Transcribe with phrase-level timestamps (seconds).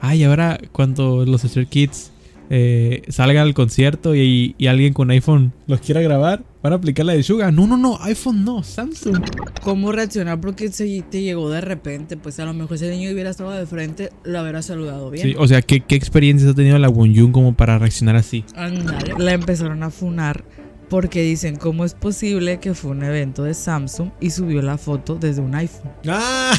[0.00, 2.10] ay, ahora cuando los Stray Kids
[2.52, 7.06] eh, salgan al concierto y, y alguien con iPhone los quiera grabar, van a aplicar
[7.06, 7.52] la de Suga.
[7.52, 9.22] No, no, no, iPhone no, Samsung.
[9.62, 10.40] ¿Cómo reaccionar?
[10.40, 12.16] Porque se te llegó de repente.
[12.16, 15.28] Pues a lo mejor el niño hubiera estado de frente, lo hubiera saludado bien.
[15.28, 18.44] Sí, o sea, ¿qué, qué experiencias ha tenido la Wonjun como para reaccionar así?
[18.56, 19.14] Ándale.
[19.18, 20.44] La empezaron a funar
[20.88, 25.14] porque dicen cómo es posible que fue un evento de Samsung y subió la foto
[25.14, 25.92] desde un iPhone.
[26.08, 26.52] ¡Ah!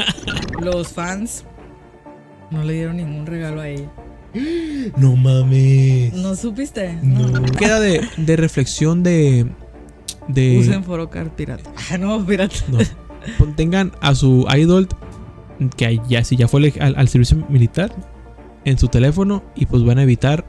[0.62, 1.44] Los fans
[2.54, 3.90] no le dieron ningún regalo a ella.
[4.96, 6.12] No mames.
[6.14, 6.98] ¿No supiste?
[7.02, 7.42] No.
[7.56, 9.46] Queda de, de reflexión de.
[10.28, 11.70] de Usen Forocard pirata.
[11.90, 12.56] Ah, no, pirata.
[12.68, 12.78] no.
[13.56, 14.88] Tengan a su idol
[15.76, 17.94] que ya si ya fue al, al servicio militar
[18.64, 20.44] en su teléfono y pues van a evitar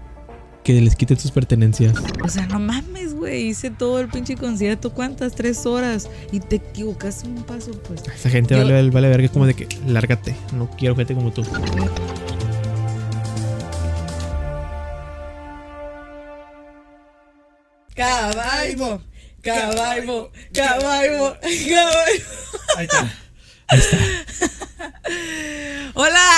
[0.63, 1.93] que les quiten sus pertenencias.
[2.23, 3.47] O sea, no mames, güey.
[3.47, 4.91] Hice todo el pinche concierto.
[4.93, 5.33] ¿Cuántas?
[5.35, 6.09] Tres horas.
[6.31, 8.01] Y te equivocas un paso, pues.
[8.13, 11.31] Esa gente Yo- vale, vale, vale verga como de que lárgate, no quiero gente como
[11.31, 11.43] tú.
[17.95, 19.01] Caballo,
[19.41, 21.87] caballo, caballo, caballo.
[22.77, 23.13] Ahí está.
[23.67, 23.97] Ahí está.
[25.93, 26.29] Hola.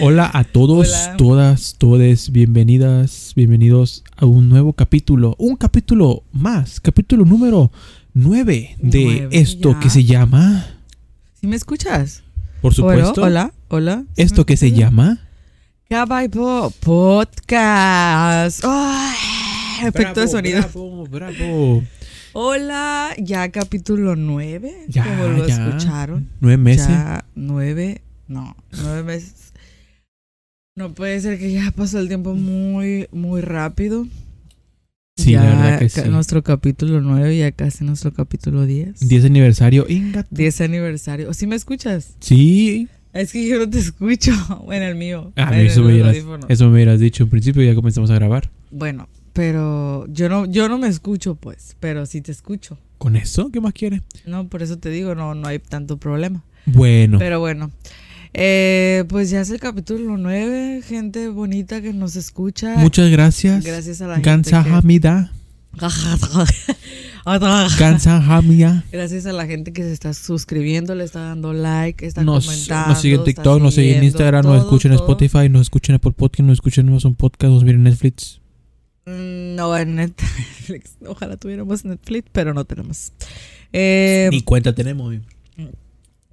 [0.00, 1.16] Hola a todos, Hola.
[1.16, 7.70] todas, todes, bienvenidas, bienvenidos a un nuevo capítulo, un capítulo más, capítulo número
[8.12, 9.80] 9 de esto ya.
[9.80, 10.66] que se llama,
[11.40, 12.24] ¿Sí me escuchas?
[12.60, 14.04] por supuesto, Hola, hola.
[14.16, 15.20] ¿Sí esto que se llama
[15.88, 18.64] Caballo Podcast.
[18.64, 19.16] ¡Ay!
[19.82, 20.60] efecto de Bravo, sonido.
[20.62, 21.82] Bravo, bravo.
[22.32, 24.86] Hola, ya capítulo 9.
[24.88, 25.54] Ya, como lo ya.
[25.68, 26.28] escucharon.
[26.40, 26.88] Nueve meses.
[26.88, 29.45] Ya nueve, no, nueve meses.
[30.76, 34.06] No puede ser que ya pasó el tiempo muy, muy rápido.
[35.16, 36.02] Sí, Ya la verdad que sí.
[36.10, 39.08] Nuestro capítulo 9, ya casi nuestro capítulo 10.
[39.08, 39.86] 10 aniversario.
[39.88, 40.26] Inga.
[40.28, 41.32] 10 aniversario.
[41.32, 42.16] ¿Sí me escuchas?
[42.20, 42.88] Sí.
[43.14, 44.32] Es que yo no te escucho
[44.70, 45.32] en el mío.
[45.36, 46.16] A en mí eso el me, hubieras,
[46.50, 48.50] eso me hubieras dicho en principio ya comenzamos a grabar.
[48.70, 52.76] Bueno, pero yo no, yo no me escucho, pues, pero sí te escucho.
[52.98, 53.50] ¿Con eso?
[53.50, 54.02] ¿Qué más quiere?
[54.26, 56.44] No, por eso te digo, no, no hay tanto problema.
[56.66, 57.18] Bueno.
[57.18, 57.70] Pero bueno,
[58.38, 62.76] eh, pues ya es el capítulo 9, gente bonita que nos escucha.
[62.76, 63.64] Muchas gracias.
[63.64, 64.28] Gracias a la gente.
[64.28, 65.32] Gamsahamida.
[65.78, 65.86] que-
[67.78, 68.84] Gamsahamida.
[68.92, 72.88] Gracias a la gente que se está suscribiendo, le está dando like, está Nos, comentando.
[72.90, 74.94] nos sigue en TikTok, nos sigue en Instagram, nos todo, escucha en.
[74.94, 78.40] Spotify, nos escucha en Apple Podcast, nos escucha en Amazon Podcast, nos viene en Netflix.
[79.06, 80.92] Mm, No, en Netflix.
[81.06, 83.12] Ojalá tuviéramos Netflix, pero no tenemos.
[83.72, 85.14] Eh, Ni cuenta tenemos.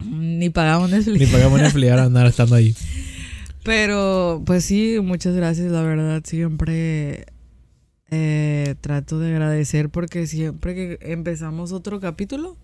[0.06, 1.20] Ni pagamos Netflix.
[1.20, 2.76] Ni pagamos Netflix ahora andar estando ahí.
[3.64, 6.22] Pero, pues sí, muchas gracias, la verdad.
[6.26, 7.26] Siempre
[8.12, 12.58] eh, trato de agradecer porque siempre que empezamos otro capítulo,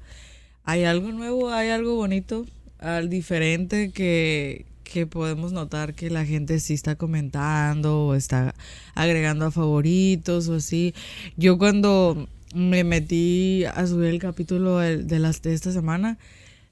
[0.63, 2.45] hay algo nuevo, hay algo bonito,
[2.77, 8.53] al diferente que, que podemos notar que la gente sí está comentando o está
[8.93, 10.93] agregando a favoritos o así.
[11.37, 16.17] Yo cuando me metí a subir el capítulo de las, de esta semana,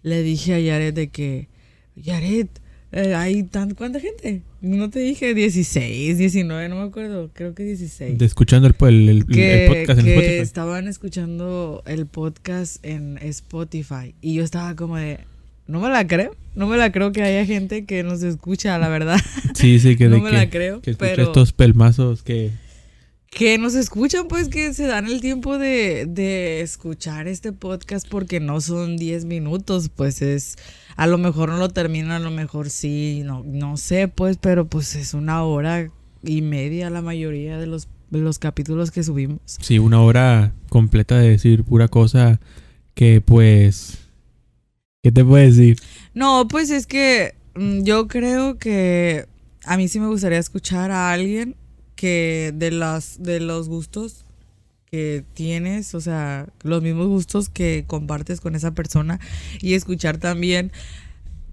[0.03, 1.47] le dije a Yaret de que,
[1.95, 2.47] Yaret,
[2.91, 4.41] eh, hay tan, ¿cuánta gente?
[4.61, 8.17] No te dije 16, 19, no me acuerdo, creo que 16.
[8.17, 10.37] De escuchando el, el, el- que, el podcast en que Spotify.
[10.41, 15.19] estaban escuchando el podcast en Spotify y yo estaba como de,
[15.67, 18.87] no me la creo, no me la creo que haya gente que nos escucha, la
[18.89, 19.19] verdad,
[19.53, 22.51] Sí, sí, que, no de me que, la creo, que escucha pero estos pelmazos que...
[23.37, 28.39] que nos escuchan, pues que se dan el tiempo de, de escuchar este podcast porque
[28.39, 30.55] no son 10 minutos, pues es,
[30.95, 34.65] a lo mejor no lo terminan, a lo mejor sí, no, no sé, pues, pero
[34.65, 35.87] pues es una hora
[36.23, 39.39] y media la mayoría de los, de los capítulos que subimos.
[39.45, 42.39] Sí, una hora completa de decir pura cosa
[42.95, 43.99] que pues...
[45.03, 45.77] ¿Qué te puedo decir?
[46.15, 49.27] No, pues es que mm, yo creo que
[49.63, 51.55] a mí sí me gustaría escuchar a alguien
[51.97, 54.23] que de las de los gustos
[54.89, 59.19] que tienes, o sea, los mismos gustos que compartes con esa persona
[59.61, 60.71] y escuchar también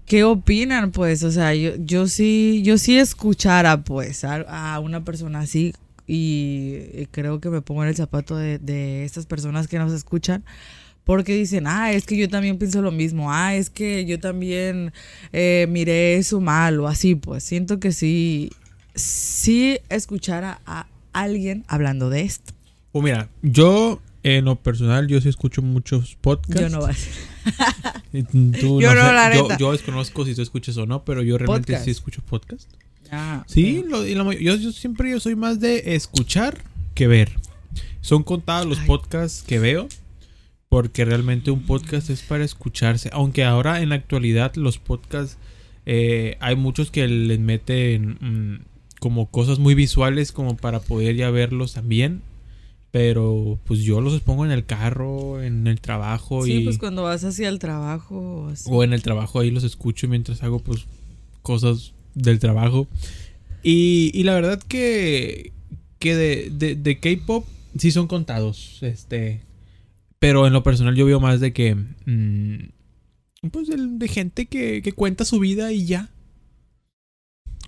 [0.05, 5.39] qué opinan, pues, o sea, yo, yo sí yo sí escuchara pues a, una persona
[5.39, 5.73] así
[6.07, 9.91] y, y creo que me pongo en el zapato de, de estas personas que nos
[9.91, 10.45] escuchan
[11.05, 14.91] porque dicen, ah, es que yo también pienso lo mismo, ah, es que yo también
[15.31, 18.51] eh, miré eso mal o así, pues siento que sí,
[18.95, 22.53] sí escuchar a, alguien hablando de esto.
[22.91, 26.59] Pues mira, yo en lo personal yo sí escucho muchos podcasts.
[26.61, 26.87] Yo no
[28.59, 31.37] tú, Yo no, sé, la yo, yo desconozco si tú escuchas o no, pero yo
[31.37, 31.85] realmente Podcast.
[31.85, 32.69] sí escucho podcast.
[33.11, 36.63] Ah, Sí, lo- y la may- yo, yo siempre yo soy más de escuchar
[36.95, 37.31] que ver.
[38.01, 38.87] Son contados los Ay.
[38.87, 39.87] podcasts que veo.
[40.67, 43.09] Porque realmente un podcast es para escucharse.
[43.13, 45.37] Aunque ahora en la actualidad los podcasts
[45.85, 48.59] Eh, hay muchos que les meten mm,
[49.05, 52.23] como cosas muy visuales como para poder ya verlos también.
[52.89, 56.63] Pero pues yo los pongo en el carro, en el trabajo Sí, y...
[56.63, 58.67] pues cuando vas hacia el trabajo o así.
[58.73, 60.85] O en el trabajo ahí los escucho mientras hago pues
[61.43, 62.87] cosas del trabajo.
[63.61, 65.51] Y, y la verdad que,
[65.99, 67.45] que de, de, de K-Pop
[67.77, 68.79] sí son contados.
[68.81, 69.41] Este.
[70.17, 71.75] Pero en lo personal yo veo más de que...
[71.75, 76.09] mm, pues de, de gente que, que cuenta su vida y ya.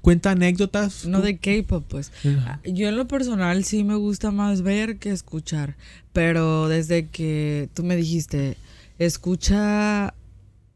[0.07, 1.06] Cuenta anécdotas.
[1.06, 2.13] No de K-pop, pues.
[2.24, 2.62] Ajá.
[2.63, 5.75] Yo en lo personal sí me gusta más ver que escuchar.
[6.13, 8.56] Pero desde que tú me dijiste,
[9.00, 10.13] escucha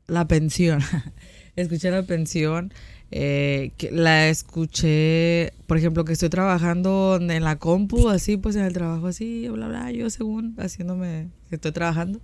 [0.08, 0.82] la pensión.
[1.56, 2.74] escucha la pensión.
[3.12, 8.64] eh, que la escuché, por ejemplo, que estoy trabajando en la compu, así, pues en
[8.64, 12.20] el trabajo, así, bla, bla, yo según haciéndome que estoy trabajando.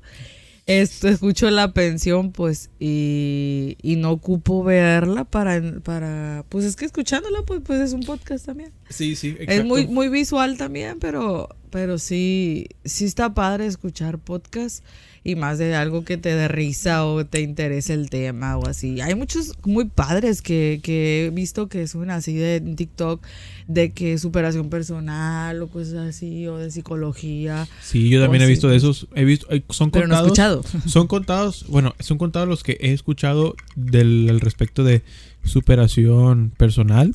[0.68, 6.84] Esto, escucho la pensión, pues, y, y no ocupo verla para, para, pues es que
[6.84, 8.74] escuchándola, pues, pues es un podcast también.
[8.90, 14.84] Sí, sí, Es muy, muy visual también, pero, pero sí, sí está padre escuchar podcast
[15.24, 19.02] y más de algo que te dé risa o te interese el tema o así.
[19.02, 23.22] Hay muchos muy padres que, que he visto que suben así de TikTok
[23.68, 28.70] de que superación personal o cosas así o de psicología, Sí, yo también he visto
[28.70, 29.08] de esos.
[29.16, 30.66] He visto, eh, son pero no he contados.
[30.66, 30.88] escuchado.
[30.90, 35.04] Son contados, bueno, son contados los que he escuchado del respecto de
[35.44, 37.14] superación personal.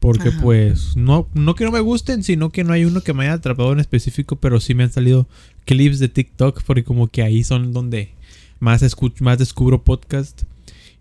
[0.00, 0.40] Porque Ajá.
[0.42, 3.34] pues no, no que no me gusten, sino que no hay uno que me haya
[3.34, 5.26] atrapado en específico, pero sí me han salido
[5.64, 8.12] clips de TikTok porque como que ahí son donde
[8.60, 10.42] más escucho, más descubro podcast.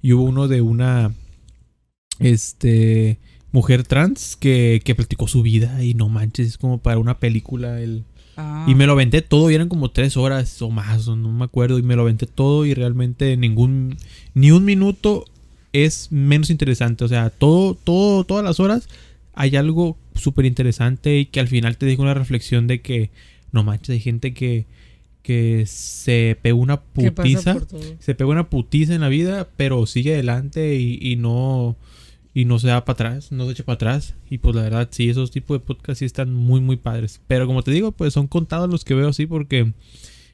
[0.01, 1.13] Y hubo uno de una
[2.19, 3.19] este
[3.51, 7.79] mujer trans que, que platicó su vida y no manches, es como para una película
[7.79, 8.03] el,
[8.37, 11.43] Ah, y me lo aventé todo y eran como tres horas o más, no me
[11.43, 11.79] acuerdo.
[11.79, 13.97] Y me lo aventé todo y realmente ningún,
[14.35, 15.25] ni un minuto
[15.85, 17.03] es menos interesante.
[17.03, 18.87] O sea, todo, todo, todas las horas
[19.33, 23.11] hay algo súper interesante y que al final te deja una reflexión de que,
[23.51, 24.65] no manches, hay gente que,
[25.21, 27.97] que se pegó una ¿qué pasa putiza.
[27.99, 31.77] Se pegó una putiza en la vida, pero sigue adelante y, y no
[32.37, 34.13] y no se da para atrás, no se echa para atrás.
[34.29, 37.19] Y pues la verdad, sí, esos tipos de podcasts sí están muy, muy padres.
[37.25, 39.73] Pero como te digo, pues son contados los que veo así porque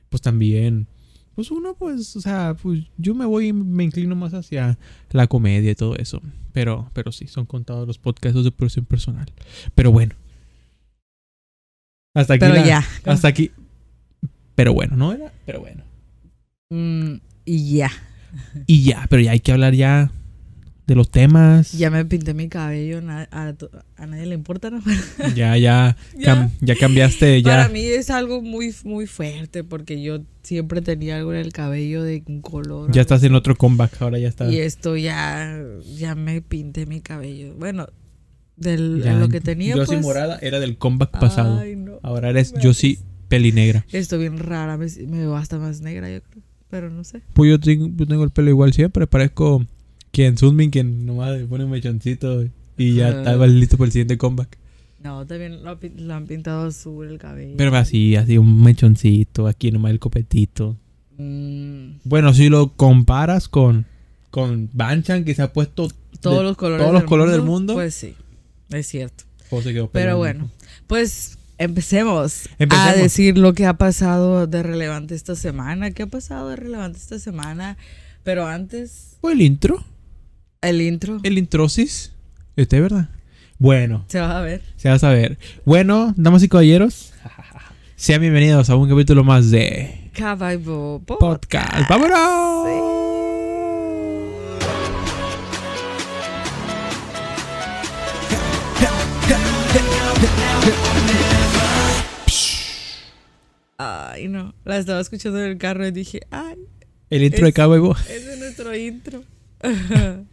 [0.09, 0.87] pues también,
[1.35, 4.77] pues uno pues, o sea, pues yo me voy y me inclino más hacia
[5.11, 6.21] la comedia y todo eso.
[6.51, 9.25] Pero, pero sí, son contados los podcasts de producción personal.
[9.73, 10.15] Pero bueno.
[12.15, 12.39] Hasta aquí.
[12.41, 12.83] Pero la- ya.
[13.05, 13.51] Hasta aquí.
[14.55, 15.33] Pero bueno, ¿no era?
[15.45, 15.83] Pero bueno.
[16.69, 17.15] Mm,
[17.45, 17.91] y ya.
[18.67, 20.11] Y ya, pero ya hay que hablar ya
[20.85, 21.71] de los temas.
[21.73, 23.53] Ya me pinté mi cabello, na- a,
[23.95, 24.81] a nadie le importa, ¿no?
[25.35, 26.35] Ya, ya, Ya.
[26.35, 31.33] cam- ya cambiaste, Para mí es algo muy, muy fuerte porque yo siempre tenía algo
[31.33, 32.91] en el cabello de un color.
[32.91, 34.51] Ya estás en otro comeback, ahora ya está.
[34.51, 35.57] Y esto ya,
[35.95, 37.53] ya me pinté mi cabello.
[37.57, 37.87] Bueno,
[38.57, 40.05] del, Ya, de lo que tenía, Yo soy pues.
[40.05, 41.59] morada, era del comeback pasado.
[41.59, 41.93] Ay, no.
[42.03, 43.85] Ahora eres yo sí pelinegra.
[43.91, 46.43] Estoy bien rara, me, me veo hasta más negra, yo creo.
[46.69, 47.21] Pero no sé.
[47.33, 49.65] Pues yo tengo, yo tengo el pelo igual siempre, parezco
[50.13, 52.45] quien Sunmin, quien nomás le pone un mechoncito
[52.77, 54.57] y ya estaba listo para el siguiente comeback.
[55.03, 57.55] No, también lo, lo han pintado azul el cabello.
[57.57, 60.77] Pero así, así un mechoncito, aquí nomás el copetito.
[61.17, 63.85] Mm, Bueno, si lo comparas con,
[64.29, 65.89] con Banchan, que se ha puesto
[66.21, 67.73] todos de- los colores, todos los colores del mundo.
[67.73, 68.13] Pues sí,
[68.69, 69.25] es cierto.
[69.91, 70.49] Pero bueno,
[70.87, 72.89] pues empecemos, Empecemos.
[72.89, 75.91] a decir lo que ha pasado de relevante esta semana.
[75.91, 77.77] ¿Qué ha pasado de relevante esta semana?
[78.23, 79.83] Pero antes, Pues el intro,
[80.63, 82.13] el intro el introsis,
[82.55, 83.09] este, ¿verdad?
[83.59, 84.61] Bueno, se va a ver.
[84.77, 85.37] se va a saber.
[85.65, 87.13] Bueno, damas y caballeros,
[87.95, 91.89] sean bienvenidos a un capítulo más de Cabaibo Podcast.
[91.89, 93.03] ¡Vámonos!
[103.77, 104.53] Ay, no.
[104.63, 106.55] La estaba escuchando en el carro y dije, ay,
[107.09, 107.95] El intro de Evo.
[107.97, 109.23] ese es nuestro intro.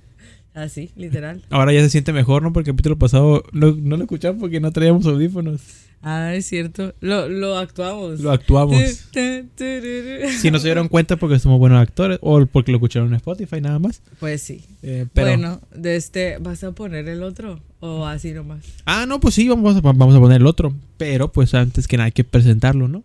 [0.54, 1.42] Así, literal.
[1.50, 2.52] Ahora ya se siente mejor, ¿no?
[2.52, 5.61] Porque el capítulo pasado no, no lo escuchamos porque no traíamos audífonos.
[6.02, 6.95] Ah, es cierto.
[7.00, 8.21] Lo, lo actuamos.
[8.21, 8.80] Lo actuamos.
[9.12, 13.61] Si no se dieron cuenta porque somos buenos actores o porque lo escucharon en Spotify
[13.61, 14.02] nada más.
[14.19, 14.64] Pues sí.
[14.83, 15.28] Eh, pero...
[15.28, 17.61] Bueno, de este, ¿vas a poner el otro?
[17.80, 18.64] ¿O así nomás?
[18.87, 20.75] Ah, no, pues sí, vamos a, vamos a poner el otro.
[20.97, 23.04] Pero pues antes que nada hay que presentarlo, ¿no?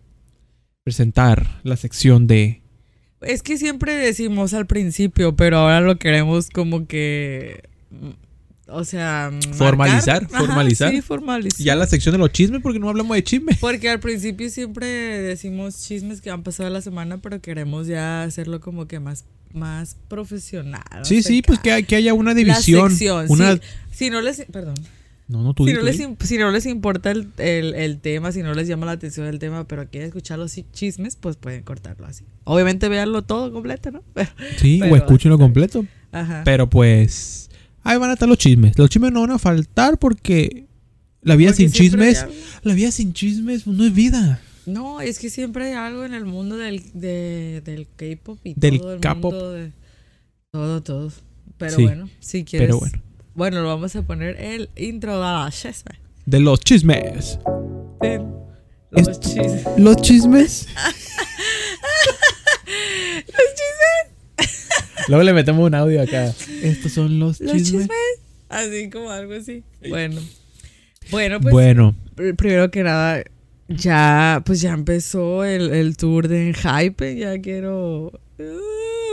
[0.82, 2.62] Presentar la sección de...
[3.22, 7.62] Es que siempre decimos al principio, pero ahora lo queremos como que.
[8.68, 9.30] O sea.
[9.32, 9.54] marcar.
[9.54, 10.90] Formalizar, Ajá, formalizar.
[10.90, 11.64] Sí, formalizar.
[11.64, 13.56] Ya la sección de los chismes porque no hablamos de chisme.
[13.60, 18.60] Porque al principio siempre decimos chismes que han pasado la semana, pero queremos ya hacerlo
[18.60, 20.82] como que más, más profesional.
[21.04, 22.90] Sí, o sea, sí, pues que, hay- que haya una división.
[22.90, 23.54] sección, una...
[23.54, 23.60] sí.
[23.92, 24.74] Si no les, perdón,
[25.28, 28.42] No, no, tú si no, les, si no les importa el, el- el tema, si
[28.42, 31.64] no les llama la atención el tema, pero quieren escuchar los chi- chismes, pues pueden
[31.64, 32.24] cortarlo así.
[32.44, 34.02] Obviamente véanlo todo completo, ¿no?
[34.14, 35.84] Pero, Sí, pero o escúchenlo completo.
[36.12, 36.42] ajá.
[36.44, 37.50] Pero pues.
[37.82, 38.78] Ahí van a estar los chismes.
[38.78, 40.66] Los chismes no van a faltar porque.
[41.22, 42.26] La vida Porque sin hay chismes.
[42.62, 44.40] La vida sin chismes pues, no es vida.
[44.64, 48.78] No, es que siempre hay algo en el mundo del, de- del K-pop y Del
[48.80, 49.32] todo el K-pop.
[49.32, 49.72] mundo de-
[50.52, 51.12] todo, todo.
[51.58, 52.68] Pero Sí, bueno, si quieres.
[52.68, 53.02] Pero bueno.
[53.36, 55.92] Bueno, lo vamos a poner el intro de la chisme.
[56.24, 57.38] De los chismes.
[58.90, 59.62] Los Esto- chismes.
[59.78, 60.68] Los chismes.
[65.08, 66.32] Luego le metemos un audio acá.
[66.62, 67.82] Estos son los, Los chismes.
[67.82, 67.90] chismes.
[68.48, 69.62] Así como algo así.
[69.88, 70.20] Bueno.
[71.10, 73.22] Bueno, pues bueno, pr- primero que nada,
[73.68, 77.16] ya, pues ya empezó el, el tour de Hype.
[77.16, 78.06] Ya quiero.
[78.38, 78.42] Uh,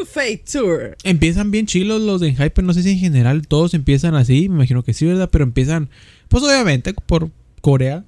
[0.05, 0.98] Fate Tour.
[1.03, 2.63] empiezan bien chilos los de Hyper.
[2.63, 4.50] No sé si en general todos empiezan así.
[4.50, 5.29] Me imagino que sí, ¿verdad?
[5.31, 5.89] Pero empiezan,
[6.27, 7.29] pues obviamente, por
[7.62, 8.05] Corea.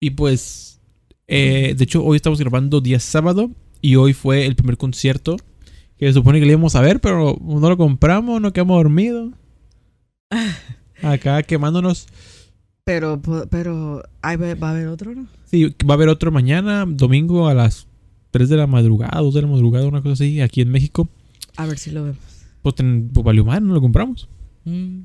[0.00, 0.80] Y pues,
[1.28, 3.50] eh, de hecho, hoy estamos grabando día sábado.
[3.80, 5.36] Y hoy fue el primer concierto.
[5.98, 9.32] Que se supone que le íbamos a ver, pero no lo compramos, no quedamos dormidos.
[11.02, 12.06] Acá quemándonos.
[12.84, 13.20] Pero,
[13.50, 15.26] pero, va a haber otro, ¿no?
[15.44, 17.88] Sí, va a haber otro mañana, domingo a las
[18.36, 21.08] 3 de la madrugada, 2 de la madrugada, una cosa así, aquí en México.
[21.56, 22.18] A ver si lo vemos.
[22.62, 24.28] Pues, ten- pues valió mal, no lo compramos.
[24.64, 24.98] Mm.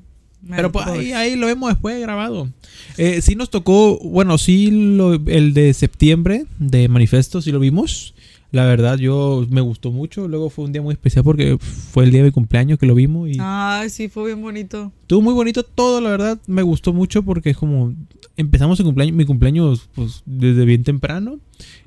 [0.50, 2.50] Pero pues, ahí, ahí lo vemos después grabado.
[2.98, 8.14] Eh, sí nos tocó, bueno, sí lo- el de septiembre de Manifesto, sí lo vimos.
[8.52, 10.28] La verdad, yo me gustó mucho.
[10.28, 12.94] Luego fue un día muy especial porque fue el día de mi cumpleaños que lo
[12.96, 14.92] vimos y Ay, sí, fue bien bonito.
[15.02, 16.38] estuvo muy bonito todo, la verdad.
[16.48, 17.94] Me gustó mucho porque es como
[18.38, 21.40] empezamos el cumpleaños, mi cumpleaños pues desde bien temprano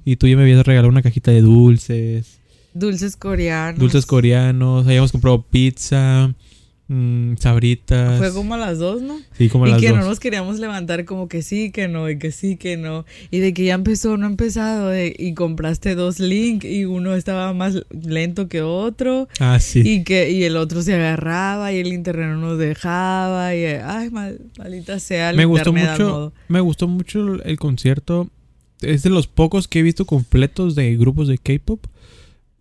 [0.04, 2.38] y tú ya me habías regalado una cajita de dulces,
[2.74, 3.78] Dulces coreanos.
[3.78, 6.34] dulces coreanos, habíamos comprado pizza,
[6.88, 8.18] mm, sabritas.
[8.18, 9.16] Fue como a las dos, ¿no?
[9.36, 9.98] sí, como a y las que dos.
[9.98, 13.04] no nos queríamos levantar como que sí, que no, y que sí, que no.
[13.30, 17.14] Y de que ya empezó, no ha empezado, de- y compraste dos link y uno
[17.14, 19.28] estaba más lento que otro.
[19.40, 19.82] Ah, sí.
[19.84, 23.54] Y que y el otro se agarraba y el internet no nos dejaba.
[23.54, 28.28] Y, ay, mal, maldita sea, el me gustó mucho, me gustó mucho el concierto.
[28.80, 31.86] Es de los pocos que he visto completos de grupos de K-pop.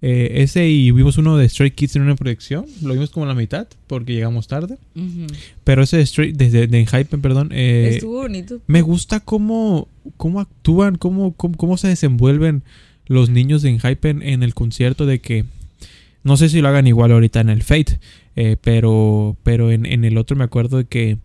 [0.05, 2.65] Eh, ese y vimos uno de Stray Kids en una proyección.
[2.81, 4.77] Lo vimos como a la mitad porque llegamos tarde.
[5.63, 7.51] Pero ese de Stray, desde de Hype, perdón.
[7.53, 8.60] eh, Estuvo bonito.
[8.67, 12.63] me gusta cómo, cómo actúan, cómo, cómo, cómo se desenvuelven
[13.07, 15.45] los niños de Hype en, en el concierto de que
[16.24, 18.00] no sé si lo hagan igual ahorita en el Fate,
[18.36, 21.17] eh, pero pero en, en el otro me acuerdo de que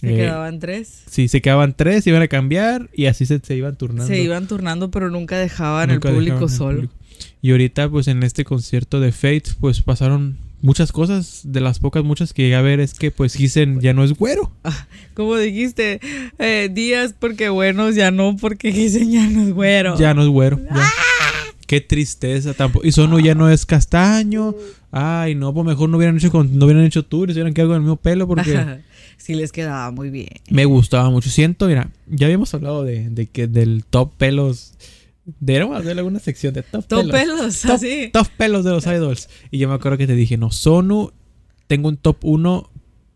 [0.00, 1.02] Se eh, quedaban tres.
[1.08, 4.06] Sí, se quedaban tres, iban a cambiar y así se, se iban turnando.
[4.06, 6.74] Se iban turnando, pero nunca dejaban Nunca el público dejaban el solo.
[6.76, 6.94] público.
[7.42, 11.40] Y ahorita, pues en este concierto de Fate, pues pasaron muchas cosas.
[11.44, 14.12] De las pocas muchas que llegué a ver es que, pues, Gisen ya no es
[14.12, 14.52] güero.
[15.14, 16.00] Como dijiste,
[16.38, 19.98] eh, días porque buenos, ya no porque dicen ya no es güero.
[19.98, 20.58] Ya no es güero.
[20.58, 20.90] ya.
[21.66, 22.84] Qué tristeza tampoco.
[22.86, 24.54] Y Sono ya no es castaño.
[24.90, 27.76] Ay, no, pues mejor no hubieran hecho, con- no hubieran hecho tours, hubieran quedado con
[27.76, 28.58] el mismo pelo porque
[29.18, 30.30] sí les quedaba muy bien.
[30.50, 31.30] me gustaba mucho.
[31.30, 34.72] Siento, mira, ya habíamos hablado de, de que del top pelos.
[35.38, 37.12] Deberíamos hacer alguna sección de top, Top pelos.
[37.12, 38.10] pelos, Top, así.
[38.12, 39.28] top pelos de los idols.
[39.50, 41.10] Y yo me acuerdo que te dije, no, Sonu,
[41.66, 42.70] tengo un top 1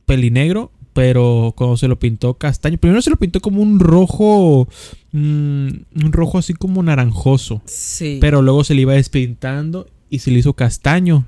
[0.07, 4.69] pelinegro, pero cuando se lo pintó castaño, primero se lo pintó como un rojo,
[5.13, 5.67] mm,
[6.05, 8.19] un rojo así como naranjoso, Sí.
[8.21, 11.27] pero luego se le iba despintando y se le hizo castaño.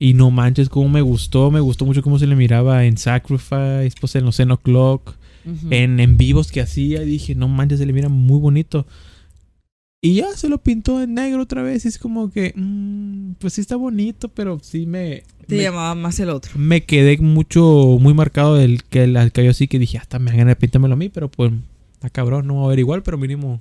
[0.00, 3.90] Y no manches, cómo me gustó, me gustó mucho cómo se le miraba en Sacrifice,
[4.00, 5.16] pues en los Zen O'Clock,
[5.70, 7.02] en, en vivos que hacía.
[7.02, 8.86] Y dije, no manches, se le mira muy bonito.
[10.00, 11.84] Y ya se lo pintó en negro otra vez.
[11.84, 15.24] Y es como que, mm, pues sí está bonito, pero sí me.
[15.46, 16.52] Te me, llamaba más el otro.
[16.56, 20.30] me quedé mucho, muy marcado del que el al cabello así que dije, hasta me
[20.30, 21.52] dan ganas de pintármelo a mí, pero pues
[21.94, 23.60] está cabrón, no va a ver igual, pero mínimo.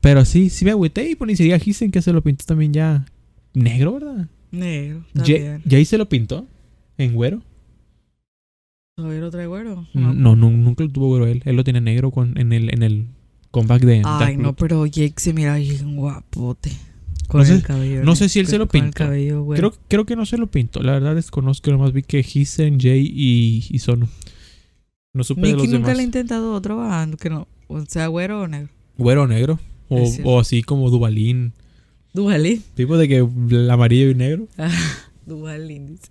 [0.00, 2.72] Pero sí, sí me agüité y pues ni siquiera Gisen que se lo pintó también
[2.72, 3.04] ya
[3.52, 4.28] negro, ¿verdad?
[4.50, 5.04] Negro.
[5.12, 5.62] Ya También.
[5.68, 6.46] Jay se lo pintó
[6.96, 7.42] en güero.
[8.96, 9.86] ¿Todavía lo trae güero?
[9.94, 11.42] No, no, nunca lo tuvo güero él.
[11.44, 13.06] Él lo tiene negro con, en el, en el
[13.50, 16.70] comeback de Ay, no, pero Jake se mira bien guapote.
[17.28, 18.02] Con No sé- el cabello.
[18.04, 18.98] no sé si él se lo con el pintó.
[18.98, 19.58] cabello, güey.
[19.58, 20.82] Creo, creo que no se lo pintó.
[20.82, 21.70] La verdad desconozco.
[21.70, 24.08] Nomás vi que Hisen, Jay y, y Sono.
[25.14, 25.96] No supe de Nicky los nunca demás.
[25.96, 27.46] le ha intentado otro band, que no.
[27.68, 28.68] O sea, güero o negro.
[28.98, 29.58] Güero o negro.
[29.88, 31.52] O, así como Dubalín.
[32.14, 32.62] Duvalín.
[32.74, 33.16] Tipo de que
[33.50, 34.46] el amarillo y negro.
[35.26, 36.10] Duvalín, dice.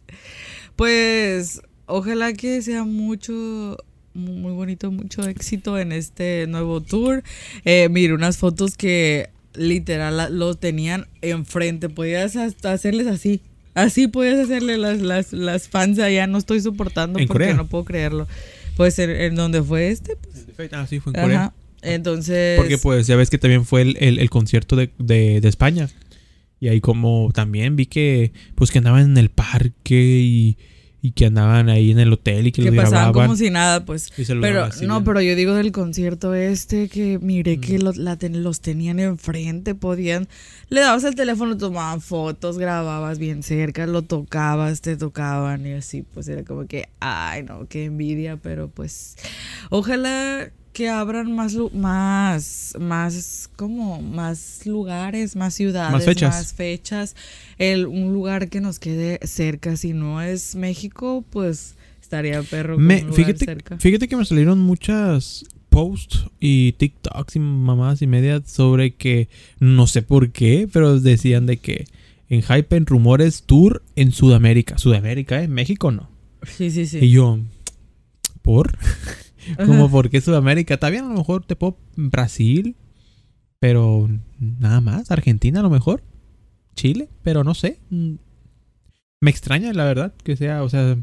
[0.76, 3.76] Pues, ojalá que sea mucho, mu-
[4.20, 7.24] muy bonito, mucho éxito en este nuevo tour.
[7.66, 11.90] Eh, mire, unas fotos que literal lo tenían enfrente.
[11.90, 13.42] Podías hasta hacerles así.
[13.74, 16.28] Así puedes hacerle las, las, las fans allá.
[16.28, 17.54] No estoy soportando ¿En porque Corea?
[17.56, 18.28] no puedo creerlo.
[18.76, 20.16] Pues en, en donde fue este.
[20.56, 21.40] Pues, Ah, sí, fue en Corea.
[21.46, 21.54] ajá.
[21.82, 22.58] Entonces.
[22.60, 25.90] Porque pues ya ves que también fue el, el- el concierto de, de- de España.
[26.60, 30.58] Y ahí como también vi que pues que andaban en el parque y,
[31.02, 33.28] y que andaban ahí en el hotel y que, que los pasaban grababan.
[33.30, 34.12] como si nada, pues.
[34.18, 35.04] y se lo Pero, no, bien.
[35.06, 37.82] pero yo digo del concierto este que miré que Mm.
[37.84, 40.28] lo- la ten- los tenían enfrente, podían,
[40.70, 46.02] le dabas el teléfono, tomaban fotos, grababas bien cerca, lo tocabas, te tocaban y así,
[46.14, 49.16] pues era como que, ay no, qué envidia, pero pues,
[49.70, 56.36] ojalá que abran más, más, más, como, más lugares, más ciudades, Más fechas.
[56.36, 57.16] más fechas,
[57.58, 62.76] el, un lugar que nos quede cerca, si no es México, pues estaría perro.
[62.76, 63.78] con Me- un lugar fíjate, cerca.
[63.78, 69.28] fíjate que me salieron muchas posts y TikToks y mamadas y media sobre que
[69.60, 71.88] no sé por qué, pero decían de que
[72.30, 74.78] en Hype en rumores tour en Sudamérica.
[74.78, 75.48] Sudamérica, ¿eh?
[75.48, 76.10] México no.
[76.44, 77.00] Sí, sí, sí.
[77.00, 77.40] Y yo,
[78.42, 78.78] ¿por?
[79.66, 80.76] Como por qué Sudamérica.
[80.76, 82.76] Está bien, a lo mejor te puedo Brasil,
[83.60, 85.12] pero nada más.
[85.12, 86.04] Argentina a lo mejor.
[86.76, 87.80] Chile, pero no sé.
[87.90, 88.14] Mm.
[89.22, 90.98] Me extraña, la verdad, que sea, o sea,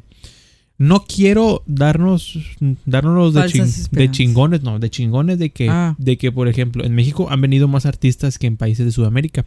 [0.78, 2.38] no quiero darnos,
[2.86, 5.94] darnos de, Falsas chin- de chingones, no, de chingones de que, Ah.
[5.98, 9.44] de que, por ejemplo, en México han venido más artistas que en países de Sudamérica.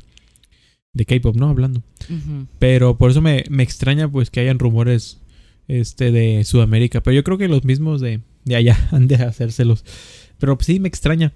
[0.94, 1.50] De K-pop, ¿no?
[1.50, 1.84] Hablando.
[2.58, 5.20] Pero por eso me, me extraña pues que hayan rumores
[5.68, 7.02] este de Sudamérica.
[7.02, 9.86] Pero yo creo que los mismos de, de allá han de hacérselos.
[10.38, 11.32] Pero sí me extraña.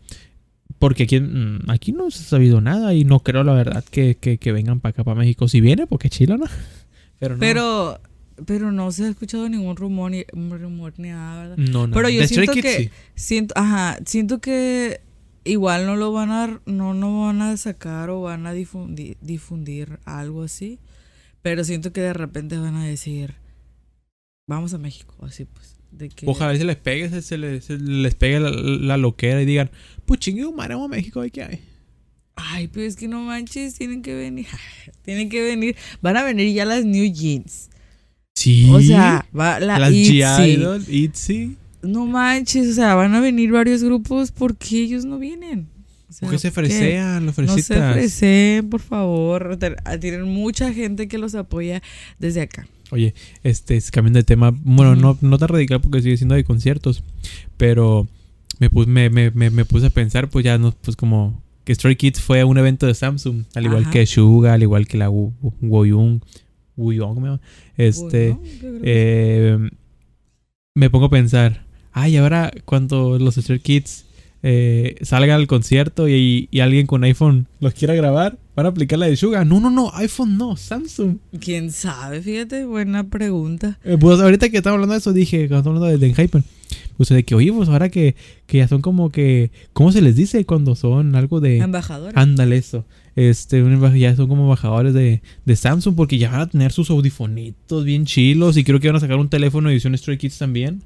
[0.79, 4.15] Porque aquí, mm, aquí no se ha sabido nada y no creo la verdad que,
[4.15, 5.47] que, que vengan para acá, para México.
[5.47, 6.45] Si viene, porque chilo, ¿no?
[7.19, 7.39] Pero no.
[7.39, 8.01] Pero,
[8.45, 11.57] pero no se ha escuchado ningún rumor ni, rumor ni nada, ¿verdad?
[11.57, 11.93] no, no.
[11.93, 12.89] pero yo Stray siento Kids que- sí.
[13.15, 14.99] Siento, ajá, siento que
[15.45, 19.99] igual no lo van a, no, no van a sacar o van a difundir, difundir
[20.03, 20.79] algo así.
[21.41, 23.35] Pero siento que de repente van a decir,
[24.47, 25.72] vamos a México, así pues.
[25.97, 29.41] De que, Ojalá se les pegue, se, se les, se les pegue la, la loquera
[29.41, 29.69] y digan,
[30.05, 31.59] pues chingue, maremos a México, ¿ahí qué hay?
[32.35, 34.47] Ay, pero es que no manches, tienen que venir.
[35.03, 35.75] tienen que venir.
[36.01, 37.69] Van a venir ya las New Jeans.
[38.35, 38.67] Sí.
[38.71, 39.91] O sea, va la las.
[39.91, 41.57] G-Idol, ITZY.
[41.83, 45.67] No manches, o sea, van a venir varios grupos porque ellos no vienen.
[46.09, 47.93] O sea, ¿Por qué se fresean los No se fresitas?
[47.93, 49.57] freseen, por favor.
[49.57, 51.81] Ten- Tienen mucha gente que los apoya
[52.19, 52.67] desde acá.
[52.93, 56.43] Oye, este, es cambiando de tema, bueno, no, no tan radical porque sigue siendo de
[56.43, 57.03] conciertos,
[57.57, 58.07] pero
[58.59, 61.73] me, pus- me, me, me, me puse a pensar, pues ya, no, pues como que
[61.73, 63.91] Stray Kids fue a un evento de Samsung, al igual Ajá.
[63.91, 66.21] que Suga, al igual que la Woyung,
[66.77, 67.41] Wuyong, ¿me llama?
[67.77, 68.35] este,
[68.83, 69.57] eh,
[70.75, 74.05] me pongo a pensar, ay, ahora cuando los Stray Kids
[74.43, 78.99] eh, salgan al concierto y, y alguien con iPhone los quiera grabar, van a aplicar
[78.99, 79.45] la de Suga.
[79.45, 81.17] No, no, no, iPhone no, Samsung.
[81.39, 82.21] ¿Quién sabe?
[82.21, 83.79] Fíjate, buena pregunta.
[83.83, 86.43] Eh, pues ahorita que estaba hablando de eso, dije, cuando estaba hablando de Enhypen,
[86.97, 90.15] pues de que, oye, pues ahora que, que ya son como que, ¿cómo se les
[90.15, 91.57] dice cuando son algo de...
[91.57, 92.19] Embajadora.
[92.19, 92.85] Ándale eso.
[93.15, 93.63] Este,
[93.95, 98.05] ya son como embajadores de, de Samsung porque ya van a tener sus audifonitos bien
[98.05, 100.81] chilos y creo que van a sacar un teléfono edición Stray Kids también.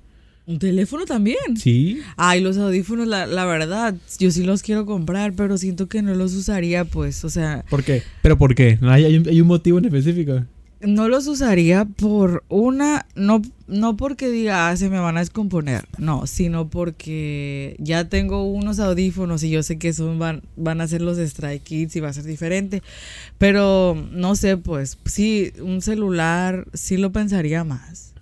[0.47, 1.57] ¿Un teléfono también?
[1.57, 1.99] Sí.
[2.15, 6.15] Ay, los audífonos, la, la verdad, yo sí los quiero comprar, pero siento que no
[6.15, 8.01] los usaría, pues, o sea, ¿Por qué?
[8.21, 8.77] ¿Pero por qué?
[8.79, 10.43] ¿No hay, hay un, hay un motivo en específico?
[10.79, 15.87] no los usaría por una, no, no porque diga, ah, se me van a descomponer,
[15.97, 20.87] no, sino porque ya tengo unos audífonos y yo sé que son, van, van a
[20.87, 22.83] ser los Strike Kids y va a ser diferente,
[23.37, 28.13] pero no sé, pues, sí, un celular, sí lo pensaría más.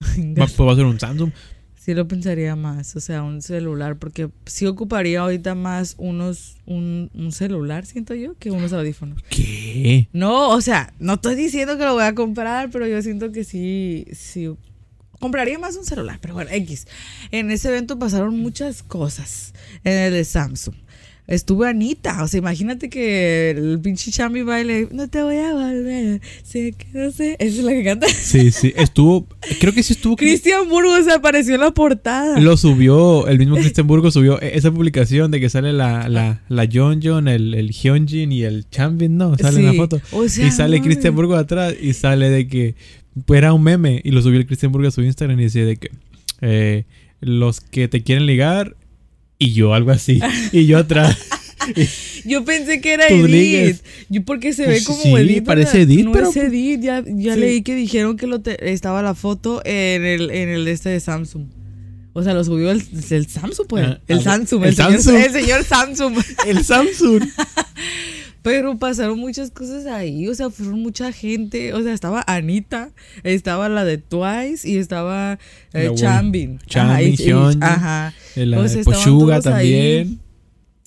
[0.38, 1.32] Va, pues va a ser un Samsung.
[1.76, 7.10] Sí lo pensaría más, o sea, un celular, porque sí ocuparía ahorita más unos, un,
[7.14, 9.22] un celular, siento yo, que unos audífonos.
[9.30, 10.06] ¿Qué?
[10.12, 13.44] No, o sea, no estoy diciendo que lo voy a comprar, pero yo siento que
[13.44, 14.50] sí, sí.
[15.20, 16.86] Compraría más un celular, pero bueno, X.
[17.30, 20.76] En ese evento pasaron muchas cosas en el de Samsung.
[21.30, 26.20] Estuve Anita, o sea, imagínate que el pinche Chami baile, no te voy a volver,
[26.42, 28.06] sé que no sé, esa es la que canta.
[28.08, 28.72] Sí, sí.
[28.76, 29.26] Estuvo,
[29.60, 30.16] creo que sí estuvo...
[30.16, 32.38] Cristian Burgos apareció en la portada.
[32.40, 36.42] Lo subió, el mismo Christian Burgo subió e- esa publicación de que sale la, la,
[36.48, 39.36] la Yeonjun, el, el Hyunjin y el Chanbin, ¿no?
[39.38, 40.00] Sale en la Sí, foto.
[40.12, 42.74] o sea, y sale no, Christian Burgo atrás y sale de que
[43.24, 45.64] pues, era un meme y lo subió el Christian Burgo a su Instagram y decía
[45.64, 45.90] de que
[46.40, 46.84] eh,
[47.20, 48.74] los que te quieren ligar
[49.40, 50.20] y yo, algo así.
[50.52, 51.16] y yo atrás.
[52.24, 53.80] Yo pensé que era Edith.
[54.08, 55.44] Yo porque se Pues ve como sí, Edith.
[55.44, 55.82] parece.
[55.82, 56.80] Edith, no pero es Edith.
[56.80, 57.40] Ya, ya Sí.
[57.40, 61.00] leí que dijeron que lo te- estaba la foto en el, en el este de
[61.00, 61.44] Samsung.
[62.14, 63.86] O sea, lo subió el, el Samsung, pues.
[63.86, 64.62] Ah, el ah, Samsung.
[64.62, 65.16] el El, señor, Samsung.
[65.16, 66.14] el señor Samsung.
[66.46, 67.22] el Samsung.
[68.42, 72.90] Pero pasaron muchas cosas ahí, o sea, fueron mucha gente, o sea, estaba Anita,
[73.22, 75.38] estaba la de Twice y estaba
[75.74, 76.58] eh, La Chanbin.
[76.66, 78.06] Chanbin, Ajá.
[78.06, 78.14] Ajá.
[78.36, 79.42] La O sea, todos ahí.
[79.42, 80.20] también.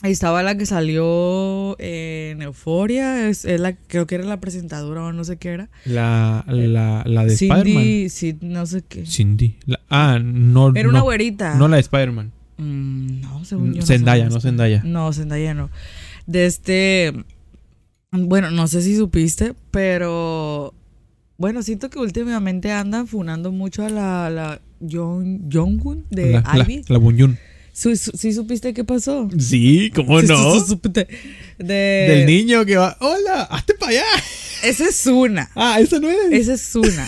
[0.01, 5.13] Estaba la que salió en Euforia, es, es la, creo que era la presentadora o
[5.13, 5.69] no sé qué era.
[5.85, 7.63] La, la, la de Spider-Man.
[7.63, 9.05] Cindy, Sid, no sé qué.
[9.05, 9.55] Cindy.
[9.65, 10.73] La- ah, no.
[10.75, 11.55] Era una no, güerita.
[11.55, 12.31] No la de Spider-Man.
[12.57, 13.79] Mm, no, según yo.
[13.79, 14.41] no Zendaya, no.
[14.41, 14.81] Zendaya.
[14.83, 15.69] No, Zendaya no.
[16.27, 17.13] De este.
[18.15, 20.73] Bueno, no sé si supiste, pero.
[21.38, 26.63] Bueno, siento que últimamente andan funando mucho a la, la Jong, Jonggun de la, la,
[26.63, 26.84] Ivy.
[26.88, 27.38] la Bunyun.
[27.73, 29.28] Su- su- ¿Sí supiste qué pasó?
[29.39, 30.60] Sí, ¿cómo Sí, no?
[30.60, 31.08] sí, supiste.
[31.58, 31.73] De...
[31.73, 32.95] Del niño que va.
[33.02, 33.43] ¡Hola!
[33.49, 34.04] ¡Hazte para allá!
[34.63, 35.49] Esa es una.
[35.56, 36.32] Ah, esa no es.
[36.32, 37.08] Esa es una.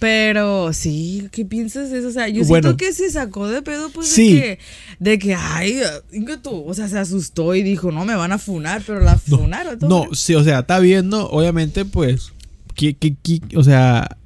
[0.00, 2.08] Pero sí, ¿qué piensas de eso?
[2.08, 2.68] O sea, yo Bueno.
[2.68, 4.32] siento que se sacó de pedo, pues, Sí.
[4.34, 4.58] de que,
[4.98, 5.78] de que, ay,
[6.42, 9.78] tú, o sea, se asustó y dijo, no, me van a funar, pero la funaron.
[9.78, 10.06] todo.
[10.08, 12.32] No, sí, o sea, está viendo, obviamente, pues.
[12.74, 14.16] Que, que, que- o sea.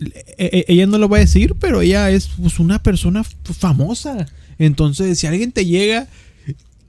[0.00, 3.22] e- e- ella no lo va a decir, pero ella es pues, una persona
[3.58, 4.26] famosa.
[4.58, 6.08] Entonces, si alguien te llega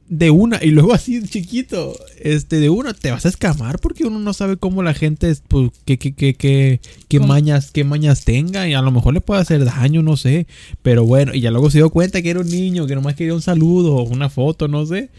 [0.08, 4.20] de una y luego así chiquito, este, de una, te vas a escamar porque uno
[4.20, 8.24] no sabe cómo la gente, es, pues, qué, qué, qué, qué, qué mañas, qué mañas
[8.24, 10.48] tenga y a lo mejor le puede hacer daño, no sé.
[10.82, 13.34] Pero bueno, y ya luego se dio cuenta que era un niño, que nomás quería
[13.34, 15.10] un saludo o una foto, no sé.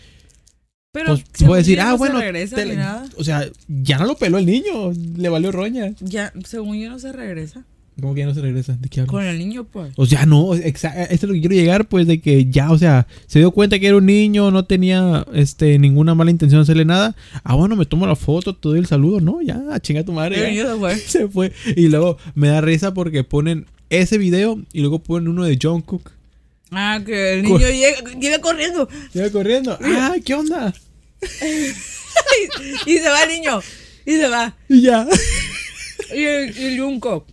[0.93, 2.79] pero Pues puedo decir, ah, no bueno, te
[3.17, 5.93] o sea, ya no lo peló el niño, le valió roña.
[6.01, 7.65] Ya, según yo no se regresa.
[8.01, 8.77] ¿Cómo que ya no se regresa?
[8.79, 9.11] ¿De qué hablas?
[9.11, 9.93] Con el niño, pues.
[9.97, 12.77] O sea, no, exa- esto es lo que quiero llegar, pues, de que ya, o
[12.79, 16.65] sea, se dio cuenta que era un niño, no tenía, este, ninguna mala intención de
[16.65, 17.17] hacerle nada.
[17.43, 19.41] Ah, bueno, me tomo la foto, te doy el saludo, ¿no?
[19.41, 20.37] Ya, chinga tu madre.
[21.07, 21.53] Se fue.
[21.75, 25.81] Y luego me da risa porque ponen ese video y luego ponen uno de John
[25.81, 26.11] Cook.
[26.73, 28.89] Ah, que el niño llega, llega corriendo.
[29.15, 29.79] Llega corriendo.
[29.83, 30.75] Ah, ¿qué onda?
[32.87, 33.61] y se va el niño.
[34.05, 34.55] Y se va.
[34.69, 35.07] Y ya.
[36.15, 37.27] Y el, el Junko.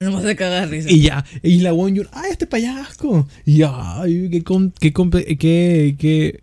[0.00, 0.90] Nomás de risa.
[0.90, 3.26] Y ya, y la Won Yun, ay, este payasco.
[3.46, 4.92] Y ya, ay, qué, com- qué,
[5.38, 6.42] qué, qué,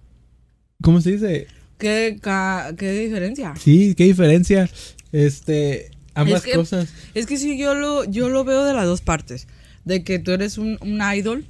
[0.81, 1.47] ¿cómo se dice?
[1.77, 3.53] ¿Qué, ca- ¿Qué diferencia?
[3.59, 4.69] Sí, qué diferencia,
[5.11, 6.89] este, ambas Es que- cosas.
[7.13, 9.47] Es que sí, yo lo, yo lo veo de las dos partes.
[9.83, 11.45] De que tú eres un, un idol.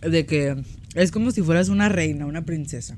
[0.00, 0.56] De que
[0.94, 2.96] es como si fueras una reina, una princesa.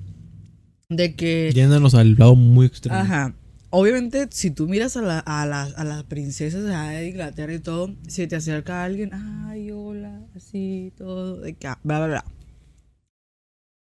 [0.90, 1.50] De que...
[1.54, 2.98] Yéndonos al lado muy extremo.
[2.98, 3.34] Ajá.
[3.70, 7.94] Obviamente, si tú miras a, la, a, las, a las princesas de Inglaterra y todo,
[8.06, 12.24] si te acerca alguien, ay, hola, así, todo, de que, ah, bla, bla, bla.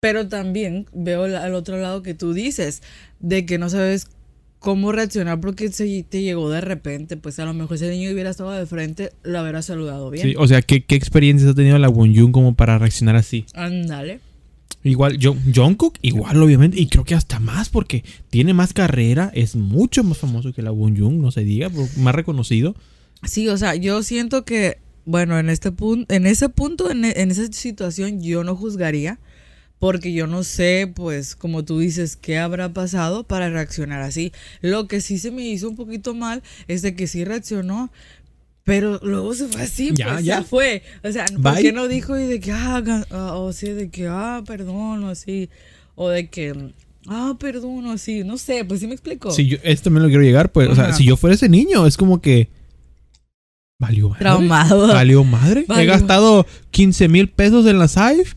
[0.02, 2.82] Pero también veo la- al otro lado que tú dices,
[3.20, 4.08] de que no sabes
[4.60, 7.18] cómo reaccionar porque se te llegó de repente.
[7.18, 10.28] Pues a lo mejor ese niño hubiera estado de frente, lo hubiera saludado bien.
[10.28, 13.46] Sí, o sea, ¿qué, qué experiencias ha tenido la Won Yun como para reaccionar así?
[13.54, 14.20] Ándale.
[14.84, 19.56] Igual, John, Jungkook, igual, obviamente, y creo que hasta más, porque tiene más carrera, es
[19.56, 22.76] mucho más famoso que la Won Yun, no se diga, más reconocido.
[23.24, 27.32] Sí, o sea, yo siento que, bueno, en este punto, en ese punto, en, en
[27.32, 29.20] esa situación, yo no juzgaría,
[29.80, 34.32] porque yo no sé, pues, como tú dices, qué habrá pasado para reaccionar así.
[34.62, 37.92] Lo que sí se me hizo un poquito mal es de que sí reaccionó,
[38.64, 40.44] pero luego se fue así, Ya, pues, ya.
[40.44, 40.84] fue.
[41.04, 41.62] O sea, ¿por Bye.
[41.62, 45.10] qué no dijo y de que, ah, ah, o sí, de que, ah, perdón, o
[45.10, 45.50] así,
[45.96, 46.54] o de que,
[47.08, 49.32] ah, perdón, o así, no sé, pues sí me explico.
[49.32, 50.94] Si yo, esto también lo quiero llegar, pues, o sea, Ajá.
[50.94, 52.50] si yo fuera ese niño, es como que.
[53.80, 54.20] Valió madre.
[54.20, 54.88] Traumado.
[54.88, 55.62] Valió madre.
[55.62, 55.92] He Valió.
[55.92, 58.34] gastado 15 mil pesos en la SAIF.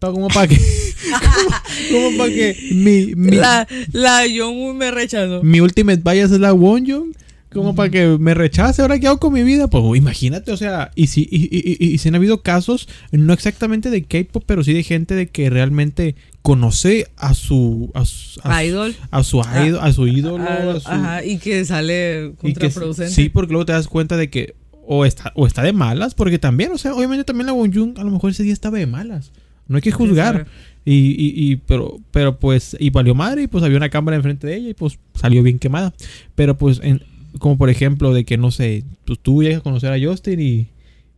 [0.00, 0.56] como para que.
[1.92, 5.42] como para que mi, mi, La, la Young me rechazó.
[5.44, 7.12] mi ultimate bias es la Wonjong.
[7.52, 8.82] Como para que me rechace.
[8.82, 9.68] Ahora qué hago con mi vida.
[9.68, 10.90] Pues imagínate, o sea.
[10.94, 14.62] Y si, y, y, y, y si han habido casos, no exactamente de K-pop, pero
[14.62, 17.90] sí de gente de que realmente conoce a su.
[17.94, 18.96] A su, a su- Idol.
[19.10, 20.44] a su, ídolo, a su ídolo.
[20.46, 23.12] Ah, a su- Ajá, y que sale y que contraproducente.
[23.14, 24.54] sí, porque luego te das cuenta de que
[24.90, 28.04] o está, o está de malas, porque también, o sea, obviamente también la Wonjung a
[28.04, 29.32] lo mejor ese día estaba de malas.
[29.66, 30.46] No hay que juzgar.
[30.86, 34.46] Y, y, y, pero, pero pues, y valió madre, y pues había una cámara enfrente
[34.46, 35.92] de ella, y pues salió bien quemada.
[36.34, 37.02] Pero pues, en-
[37.38, 40.66] como por ejemplo, de que no sé, pues tú llegas a conocer a Justin y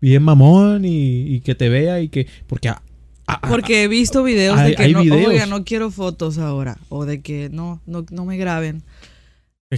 [0.01, 2.83] bien mamón, y, y que te vea, y que, porque a-
[3.27, 5.27] a- a- Porque he visto videos Hay- de que no, videos.
[5.29, 6.79] oiga, no quiero fotos ahora.
[6.89, 8.83] O de que no, no, no me graben.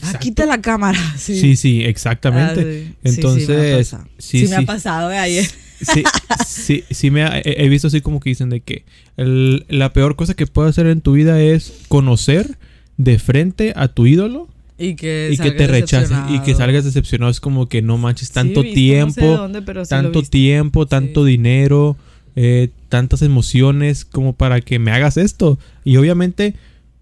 [0.02, 0.98] Ah, quita la cámara.
[1.18, 2.61] Sí, Sí, sí, exactamente.
[2.61, 2.64] Ah,
[3.05, 3.16] sí.
[3.16, 4.09] Entonces, pasado.
[4.18, 5.44] sí, Sí, me ha pasado de ayer.
[5.83, 6.02] Sí,
[6.46, 8.85] sí, sí me ha- he, he visto así como que dicen de que
[9.18, 12.57] el- la peor cosa que puedes hacer en tu vida es conocer
[12.96, 17.30] de frente a tu ídolo Y que, y que te rechacen y que salgas decepcionado.
[17.30, 19.90] Es como que no manches, Sí, tanto visto, tiempo, no sé de dónde, pero sí
[19.90, 21.96] tanto tiempo, tanto dinero,
[22.35, 25.58] eh, tantas emociones como para que me hagas esto.
[25.85, 26.54] Y obviamente,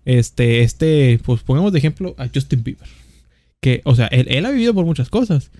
[0.06, 2.88] Este, este, pues pongamos de ejemplo a Justin Bieber.
[3.60, 5.50] Que, o sea, él, él ha vivido por muchas cosas.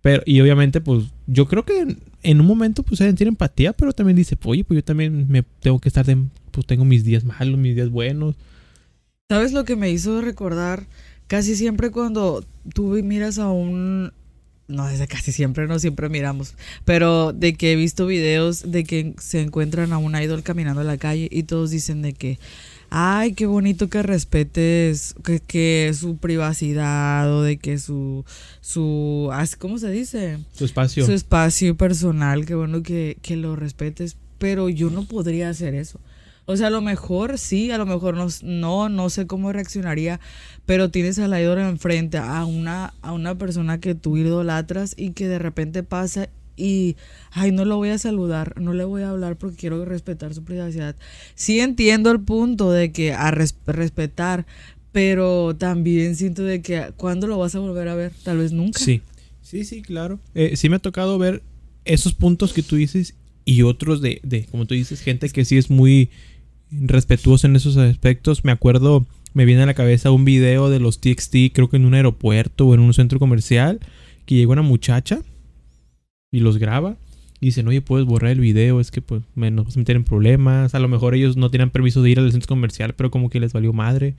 [0.00, 3.72] Pero, y obviamente, pues, yo creo que en, en un momento, pues, él tiene empatía,
[3.72, 6.16] pero también dice, oye, pues yo también me tengo que estar de,
[6.52, 8.36] pues tengo mis días malos, mis días buenos.
[9.28, 10.86] ¿Sabes lo que me hizo recordar?
[11.28, 14.12] Casi siempre cuando tú miras a un...
[14.66, 16.54] No, desde casi siempre, no siempre miramos.
[16.84, 20.86] Pero de que he visto videos de que se encuentran a un idol caminando en
[20.86, 22.38] la calle y todos dicen de que...
[22.90, 28.24] Ay, qué bonito que respetes que, que su privacidad o de que su
[28.62, 30.38] su ¿cómo se dice?
[30.54, 31.04] Su espacio.
[31.04, 36.00] Su espacio personal, qué bueno que, que lo respetes, pero yo no podría hacer eso.
[36.50, 40.18] O sea, a lo mejor sí, a lo mejor no, no, no sé cómo reaccionaría,
[40.64, 45.28] pero tienes al idol enfrente a una, a una persona que tú idolatras y que
[45.28, 46.96] de repente pasa y,
[47.32, 50.42] ay, no lo voy a saludar, no le voy a hablar porque quiero respetar su
[50.42, 50.96] privacidad.
[51.34, 54.46] Sí entiendo el punto de que a res- respetar,
[54.90, 58.12] pero también siento de que, ¿cuándo lo vas a volver a ver?
[58.22, 58.78] Tal vez nunca.
[58.78, 59.02] Sí,
[59.42, 60.18] sí, sí, claro.
[60.34, 61.42] Eh, sí me ha tocado ver
[61.84, 65.58] esos puntos que tú dices y otros de, de, como tú dices, gente que sí
[65.58, 66.08] es muy
[66.70, 68.44] respetuosa en esos aspectos.
[68.44, 71.84] Me acuerdo, me viene a la cabeza un video de los TXT, creo que en
[71.84, 73.80] un aeropuerto o en un centro comercial,
[74.26, 75.20] que llega una muchacha
[76.30, 76.96] y los graba.
[77.40, 79.94] Y dicen, oye, puedes borrar el video, es que pues me, nos vas a meter
[79.94, 80.74] en problemas.
[80.74, 83.38] A lo mejor ellos no tenían permiso de ir al centro comercial, pero como que
[83.38, 84.16] les valió madre.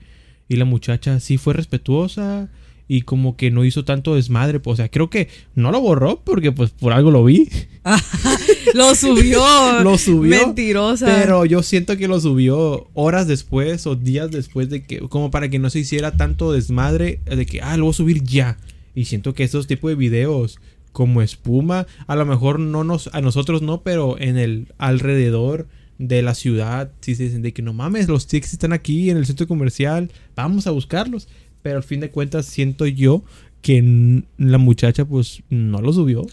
[0.48, 2.48] Y la muchacha sí fue respetuosa
[2.92, 4.58] y como que no hizo tanto desmadre.
[4.58, 7.48] pues, O sea, creo que no lo borró porque pues por algo lo vi.
[8.74, 9.40] Lo subió.
[9.84, 10.44] Lo subió.
[10.44, 11.06] Mentirosa.
[11.06, 15.48] Pero yo siento que lo subió horas después o días después de que, como para
[15.48, 18.58] que no se hiciera tanto desmadre de que, ah, lo voy a subir ya.
[18.94, 20.58] Y siento que esos tipos de videos
[20.92, 26.22] como espuma, a lo mejor no nos, a nosotros no, pero en el alrededor de
[26.22, 29.26] la ciudad, si se dicen de que no mames, los tics están aquí en el
[29.26, 31.28] centro comercial, vamos a buscarlos.
[31.62, 33.22] Pero al fin de cuentas siento yo
[33.62, 36.26] que la muchacha pues no lo subió.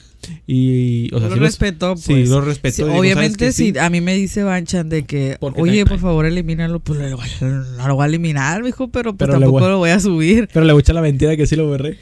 [0.46, 2.30] Y, o sea, lo sí los- respetó, sí, pues.
[2.30, 3.78] lo respetó, Sí, digo, ¿sabes obviamente, si Sí.
[3.78, 7.96] a mí me dice Banchan de que, oye, por favor, elimínalo, pues lo, no lo
[7.96, 10.48] voy a eliminar, mijo, pero pues Pero tampoco voy- lo voy a subir.
[10.54, 11.98] Pero le voy a echar la mentira que sí lo borré.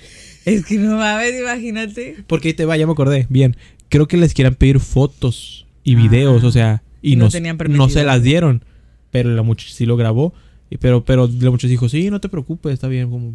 [0.46, 2.18] Es que no mames, imagínate.
[2.28, 3.26] Porque ahí te va, ya me acordé.
[3.30, 3.58] Bien,
[3.90, 7.58] creo que les quieran pedir fotos y Ah, videos, o sea, y no no, tenían
[7.70, 8.64] no se las dieron.
[9.10, 10.34] Pero la muchacha sí lo grabó.
[10.70, 13.10] Y- Pero, pero la muchacha dijo, sí, no te preocupes, está bien.
[13.10, 13.34] Como,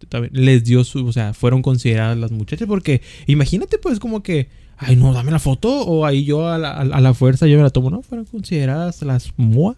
[0.00, 0.32] está bien".
[0.34, 2.66] Les dio su, o sea, fueron consideradas las muchachas.
[2.68, 5.68] Porque imagínate, pues, como que, ay, no, dame la foto.
[5.86, 7.90] O ahí yo a la, a la- fuerza yo me la tomo.
[7.90, 9.76] No, fueron consideradas las MOA.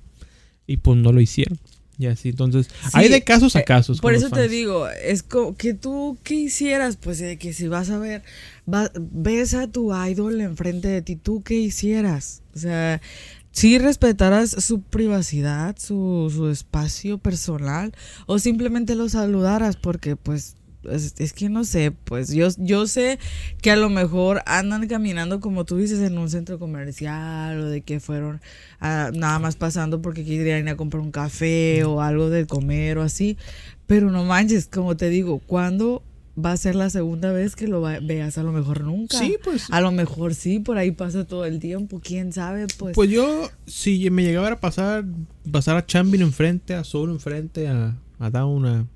[0.67, 1.59] Y pues no lo hicieron.
[1.99, 4.01] Y así, entonces, Sí, hay de casos a eh, casos.
[4.01, 6.97] Por eso te digo, es como que tú, ¿qué hicieras?
[6.97, 8.23] Pues de que si vas a ver,
[8.73, 12.43] va- ves a tu idol enfrente de ti, ¿tú qué hicieras?
[12.53, 13.01] O sea,
[13.55, 17.95] si respetaras su privacidad, su, su espacio personal,
[18.27, 20.57] o simplemente lo saludaras, porque pues
[20.91, 23.21] es, que no sé, pues yo, yo sé
[23.63, 27.81] que a lo mejor andan caminando como tú dices en un centro comercial o de
[27.81, 28.41] que fueron
[28.81, 33.03] nada más pasando porque querían ir a comprar un café o algo de comer o
[33.03, 33.39] así,
[33.87, 36.03] pero no manches, como te digo, ¿cuándo
[36.43, 38.39] va a ser la segunda vez que lo veas?
[38.39, 39.19] A lo mejor nunca.
[39.19, 39.67] Sí, pues.
[39.71, 42.95] A lo mejor sí, por ahí pasa todo el tiempo, quién sabe, pues.
[42.95, 45.05] Pues yo, si me llegaba a pasar,
[45.51, 48.87] pasar a Chambin enfrente, a Soul enfrente, a, a Down, a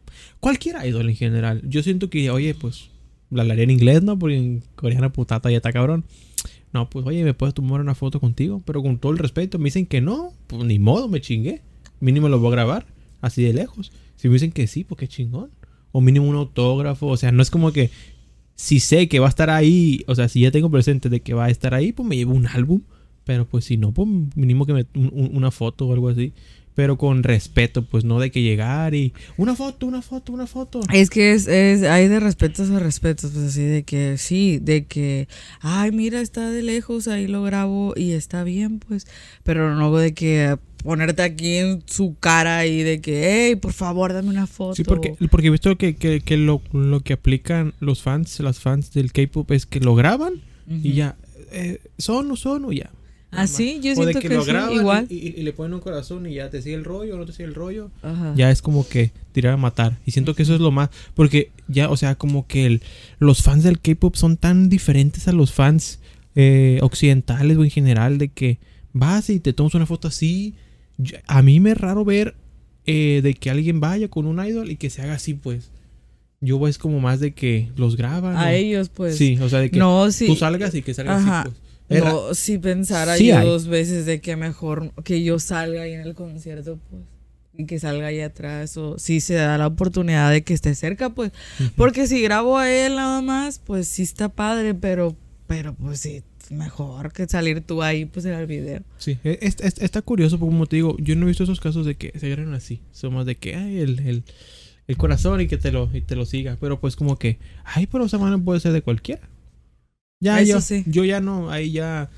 [0.41, 2.91] cualquier idol en general, yo siento que, oye, pues,
[3.31, 4.19] la hablaría en inglés, ¿no?
[4.19, 6.05] Porque en coreana putata ya está cabrón.
[6.73, 8.63] No, pues, oye, ¿me puedes tomar una foto contigo?
[8.65, 11.63] Pero con todo el respeto, me dicen que no, pues ni modo, me chingué.
[12.01, 12.87] Mínimo lo voy a grabar,
[13.21, 13.91] así de lejos.
[14.17, 15.51] Si me dicen que sí, pues qué chingón.
[15.93, 17.91] O mínimo un autógrafo, o sea, no es como que
[18.55, 21.35] si sé que va a estar ahí, o sea, si ya tengo presente de que
[21.35, 22.81] va a estar ahí, pues me llevo un álbum.
[23.25, 26.33] Pero pues si no, pues mínimo que me un- un- una foto o algo así.
[26.79, 30.81] Pero con respeto, pues no de que llegar y una foto, una foto, una foto.
[30.93, 34.85] Es que es, es, hay de respetos a respetos, pues así de que sí, de
[34.85, 35.27] que,
[35.61, 39.09] ay, mira, está de lejos, ahí lo grabo y está bien, pues,
[39.43, 44.13] pero no de que ponerte aquí en su cara y de que, hey, por favor,
[44.13, 44.77] dame una foto.
[44.77, 48.61] Sí, porque, porque he visto que, que, que lo, lo que aplican los fans, las
[48.61, 50.35] fans del K-pop es que lo graban
[50.69, 50.97] y Ujú.
[50.97, 51.17] ya.
[51.51, 52.93] Eh, son o son o ya.
[53.31, 55.07] Nada Ah, yo o de siento que, que lo sí, graban igual.
[55.11, 57.27] Y, y- y le ponen un corazón y ya te sigue el rollo o no
[57.27, 57.91] te sigue el rollo.
[58.03, 58.33] Ajá.
[58.37, 59.99] ya es como que tirar a matar.
[60.07, 60.89] Y siento que eso es lo más.
[61.15, 62.83] Porque ya, o sea, como que el-
[63.19, 66.01] los fans del K-pop son tan diferentes a los fans
[66.35, 68.17] eh, occidentales o en general.
[68.19, 68.59] De que
[68.93, 70.55] vas y te tomas una foto así.
[70.97, 72.35] Yo- a mí me es raro ver
[72.87, 75.71] eh, de que alguien vaya con un idol y que se haga así, pues.
[76.41, 78.37] Yo es como más de que los graban.
[78.37, 79.17] a o- ellos, pues.
[79.19, 80.27] Sí, o sea, de que no, sí.
[80.27, 81.41] tú salgas y que salgas Ajá.
[81.43, 81.68] así, pues.
[81.89, 83.47] Es ra- No, si pensara Sí yo hay.
[83.47, 87.03] dos veces de que mejor que yo salga ahí en el concierto, pues.
[87.57, 91.11] y que salga ahí atrás o si se da la oportunidad de que esté cerca,
[91.11, 91.33] pues.
[91.77, 95.17] Porque si grabo a él nada más, pues sí está padre, pero,
[95.49, 98.83] pero pues sí, mejor que salir tú ahí pues en el video.
[98.99, 101.59] Sí, e, es- es- está curioso, porque como te digo, yo no he visto esos
[101.59, 102.81] casos de que se agarren así.
[102.93, 104.23] Son más de que, ay, el, el,
[104.87, 106.57] el corazón y que te lo, y te lo siga.
[106.61, 109.29] Pero pues como que, ay, pero esa mano puede ser de cualquiera.
[110.21, 110.85] Ya, Eso yo, sí.
[110.87, 112.11] yo ya no, ahí ya.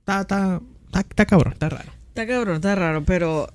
[0.00, 0.60] Está, está,
[0.94, 1.92] está, cabrón, está raro.
[2.08, 3.48] Está cabrón, está raro, pero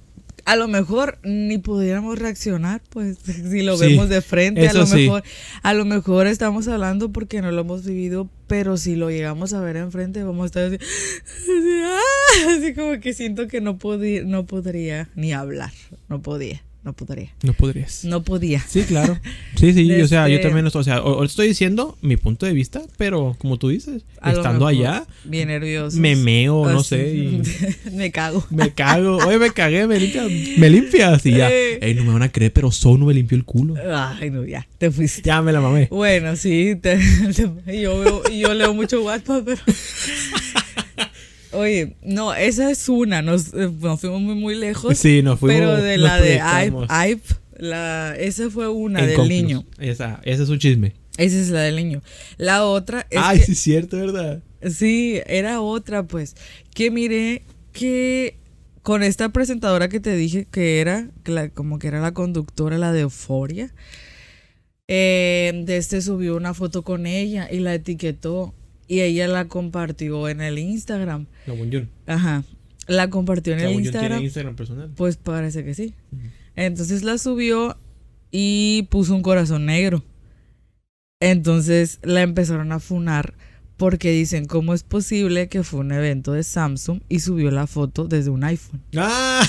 [0.46, 3.18] a lo mejor ni pudiéramos reaccionar, pues,
[3.50, 4.96] si lo Sí, vemos de frente, a lo sí.
[4.96, 5.24] mejor,
[5.62, 9.62] a lo mejor estamos hablando porque no lo hemos vivido, pero si lo llegamos a
[9.62, 12.56] ver enfrente, vamos a estar así, así, ¡ah!
[12.58, 15.72] así como que siento que no podía, no podría ni hablar,
[16.10, 18.06] no podía, no podría, No podrías.
[18.06, 18.62] no podía.
[18.66, 19.20] Sí, claro.
[19.58, 22.46] Sí, sí, o sea, yo Este- también, o sea, o- o estoy diciendo mi punto
[22.46, 25.98] de vista, pero como tú dices, A estando allá, Bien nervioso.
[26.00, 26.90] me meo, no Así.
[26.90, 27.42] sé, y
[27.96, 28.46] me cago.
[28.52, 29.18] me cago.
[29.18, 30.28] Oye, me cagué, me limpias,
[30.60, 31.50] me limpias y ya.
[31.52, 33.76] Ey, no me van a creer, pero Sono me limpió el culo.
[33.94, 35.24] Ay, no, ya, te fuiste.
[35.24, 35.88] Ya me la mamé.
[35.92, 36.98] Bueno, sí, te-
[37.66, 39.62] te- yo, veo- yo leo mucho WhatsApp, pero...
[41.52, 45.56] Oye, no, esa es una, nos, eh, nos fuimos muy, muy lejos, Sí, nos fuimos.
[45.58, 46.36] pero de la de
[47.10, 47.22] Ive,
[47.58, 49.36] la, esa fue una en del Conclus.
[49.38, 50.94] niño, Esa, ese es un chisme.
[51.18, 52.02] esa es la del niño.
[52.38, 54.42] La otra es Ay, que, sí, es cierto, ¿verdad?
[54.70, 56.36] sí, era otra, pues,
[56.74, 58.36] que miré que
[58.84, 62.78] con esta presentadora que te dije que era, que la- como que era la conductora,
[62.78, 63.74] la de Euforia,
[64.88, 68.54] eh, de este subió una foto con ella y la etiquetó
[68.88, 71.28] y ella la compartió en el Instagram.
[71.46, 71.90] La Bunyun.
[72.06, 72.44] Ajá.
[72.88, 74.12] La compartió en La el Bunyun Instagram.
[74.12, 74.92] tiene Instagram personal.
[74.96, 75.94] Pues parece que sí.
[76.56, 77.78] Entonces la subió
[78.32, 80.04] y puso un corazón negro.
[81.20, 83.34] Entonces la empezaron a funar
[83.76, 88.06] porque dicen, ¿cómo es posible que fue un evento de Samsung y subió la foto
[88.06, 88.82] desde un iPhone?
[88.96, 89.46] ¡Ah!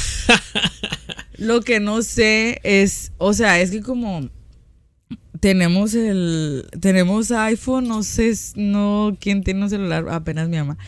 [1.38, 4.28] Lo que no sé es, o sea, es que como
[5.40, 10.78] tenemos el, tenemos iPhone, no sé, no, quién tiene un celular, apenas mi mamá.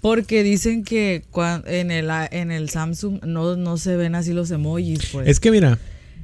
[0.00, 1.24] Porque dicen que
[1.66, 5.28] en el, en el Samsung no, no se ven así los emojis, pues.
[5.28, 5.78] Es que mira,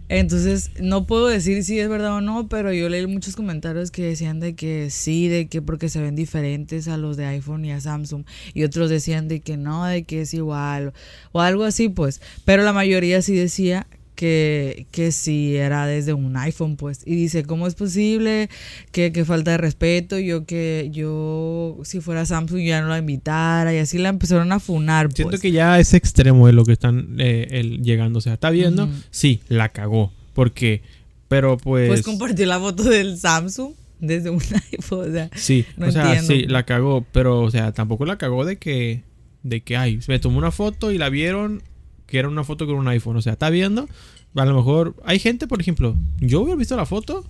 [0.09, 4.03] Entonces, no puedo decir si es verdad o no, pero yo leí muchos comentarios que
[4.03, 7.73] decían de que sí, de que porque se ven diferentes a los de iPhone y
[7.73, 8.25] a Samsung.
[8.55, 10.95] Y otros decían de que no, de que es igual.
[11.33, 12.23] O algo así, pues.
[12.47, 17.03] Pero la mayoría sí decía que, que sí era desde un iPhone, pues.
[17.07, 18.49] Y dice, ¿cómo es posible?
[18.91, 20.19] Que, que falta de respeto.
[20.19, 23.73] Yo que yo, si fuera Samsung, ya no la invitara.
[23.73, 25.17] Y así la empezaron a funar, pues.
[25.17, 28.19] siento que ya es extremo de lo que están eh, el- llegando.
[28.19, 28.89] O sea, ¿está viendo?
[29.11, 30.13] Sí, la cagó.
[30.35, 30.83] Porque,
[31.29, 31.89] pero pues...
[31.89, 34.41] Pues compartió la foto del Samsung desde un
[34.73, 35.11] iPhone.
[35.11, 36.27] O sea, Sí, No o sea, entiendo.
[36.35, 39.03] sí, la cagó, pero, o sea, tampoco la cagó de que,
[39.43, 41.63] de que, ay, me tomó una foto y la vieron
[42.07, 43.89] que era una foto con un iPhone, o sea, está viendo,
[44.35, 47.25] a lo mejor, hay gente, por ejemplo, yo hubiera visto la foto,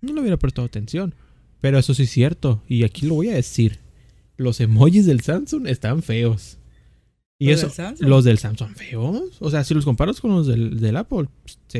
[0.00, 1.14] no le hubiera prestado atención,
[1.60, 3.78] pero eso sí es cierto, y aquí lo voy a decir,
[4.36, 6.58] los emojis del Samsung están feos.
[7.40, 8.08] Y ¿Los eso, del Samsung?
[8.08, 11.28] los del Samsung feos, o sea, si los comparas con los del, del Apple,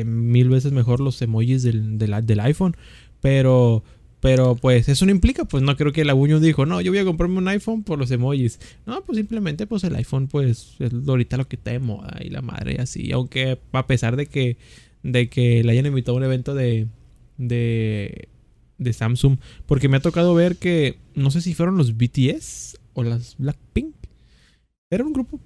[0.05, 2.77] mil veces mejor los emojis del, del, del iPhone,
[3.21, 3.83] pero
[4.21, 6.99] pero pues eso no implica, pues no creo que la Buño dijo, no, yo voy
[6.99, 8.59] a comprarme un iPhone por los emojis.
[8.85, 12.29] No, pues simplemente pues el iPhone pues es ahorita lo que está de moda y
[12.29, 13.11] la madre y así.
[13.13, 14.57] Aunque a pesar de que,
[15.03, 16.87] de que le hayan invitado a un evento de,
[17.37, 18.27] de,
[18.77, 19.37] de Samsung.
[19.65, 23.95] Porque me ha tocado ver que, no sé si fueron los BTS o las Blackpink.
[24.89, 25.39] Era un grupo,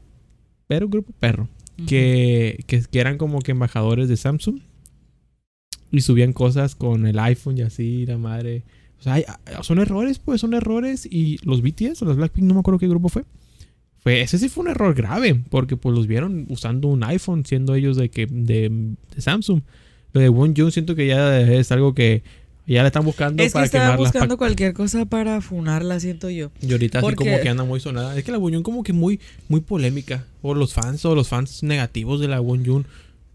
[0.68, 1.48] era un grupo perro.
[1.88, 4.60] Que, que, que eran como que embajadores de Samsung
[5.94, 8.64] y subían cosas con el iPhone y así, la madre.
[9.00, 9.26] O sea, hay-
[9.62, 11.06] son errores, pues, son errores.
[11.10, 13.24] Y los BTS o los Blackpink, no me acuerdo qué grupo fue.
[14.00, 17.74] Fue, ese sí fue un error grave, porque pues los vieron usando un iPhone, siendo
[17.76, 18.70] ellos de que de,
[19.16, 19.62] de Samsung.
[20.12, 22.22] Lo de Wonjun siento que ya es algo que
[22.68, 23.96] ya le están buscando Es que para quemarla.
[23.98, 26.52] buscando cualquier cosa para funarla, siento yo.
[26.62, 28.18] Y ahorita así Porque- como que anda muy sonada.
[28.18, 30.26] Es que la Wonjun como que muy, muy polémica.
[30.42, 32.86] O los fans, o los fans negativos de la Wonjun.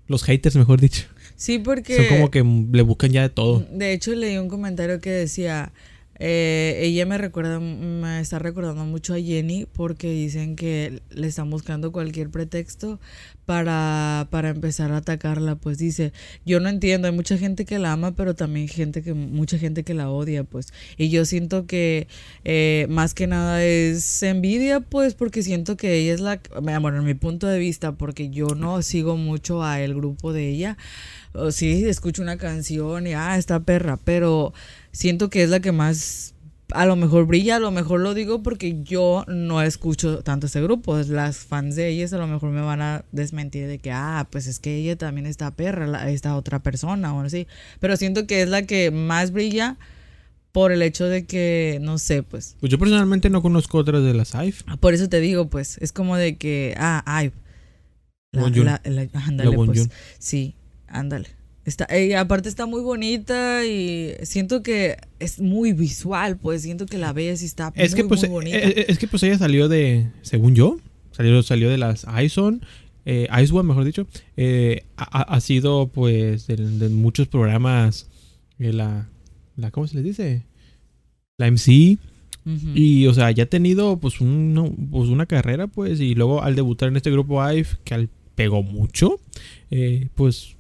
[0.07, 1.05] Los haters, mejor dicho.
[1.39, 1.97] Sí, porque...
[1.97, 3.65] Son como que le buscan ya de todo.
[3.73, 5.73] De hecho, leí un comentario que decía,
[6.19, 11.49] eh, ella me recuerda, me está recordando mucho a Jenny porque dicen que le están
[11.49, 12.99] buscando cualquier pretexto
[13.47, 15.55] para, para empezar a atacarla.
[15.55, 16.13] Pues dice,
[16.45, 19.85] yo no entiendo, hay mucha gente que la ama, pero también gente que, mucha gente
[19.85, 20.73] que la odia, pues.
[20.97, 22.09] Y yo siento que
[22.43, 27.05] eh, más que nada es envidia, pues, porque siento que ella es la, bueno, en
[27.05, 30.77] mi punto de vista, porque yo no sigo mucho a el grupo de ella.
[31.35, 34.53] O sí, escucho una canción y, ah, esta perra, pero
[34.93, 36.35] siento que es la que más
[36.73, 40.61] a lo mejor brilla, a lo mejor lo digo porque yo no escucho tanto ese
[40.61, 40.99] grupo.
[40.99, 44.47] Las fans de ellas a lo mejor me van a desmentir de que, ah, pues
[44.47, 47.47] es que ella también está perra, la- esta otra persona o así.
[47.81, 49.79] Pero siento que es la que más brilla
[50.53, 52.57] por el hecho de que, no sé, pues.
[52.61, 54.63] Pues yo personalmente no conozco otras de las AIF.
[54.81, 57.33] Por eso te digo, pues, es como de que, ah, ay.
[58.33, 59.89] La, la- la- ándale, pues.
[60.19, 60.55] Sí,
[60.89, 61.29] ándale.
[61.65, 66.97] Está, y aparte está muy bonita y siento que es muy visual, pues siento que
[66.97, 68.57] la ves y está Es muy, que pues muy bonita.
[68.57, 70.79] eh, eh, es que pues ella salió de, según yo,
[71.13, 72.63] salió, salió de las ISON,
[73.05, 74.07] eh, Ice One, mejor dicho,
[74.39, 78.09] eh, ha, sido pues de, de muchos programas,
[78.59, 79.09] eh, la,
[79.57, 80.45] la, ¿cómo se les dice?
[81.37, 81.99] La MC,
[82.75, 86.55] y o sea, ya ha tenido pues, un- pues una carrera pues, y luego al
[86.57, 89.21] debutar en este grupo IVE, que al pegó mucho,
[89.71, 90.57] eh, pues,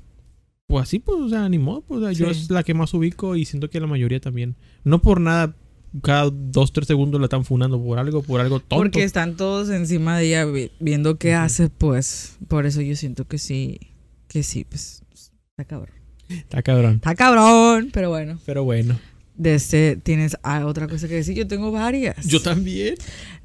[0.68, 3.34] pues así pues, o sea, animó, pues o sea, yo es la que más ubico
[3.34, 4.54] y siento que la mayoría también,
[4.84, 5.56] no por nada
[6.02, 8.76] cada dos, tres segundos la están funando por algo, por algo tonto.
[8.76, 11.38] Porque están todos encima de ella vi- viendo qué Ujú.
[11.38, 13.80] hace, pues por eso yo siento que sí,
[14.28, 15.02] que sí, pues
[15.50, 15.96] está cabrón.
[16.28, 16.94] Está cabrón.
[16.96, 18.38] Está cabrón, pero bueno.
[18.44, 19.00] Pero bueno.
[19.34, 21.34] De este, ¿tienes ah, otra cosa que decir?
[21.34, 22.26] Yo tengo varias.
[22.26, 22.96] Yo también.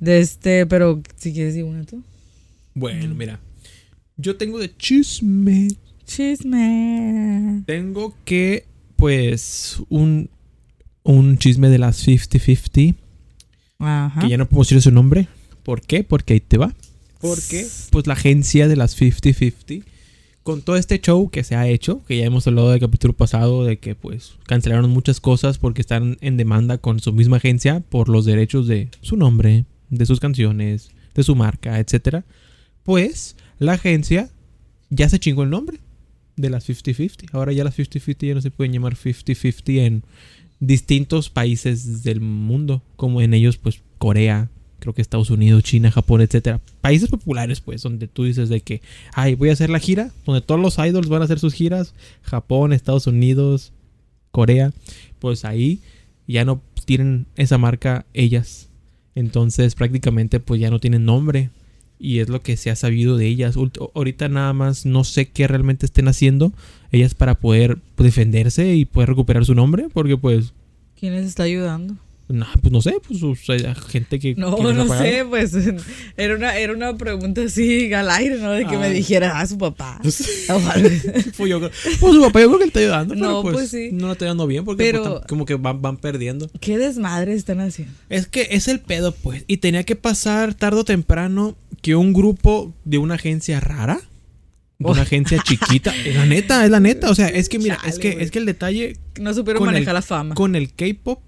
[0.01, 2.03] De este, pero si quieres decir una tú.
[2.73, 3.39] Bueno, mira.
[4.17, 5.69] Yo tengo de chisme.
[6.05, 7.63] Chisme.
[7.65, 10.29] Tengo que, pues, un,
[11.03, 12.95] un chisme de las 50-50.
[13.79, 14.21] Ajá.
[14.21, 15.27] Que ya no puedo decir su nombre.
[15.63, 16.03] ¿Por qué?
[16.03, 16.73] Porque ahí te va.
[17.21, 19.83] Porque, pues, la agencia de las 50-50,
[20.43, 23.63] con todo este show que se ha hecho, que ya hemos hablado del capítulo pasado,
[23.63, 28.09] de que, pues, cancelaron muchas cosas porque están en demanda con su misma agencia por
[28.09, 32.25] los derechos de su nombre, de sus canciones, de su marca, etcétera.
[32.83, 34.29] Pues, la agencia
[34.89, 35.79] ya se chingó el nombre
[36.35, 37.29] de las 50-50.
[37.31, 40.03] Ahora ya las 50-50 ya no se pueden llamar 50-50 en
[40.59, 46.21] distintos países del mundo, como en ellos, pues, Corea, creo que Estados Unidos, China, Japón,
[46.21, 46.59] etcétera.
[46.81, 48.81] Países populares, pues, donde tú dices de que,
[49.13, 51.93] ay, voy a hacer la gira, donde todos los idols van a hacer sus giras,
[52.21, 53.71] Japón, Estados Unidos,
[54.31, 54.73] Corea,
[55.19, 55.79] pues ahí
[56.27, 58.69] ya no tienen esa marca ellas.
[59.15, 61.49] Entonces, prácticamente, pues ya no tienen nombre.
[61.99, 63.55] Y es lo que se ha sabido de ellas.
[63.95, 66.51] Ahorita nada más no sé qué realmente estén haciendo
[66.91, 69.87] ellas para poder defenderse y poder recuperar su nombre.
[69.93, 70.53] Porque pues,
[70.99, 71.95] ¿Quién les está ayudando?
[72.33, 74.35] No, pues no sé, pues o sea, gente que...
[74.35, 75.53] No, que no sé, pues
[76.17, 78.51] era una, era una pregunta así al aire, ¿no?
[78.51, 78.89] De que me Ah.
[78.89, 79.99] dijera, ah, su papá.
[81.37, 83.13] Pues, yo pues su papá yo creo que le está ayudando.
[83.15, 83.89] pero, No, pues, pues, sí.
[83.91, 86.49] No lo está ayudando bien porque Pero- pues, como que van, van perdiendo.
[86.59, 87.93] ¿Qué desmadre están haciendo?
[88.09, 89.43] Es que es el pedo, pues.
[89.47, 93.99] Y tenía que pasar tarde o temprano que un grupo de una agencia rara,
[94.79, 95.03] de una Oh.
[95.03, 97.09] agencia chiquita, es la neta, es la neta.
[97.09, 99.93] O sea, es que mira, es que, es que el detalle No supieron el- manejar
[99.93, 100.35] la fama.
[100.35, 101.21] con el K-pop,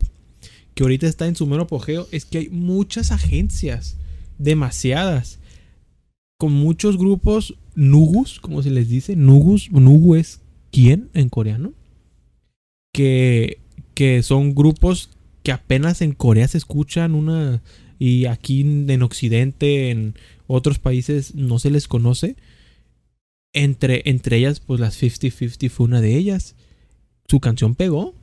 [0.75, 3.97] que ahorita está en su mero apogeo, es que hay muchas agencias,
[4.37, 5.39] demasiadas,
[6.37, 11.73] con muchos grupos nugus, como se les dice, nugus, nugu es quién en coreano,
[12.93, 13.59] que,
[13.93, 15.09] que son grupos
[15.43, 17.61] que apenas en Corea se escuchan una
[17.97, 20.15] y aquí en Occidente, en
[20.47, 22.35] otros países no se les conoce.
[23.53, 26.55] Entre, entre ellas, pues las 50-50 fue una de ellas.
[27.27, 28.13] Su canción pegó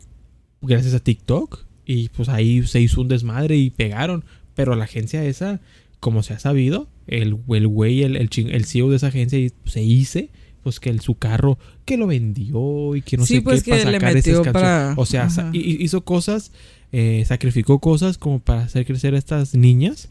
[0.61, 1.65] gracias a TikTok.
[1.93, 4.25] Y pues ahí se hizo un desmadre y pegaron.
[4.55, 5.61] Pero la agencia esa,
[6.01, 10.31] como se ha sabido, el el güey, el, el, CEO de esa agencia se hice,
[10.63, 13.71] pues que el, su carro, que lo vendió y que no Sí, sé pues, qué
[13.71, 16.53] para que sacar metió para- O sea, sa- hizo cosas,
[16.93, 20.11] eh, sacrificó cosas como para hacer crecer a estas niñas.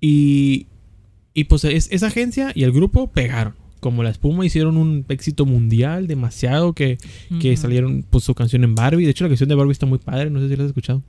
[0.00, 0.66] Y,
[1.34, 3.54] y pues es- esa agencia y el grupo pegaron.
[3.80, 6.98] Como la espuma hicieron un éxito mundial demasiado que,
[7.40, 9.04] que salieron pues su canción en Barbie.
[9.04, 11.02] De hecho la canción de Barbie está muy padre, no sé si la has escuchado.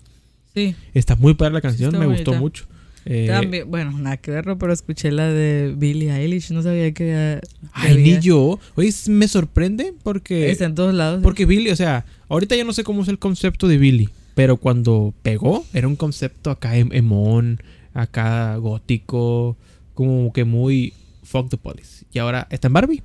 [0.54, 2.66] Sí, Está muy padre la canción, me gustó mucho.
[3.06, 3.70] Eh, también.
[3.70, 6.52] Bueno, nada que verlo, pero escuché la de Billie Eilish.
[6.52, 7.06] No sabía que.
[7.12, 7.42] eh,
[7.74, 8.60] ay, había- ni yo.
[8.76, 10.52] Oye, me sorprende porque...
[10.52, 11.22] Está en todos lados.
[11.24, 14.58] Porque Billy, o sea, ahorita ya no sé cómo es el concepto de Billy, pero
[14.58, 17.60] cuando pegó era un concepto acá em- emón,
[17.96, 19.58] acá gótico,
[19.96, 20.94] como que muy
[21.32, 22.06] fuck the police.
[22.12, 23.04] Y ahora está en Barbie.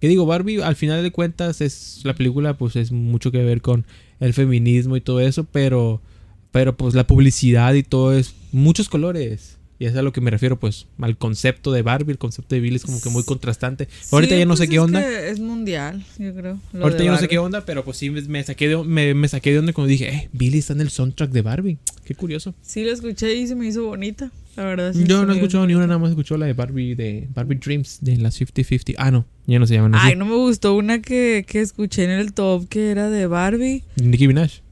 [0.00, 3.62] Que digo, Barbie al final de cuentas es la película pues es mucho que ver
[3.62, 3.86] con
[4.20, 6.02] el feminismo y todo eso, pero
[6.50, 9.58] pero pues la publicidad y todo es muchos colores.
[9.78, 12.60] Y es a lo que me refiero pues al concepto de Barbie, el concepto de
[12.60, 13.88] Billy es como que muy contrastante.
[14.10, 15.00] Ahorita ya no pues sé qué es onda.
[15.00, 16.58] que es mundial, yo creo.
[16.80, 19.52] Ahorita yo no sé qué onda, pero pues sí me, saqué de, me, me saqué
[19.52, 21.78] de onda cuando dije, eh, Billy está en el soundtrack de Barbie.
[22.04, 22.54] Qué curioso.
[22.62, 24.30] Sí, lo escuché y se me hizo bonita.
[24.56, 24.94] La verdad.
[24.94, 27.56] sí, Yo no he escuchado ni una, nada más escuchado la de Barbie, de Barbie
[27.56, 28.94] Dreams, de las 50-50.
[28.96, 30.08] Ah, no, ya no se llaman así.
[30.08, 33.84] Ay, no me gustó una que, que escuché en el top que era de Barbie.
[33.96, 34.65] Nicki Minaj.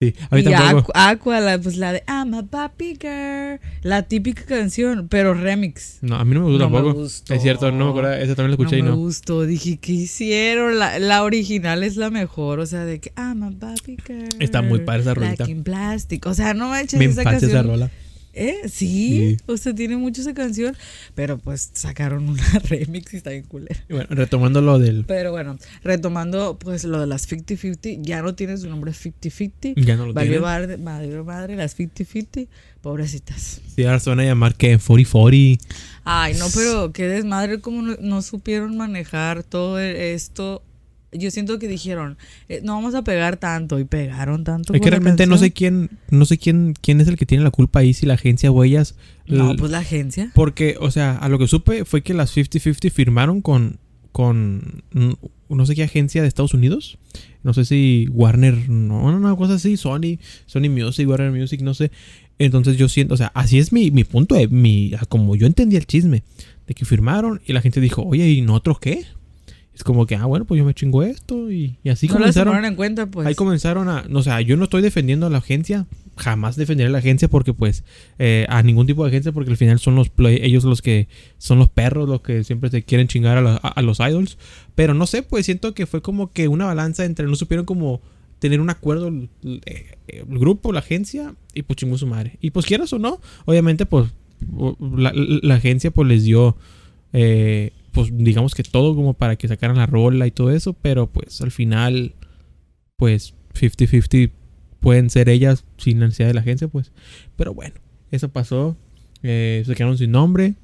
[0.00, 0.92] Sí, a mí y tampoco.
[0.94, 3.58] Aqua, la, pues la de I'm a Papi Girl.
[3.82, 5.98] La típica canción, pero remix.
[6.02, 7.00] No, a mí no me gustó No me tampoco.
[7.02, 7.34] gustó.
[7.34, 8.12] Es cierto, no me acuerdo.
[8.12, 8.96] Esa también la escuché no y me no.
[8.96, 9.42] gustó.
[9.42, 10.78] Dije, ¿qué hicieron?
[10.78, 12.60] La, la original es la mejor.
[12.60, 14.28] O sea, de que I'm a Papi Girl.
[14.38, 15.42] Está muy padre esa rolita.
[15.42, 16.26] Like in plastic.
[16.26, 17.50] O sea, no manches Me esa canción.
[17.50, 17.90] esa rola.
[18.34, 18.56] ¿Eh?
[18.68, 18.68] ¿Sí?
[18.68, 19.36] Sí.
[19.46, 20.76] O sea, tiene mucho esa canción.
[21.14, 23.76] Pero pues sacaron una remix y está bien culera.
[23.88, 25.04] Y bueno, retomando lo del.
[25.06, 29.74] Pero bueno, retomando pues lo de las 50-50, ya no tiene su nombre 50-50.
[29.84, 30.44] Ya no lo Valió tiene.
[30.46, 32.48] madre, madre, madre, las 50-50,
[32.80, 33.60] pobrecitas.
[33.74, 35.58] Sí, ahora se van a llamar que 40-40.
[36.04, 40.62] Ay, no, pero qué desmadre, como no, no supieron manejar todo e- esto.
[41.12, 44.74] Yo siento que dijeron, eh, no vamos a pegar tanto, y pegaron tanto.
[44.74, 47.50] Es que realmente no sé quién, no sé quién, quién es el que tiene la
[47.50, 48.94] culpa ahí, si la agencia o ellas.
[49.26, 50.30] No, pues la agencia.
[50.34, 53.78] Porque, o sea, a lo que supe fue que las 50-50 firmaron con,
[54.12, 55.12] con mm,
[55.48, 56.98] no sé qué agencia de Estados Unidos.
[57.42, 61.72] No sé si Warner, no, no, una cosa así, Sony, Sony Music, Warner Music, no
[61.74, 61.90] sé.
[62.38, 65.76] Entonces yo siento, o sea, así es mi, mi punto, de, mi, como yo entendí
[65.76, 66.22] el chisme,
[66.66, 69.06] de que firmaron y la gente dijo, oye, ¿y nosotros qué?
[69.78, 72.64] Es como que, ah, bueno, pues yo me chingo esto y, y así no comenzaron.
[72.64, 73.28] en cuenta, pues.
[73.28, 74.02] Ahí comenzaron a.
[74.08, 75.86] No, o sea, yo no estoy defendiendo a la agencia.
[76.16, 77.84] Jamás defenderé a la agencia porque, pues,
[78.18, 81.06] eh, a ningún tipo de agencia, porque al final son los play, ellos los que
[81.38, 84.36] son los perros, los que siempre se quieren chingar a, la- a- a los idols.
[84.74, 88.00] Pero no sé, pues siento que fue como que una balanza entre no supieron como
[88.40, 89.28] tener un acuerdo el,
[89.64, 92.36] eh, el grupo, la agencia, y pues chingó su madre.
[92.40, 94.10] Y pues quieras o no, obviamente, pues,
[94.96, 96.56] la- la agencia pues les dio.
[97.12, 101.08] eh, pues digamos que todo como para que sacaran la rola y todo eso, pero
[101.08, 102.14] pues al final
[102.94, 104.30] pues 50-50
[104.78, 106.92] pueden ser ellas sin necesidad de la agencia, pues.
[107.34, 107.74] Pero bueno,
[108.12, 108.76] eso pasó.
[109.24, 110.54] eh, se quedaron sin nombre.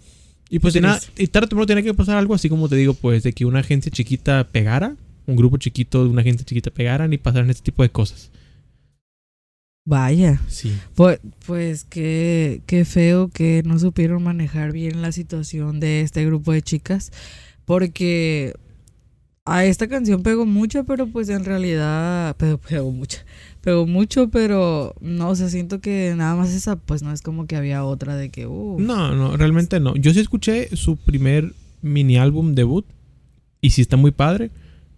[0.48, 2.94] Y pues nada, y tarde o temprano tiene que pasar algo así como te digo,
[2.94, 4.94] pues de que una agencia chiquita pegara,
[5.26, 8.30] un grupo chiquito de una agencia chiquita pegaran y pasaran este tipo de cosas.
[9.84, 10.40] Vaya.
[10.48, 10.76] Sí.
[10.94, 16.52] Pues, pues qué, qué feo que no supieron manejar bien la situación de este grupo
[16.52, 17.12] de chicas.
[17.64, 18.54] Porque
[19.46, 23.18] a esta canción pegó mucho, pero pues en realidad pegó, pegó mucho.
[23.60, 27.46] Pegó mucho, pero no, o sea, siento que nada más esa, pues no es como
[27.46, 29.94] que había otra de que, uh, No, no, realmente no.
[29.96, 32.86] Yo sí escuché su primer mini álbum debut
[33.60, 34.50] y sí está muy padre,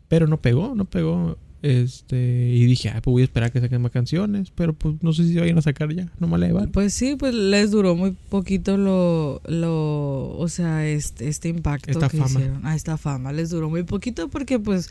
[0.09, 1.39] pero no pegó, no pegó.
[1.63, 4.97] Este, y dije, ah, pues voy a esperar a que saquen más canciones, pero pues
[5.03, 6.71] no sé si se vayan a sacar ya, no me la llevan.
[6.71, 12.09] Pues sí, pues les duró muy poquito lo, lo, o sea, este, este impacto Esta
[12.09, 12.31] que fama.
[12.31, 12.61] hicieron.
[12.65, 14.91] Ah, esta fama les duró muy poquito porque pues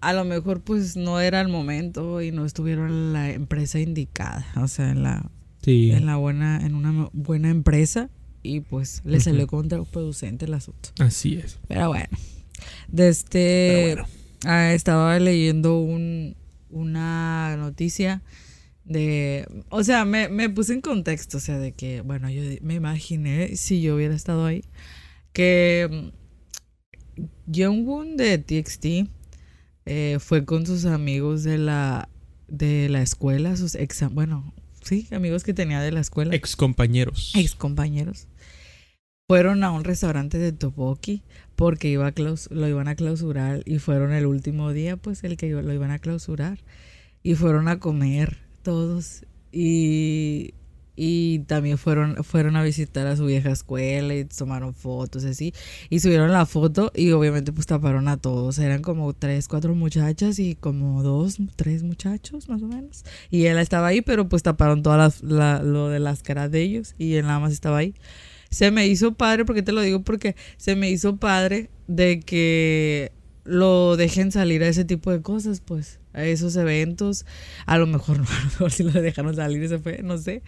[0.00, 4.46] a lo mejor pues no era el momento y no estuvieron en la empresa indicada,
[4.56, 5.30] o sea, en la,
[5.62, 5.90] Sí.
[5.92, 8.10] en la buena, en una buena empresa
[8.42, 10.90] y pues le salió contraproducente el asunto.
[10.98, 11.58] Así es.
[11.68, 12.08] Pero bueno,
[12.88, 14.21] de este, Pero bueno.
[14.44, 16.36] Ah, estaba leyendo un,
[16.70, 18.22] una noticia
[18.84, 22.74] de, o sea, me, me puse en contexto, o sea, de que, bueno, yo me
[22.74, 24.64] imaginé si yo hubiera estado ahí,
[25.32, 26.12] que
[27.16, 27.22] mm,
[27.54, 29.08] Jungwoon de TXT
[29.86, 32.08] eh, fue con sus amigos de la,
[32.48, 37.32] de la escuela, sus ex, bueno, sí, amigos que tenía de la escuela Ex compañeros.
[37.36, 38.26] ex compañeros
[39.32, 41.22] fueron a un restaurante de Topoki
[41.56, 42.12] porque iba
[42.50, 45.98] lo iban a clausurar y fueron el último día pues el que lo iban a
[45.98, 46.58] clausurar.
[47.22, 50.52] Y fueron a comer todos y
[50.96, 55.54] y también fueron fueron a visitar a su vieja escuela y tomaron fotos así.
[55.88, 58.58] Y subieron la foto y obviamente pues taparon a todos.
[58.58, 63.02] Eran como tres cuatro muchachas y como dos tres muchachos más o menos.
[63.30, 66.60] Y él estaba ahí pero pues taparon todas las la- lo de las caras de
[66.60, 67.94] ellos y él nada más estaba ahí
[68.52, 70.02] se me hizo padre, porque te lo digo?
[70.02, 73.10] Porque se me hizo padre de que
[73.44, 77.24] lo dejen salir a ese tipo de cosas, pues, a esos eventos.
[77.64, 80.42] A lo mejor no, a lo mejor si lo dejaron salir se fue, no sé.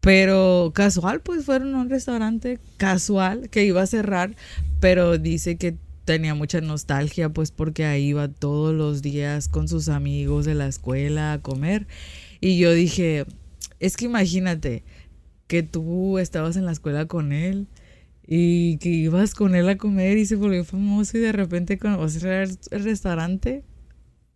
[0.00, 4.34] Pero casual, pues fueron a un restaurante casual que iba a cerrar,
[4.80, 5.76] pero dice que
[6.06, 10.66] tenía mucha nostalgia, pues porque ahí iba todos los días con sus amigos de la
[10.66, 11.86] escuela a comer.
[12.40, 13.26] Y yo dije,
[13.80, 14.82] es que imagínate,
[15.46, 17.66] que tú estabas en la escuela con él
[18.26, 21.98] y que ibas con él a comer y se volvió famoso y de repente cuando
[22.00, 23.62] vas a cerrar el restaurante,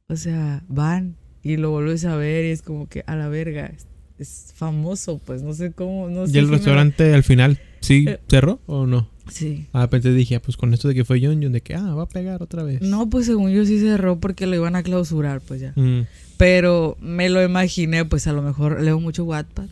[0.09, 3.67] o sea, van y lo vuelves a ver y es como que a la verga,
[3.67, 3.87] es,
[4.19, 6.35] es famoso, pues no sé cómo, no sé.
[6.35, 8.19] ¿Y el si me restaurante al final sí Eh.
[8.29, 9.09] cerró o no?
[9.31, 9.67] Sí.
[9.75, 11.95] Ah, pensé, dije, ah, pues con esto de que fue John, John, de que, ah,
[11.95, 12.81] va a pegar otra vez.
[12.81, 15.73] No, pues según yo sí cerró porque lo iban a clausurar, pues ya.
[15.77, 16.07] Mm,
[16.39, 19.69] Pero me lo imaginé, pues a lo mejor leo mucho Wattpad.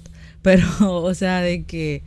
[0.46, 0.64] Pero,
[1.02, 2.04] o sea, de que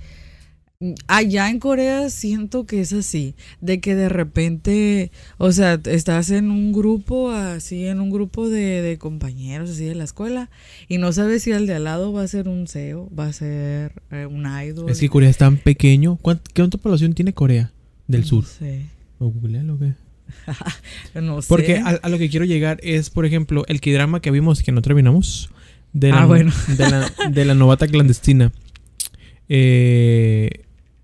[1.08, 6.50] Allá en Corea siento que es así, de que de repente, o sea, estás en
[6.52, 10.50] un grupo, así, en un grupo de, de compañeros, así, de la escuela,
[10.88, 13.34] y no sabes si al de al lado va a ser un CEO, va a
[13.34, 14.90] ser eh, un idol.
[14.90, 16.16] Es que Corea es tan pequeño.
[16.16, 17.74] ¿Cuánta, ¿Qué cuánta población tiene Corea
[18.08, 18.46] del sur?
[18.46, 18.86] No sé.
[19.18, 19.96] ¿O googlealo o qué?
[21.20, 21.50] no sé.
[21.50, 24.72] Porque a, a lo que quiero llegar es, por ejemplo, el drama que vimos que
[24.72, 25.50] no terminamos.
[25.94, 26.52] De la, Ah, bueno.
[26.78, 28.52] de, la, de la novata clandestina.
[29.48, 30.50] Eh,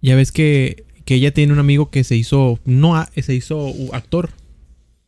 [0.01, 2.59] ya ves que, que ella tiene un amigo que se hizo.
[2.65, 4.29] No, se hizo actor.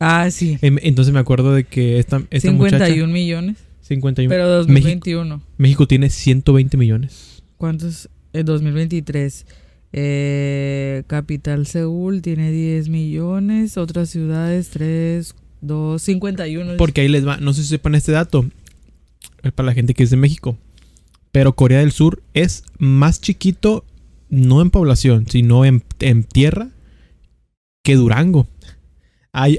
[0.00, 0.58] Ah, sí.
[0.62, 3.06] Em, Entonces me acuerdo de que esta, esta 51 muchacha.
[3.12, 3.56] millones.
[3.82, 4.28] 51.
[4.28, 5.42] Pero México, 2021.
[5.56, 7.42] México tiene 120 millones.
[7.56, 8.08] ¿Cuántos?
[8.32, 9.46] En 2023.
[9.92, 13.76] Eh, Capital Seúl tiene 10 millones.
[13.78, 16.76] Otras ciudades 3, 2, 51.
[16.76, 17.38] Porque ahí les va.
[17.38, 18.44] No sé si sepan este dato.
[19.54, 20.56] Para la gente que es de México.
[21.32, 23.84] Pero Corea del Sur es más chiquito,
[24.28, 26.70] no en población, sino en, en tierra,
[27.82, 28.46] que Durango.
[29.32, 29.58] Hay,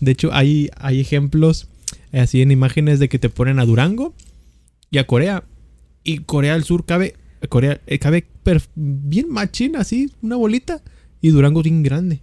[0.00, 1.68] de hecho, hay, hay ejemplos
[2.12, 4.14] eh, así en imágenes de que te ponen a Durango
[4.90, 5.44] y a Corea.
[6.04, 7.16] Y Corea del Sur cabe,
[7.48, 8.26] Corea, eh, cabe
[8.74, 10.82] bien machín, así, una bolita.
[11.20, 12.20] Y Durango bien grande.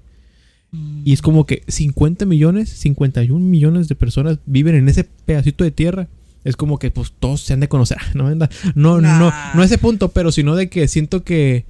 [1.06, 5.70] Y es como que 50 millones, 51 millones de personas viven en ese pedacito de
[5.70, 6.08] tierra.
[6.44, 7.98] Es como que pues todos se han de conocer.
[8.16, 11.66] No, no, no, no, no a ese punto, pero sino de que siento que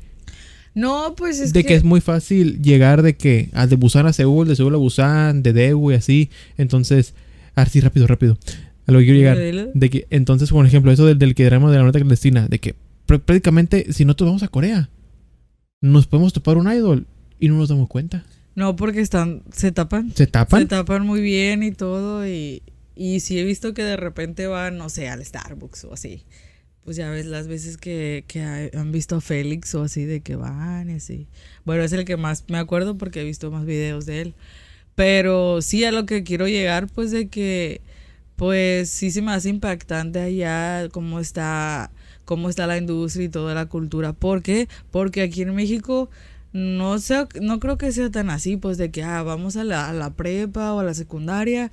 [0.76, 4.08] No, pues es de que, que es muy fácil llegar de que a de Busan
[4.08, 6.30] a Seúl, de Seúl a Busan, de Daegu y así.
[6.58, 7.14] Entonces,
[7.56, 8.38] así rápido, rápido.
[8.88, 9.72] A lo que quiero llegar.
[9.74, 12.60] De que, entonces, por ejemplo, eso del, del que drama de la nota clandestina, de
[12.60, 12.76] que
[13.08, 14.90] pr- prácticamente si nosotros vamos a Corea,
[15.82, 17.06] nos podemos topar un idol
[17.40, 18.24] y no nos damos cuenta.
[18.56, 20.12] No, porque están, se tapan.
[20.16, 20.62] Se tapan.
[20.62, 22.28] Se tapan muy bien y todo.
[22.28, 22.62] Y,
[22.96, 26.24] y sí he visto que de repente van, no sé, al Starbucks o así.
[26.84, 30.36] Pues ya ves las veces que, que han visto a Félix o así de que
[30.36, 31.28] van y así.
[31.66, 34.36] Bueno, es el que más me acuerdo porque he visto más videos de él.
[34.96, 37.82] Pero sí a lo que quiero llegar, pues de que,
[38.36, 41.92] pues sí se me hace impactante allá cómo está,
[42.26, 44.14] cómo está la industria y toda la cultura.
[44.14, 44.68] ¿Por qué?
[44.92, 46.10] Porque aquí en México
[46.54, 49.90] no sé, no creo que sea tan así, pues de que ah, vamos a la,
[49.90, 51.72] a la prepa o a la secundaria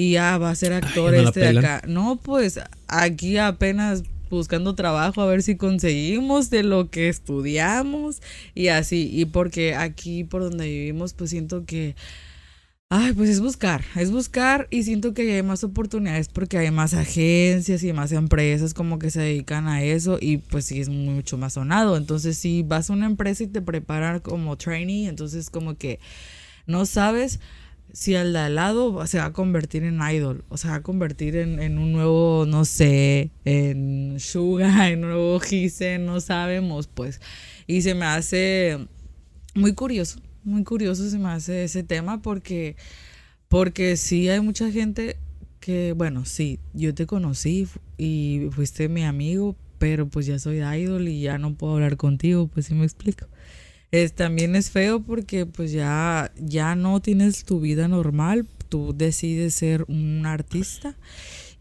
[0.00, 1.82] y ya va a ser actor este de acá.
[1.86, 8.22] No, pues aquí apenas buscando trabajo a ver si conseguimos de lo que estudiamos
[8.54, 9.10] y así.
[9.12, 11.96] Y porque aquí por donde vivimos, pues siento que
[12.92, 16.92] Ay, pues es buscar, es buscar y siento que hay más oportunidades porque hay más
[16.92, 21.38] agencias y más empresas como que se dedican a eso y pues sí es mucho
[21.38, 21.96] más sonado.
[21.96, 26.00] Entonces si vas a una empresa y te preparan como trainee, entonces como que
[26.66, 27.38] no sabes
[27.92, 30.82] si al de al lado se va a convertir en idol, o se va a
[30.82, 36.86] convertir en, en un nuevo, no sé, en Suga, en un nuevo Gise, no sabemos,
[36.86, 37.20] pues.
[37.66, 38.78] Y se me hace
[39.54, 42.76] muy curioso, muy curioso se me hace ese tema porque,
[43.48, 45.16] porque sí hay mucha gente
[45.60, 47.68] que, bueno, sí, yo te conocí
[47.98, 52.48] y fuiste mi amigo, pero pues ya soy idol y ya no puedo hablar contigo,
[52.48, 53.26] pues sí me explico.
[53.92, 59.54] Es, también es feo porque pues ya, ya no tienes tu vida normal, tú decides
[59.54, 60.94] ser un artista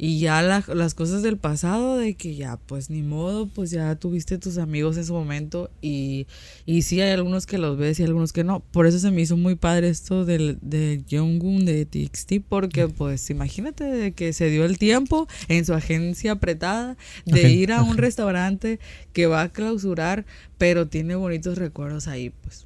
[0.01, 3.93] y ya la- las cosas del pasado de que ya pues ni modo, pues ya
[3.97, 6.25] tuviste tus amigos en su momento y,
[6.65, 8.61] y sí hay algunos que los ves y algunos que no.
[8.61, 13.29] Por eso se me hizo muy padre esto del, de Jungkook de TXT porque pues
[13.29, 16.95] imagínate de que se dio el tiempo en su agencia apretada
[17.25, 18.79] de ir a un restaurante
[19.11, 20.25] que va a clausurar,
[20.57, 22.65] pero tiene bonitos recuerdos ahí, pues.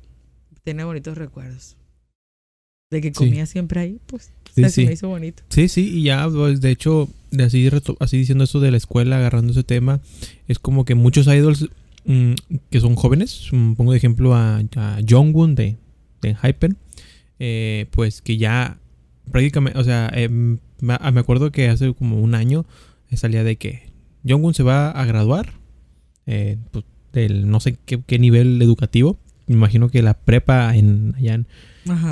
[0.63, 1.77] Tiene bonitos recuerdos.
[2.91, 3.13] De que Sí.
[3.15, 4.31] comía siempre ahí, pues.
[4.53, 4.85] O Sí, se sí.
[4.85, 5.43] me hizo bonito.
[5.49, 9.17] Sí, sí, y ya, pues, de hecho, de así, así diciendo eso de la escuela,
[9.17, 9.99] agarrando ese tema,
[10.47, 11.69] es como que muchos idols
[12.05, 12.33] mm,
[12.69, 15.77] que son jóvenes, mm, pongo de ejemplo a, a Jongwon de,
[16.21, 16.77] de Hypen,
[17.39, 18.77] eh, pues que ya
[19.31, 22.65] prácticamente, o sea, em, me acuerdo que hace como un año
[23.09, 23.89] eh, salía de que
[24.27, 25.53] Jongwon se va a graduar,
[26.27, 31.15] eh, pues, del no sé qué, qué nivel educativo, me imagino que la prepa en,
[31.17, 31.47] allá en,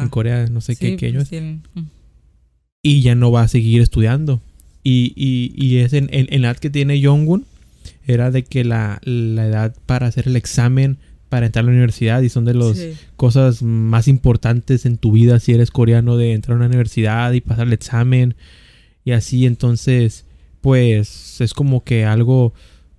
[0.10, 1.86] Corea, no sé qué, Sí, qué año pues es mm.
[2.84, 4.42] Y ya no va a seguir estudiando.
[4.84, 7.46] Y, y, y es en, en, en la edad que tiene Jongwon,
[8.08, 10.98] era de que la, la edad para hacer el examen
[11.30, 12.92] para entrar a la universidad y son de las Sí.
[13.16, 17.40] cosas más importantes en tu vida si eres coreano de entrar a una universidad y
[17.42, 18.36] pasar el examen
[19.06, 20.26] y así entonces
[20.60, 22.54] pues es como que algo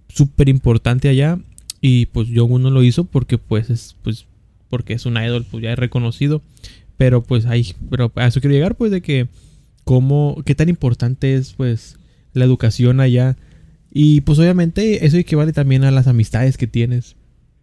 [0.08, 1.38] súper importante allá
[1.82, 4.24] y pues Jongwon no lo hizo porque pues es pues
[4.70, 6.40] porque es un idol pues ya es reconocido
[6.96, 9.28] pero pues ahí pero a eso quiero llegar pues de que
[9.84, 11.96] cómo qué tan importante es pues
[12.32, 13.36] la educación allá
[13.90, 17.16] y pues obviamente eso equivale también a las amistades que tienes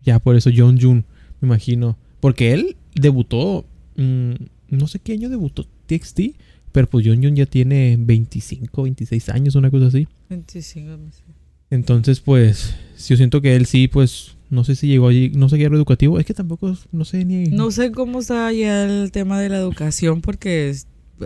[0.03, 1.05] ya por eso Jong Jun
[1.41, 1.97] Me imagino.
[2.19, 3.65] Porque él debutó.
[3.95, 4.33] mm,
[4.69, 6.35] no sé qué año debutó TXT.
[6.71, 10.07] Pero pues John John ya tiene 25, 26 años, una cosa así.
[10.29, 11.23] 25, no sé.
[11.71, 12.75] Entonces, pues,
[13.07, 15.75] yo siento que él sí, pues, no sé si llegó allí, no sé qué era
[15.75, 16.19] educativo.
[16.19, 17.45] Es que tampoco, no sé ni.
[17.45, 20.75] No sé cómo está ya el tema de la educación porque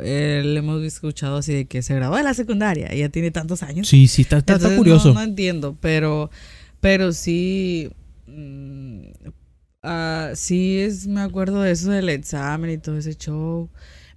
[0.01, 3.31] eh, le hemos escuchado así de que se graduó de la secundaria y ya tiene
[3.31, 3.87] tantos años.
[3.87, 5.09] Sí, sí, está, está, curioso.
[5.09, 6.29] No, no entiendo, pero,
[6.79, 7.91] pero sí,
[8.27, 9.01] mm,
[9.83, 13.69] ah, sí es, me acuerdo de eso del examen y todo ese show.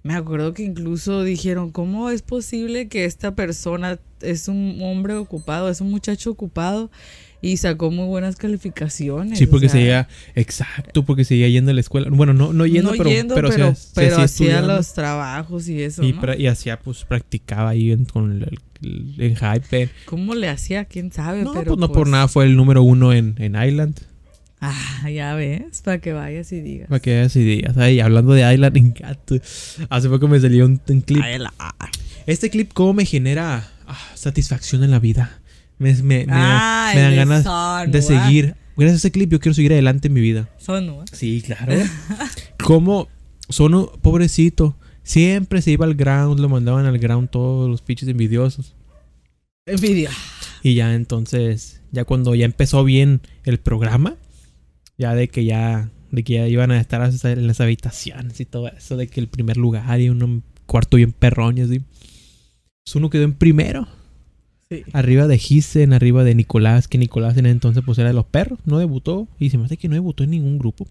[0.03, 5.69] Me acuerdo que incluso dijeron, ¿cómo es posible que esta persona es un hombre ocupado,
[5.69, 6.89] es un muchacho ocupado
[7.41, 9.37] y sacó muy buenas calificaciones?
[9.37, 12.09] Sí, O porque sea, seguía, exacto, porque seguía yendo a la escuela.
[12.09, 14.75] Bueno, no, no yendo, no pero, yendo, pero, pero, o sea, se pero hacía estudiando.
[14.75, 16.33] los trabajos y eso, y, ¿no?
[16.35, 18.59] y hacía, pues, practicaba ahí en, con el,
[19.19, 19.89] en Hype.
[20.05, 20.85] ¿Cómo le hacía?
[20.85, 21.43] ¿Quién sabe?
[21.43, 23.99] No, pero pues no por nada fue el número uno en, en Island.
[24.59, 26.87] Ah, ya ves, para que vayas y digas.
[26.89, 27.77] Para que veas ideas.
[27.77, 29.35] Ay, hablando de Island, en gato.
[29.89, 31.23] Hace poco me salió un, un clip.
[32.25, 35.39] Este clip, ¿cómo me genera ah, satisfacción en la vida?
[35.79, 38.23] Me, me, me, Ah, me dan ganas Son, de ¿verdad?
[38.25, 38.55] seguir.
[38.75, 40.49] Gracias a este clip, yo quiero seguir adelante en mi vida.
[40.57, 41.03] Son, ¿no?
[41.11, 41.73] Sí, claro.
[42.63, 43.07] Como
[43.49, 48.75] Sono, pobrecito, siempre se iba al ground, lo mandaban al ground todos los pinches envidiosos.
[49.65, 50.11] Envidia.
[50.63, 54.15] Y ya entonces, ya cuando ya empezó bien el programa,
[54.97, 58.67] ya de que ya, de que ya iban a estar en las habitaciones y todo
[58.67, 61.81] eso, de que el primer lugar y un cuarto bien perrón y así.
[62.85, 63.87] Sono quedó en primero,
[64.93, 68.25] Arriba de Gissen, arriba de Nicolás, que Nicolás en ese entonces pues era de los
[68.25, 70.87] perros, no debutó, y se me hace que no debutó en ningún grupo.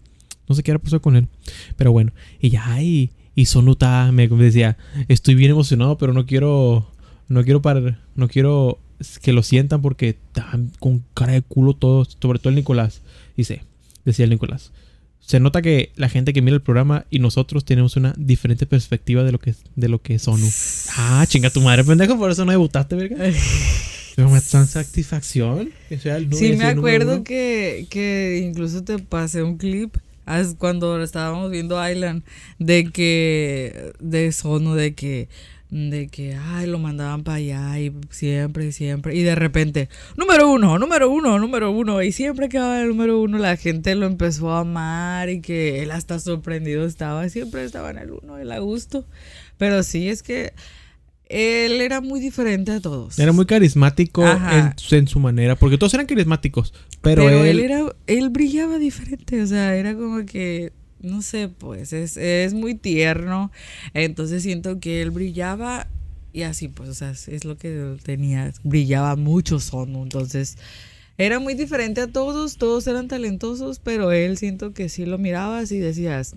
[0.47, 1.27] No sé qué era pasó con él.
[1.75, 2.11] Pero bueno,
[2.41, 6.89] y ya, y, y Sonu ta- me decía, estoy bien emocionado, pero no quiero,
[7.27, 8.79] no quiero parar, no quiero
[9.21, 13.01] que lo sientan porque están con cara de culo todos, sobre todo el Nicolás.
[13.35, 13.61] Dice,
[14.05, 14.71] decía el Nicolás.
[15.19, 19.23] Se nota que la gente que mira el programa y nosotros tenemos una diferente perspectiva
[19.23, 20.47] de lo que, de lo que es Sonu.
[20.95, 23.17] Ah, chinga tu madre, pendejo, por eso no debutaste, verga.
[24.15, 25.69] Pero me dan satisfacción.
[25.89, 29.97] que sea el Sí, me acuerdo que, que incluso te pasé un clip
[30.57, 32.23] cuando estábamos viendo Island
[32.59, 35.29] de que de Sono de que
[35.69, 40.79] de que ay lo mandaban para allá y siempre siempre y de repente número uno
[40.79, 44.51] número uno número uno y siempre que va el número uno la gente lo empezó
[44.53, 47.27] a amar y que él hasta sorprendido estaba.
[47.27, 49.05] Siempre estaba en el uno él a gusto.
[49.57, 50.53] Pero sí es que
[51.29, 53.19] él era muy diferente a todos.
[53.19, 57.47] Era muy carismático en, su- en su manera, porque todos eran carismáticos, pero, Pero, él,
[57.47, 62.53] él, era, él brillaba diferente, o sea, era como que, no sé, pues es, es
[62.53, 63.51] muy tierno,
[63.93, 65.87] entonces siento que él brillaba
[66.33, 70.57] y así, pues, o sea, es, lo que tenía, brillaba mucho Sono, entonces
[71.17, 75.71] era muy diferente a todos, todos eran talentosos, pero él siento que sí lo mirabas
[75.71, 76.35] y decías,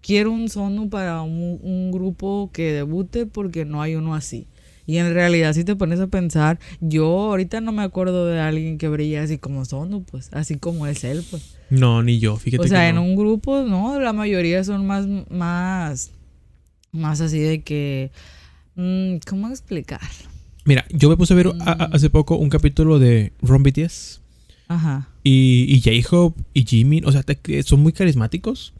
[0.00, 4.46] quiero un Sono para un, un grupo que debute porque no hay uno así.
[4.88, 8.78] Y en realidad, si te pones a pensar, yo ahorita no me acuerdo de alguien
[8.78, 11.56] que brilla así como Sono, pues, así como es él, pues.
[11.68, 13.02] No, ni yo, fíjate O sea, que en no.
[13.02, 16.10] un grupo, no, la mayoría son más, más,
[16.90, 18.10] más así de que,
[18.76, 20.00] mm, ¿cómo explicar?
[20.64, 24.20] Mira, yo me puse a ver a- a- hace poco un capítulo de Ron BTS
[24.68, 25.08] Ajá.
[25.22, 28.72] y, y J-Hope y Jimin, o sea, te- son muy carismáticos.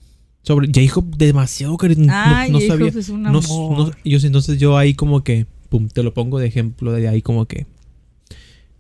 [0.43, 2.15] Sobre J-Hope demasiado carismático.
[2.35, 2.89] Ay, no, no sabía.
[2.89, 3.89] es un No, amor.
[3.89, 7.23] no- yo, entonces yo ahí como que, pum, te lo pongo de ejemplo de ahí
[7.23, 7.67] como que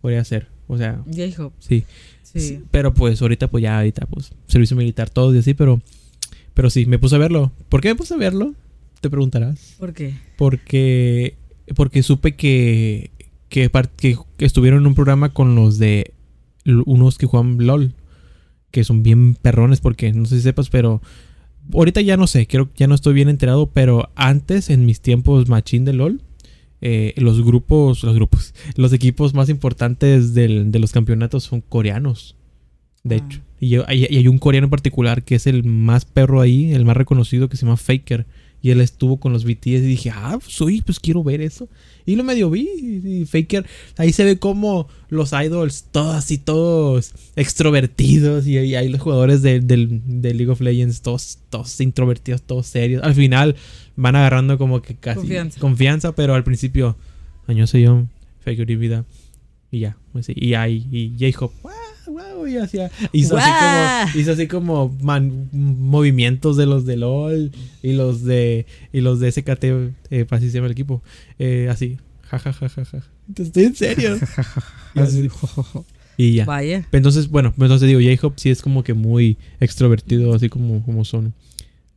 [0.00, 0.48] podría ser.
[0.66, 1.34] O sea, sí.
[1.58, 1.84] sí.
[2.22, 5.80] Sí, Pero pues ahorita, pues ya, ahorita, pues, servicio militar, todo y así, pero,
[6.52, 7.52] pero sí, me puse a verlo.
[7.68, 8.54] ¿Por qué me puse a verlo?
[9.00, 9.76] Te preguntarás.
[9.78, 10.14] ¿Por qué?
[10.36, 11.36] Porque,
[11.74, 13.10] porque supe que,
[13.48, 16.12] que, que, que estuvieron en un programa con los de
[16.64, 17.94] unos que juegan LOL,
[18.70, 21.00] que son bien perrones, porque no sé si sepas, pero
[21.72, 25.00] ahorita ya no sé, creo que ya no estoy bien enterado, pero antes, en mis
[25.00, 26.20] tiempos machín de LOL,
[26.80, 32.36] eh, los grupos, los grupos, los equipos más importantes del- de los campeonatos son coreanos.
[33.04, 33.18] De Ah.
[33.26, 33.40] hecho.
[33.60, 36.72] Y, yo- hay, y hay un coreano en particular que es el más perro ahí,
[36.72, 38.26] el más reconocido, que se llama Faker.
[38.60, 41.68] Y él estuvo con los BTS y dije, ah, pues oye, pues quiero ver eso.
[42.04, 42.68] Y lo medio vi.
[42.76, 43.64] Y, y Faker,
[43.96, 48.46] ahí se ve como los idols, todos así, todos extrovertidos.
[48.46, 53.02] Y, y ahí los jugadores de League of Legends, todos, todos introvertidos, todos serios.
[53.04, 53.54] Al final
[53.98, 55.60] van agarrando como que casi Confianza.
[55.60, 56.96] confianza, pero al principio,
[57.46, 58.04] año soy yo,
[58.40, 59.04] Faker y vida.
[59.70, 60.32] Y ya, pues sí.
[60.36, 61.72] Y ahí, y J-Hop, wow,
[62.14, 67.52] wow, y hacía, hizo así como, hizo así como man- movimientos de los de LOL
[67.82, 69.64] y los de, y los de SKT,
[70.10, 71.02] eh, así se llama el equipo,
[71.38, 73.02] eh, así, ja, ja, ja, ja, ja.
[73.36, 74.16] Estoy en serio.
[74.94, 75.28] Y así,
[76.16, 76.44] Y ya.
[76.46, 76.86] Vaya.
[76.92, 81.34] Entonces, bueno, entonces digo, J-Hope sí es como que muy extrovertido, así como, como son.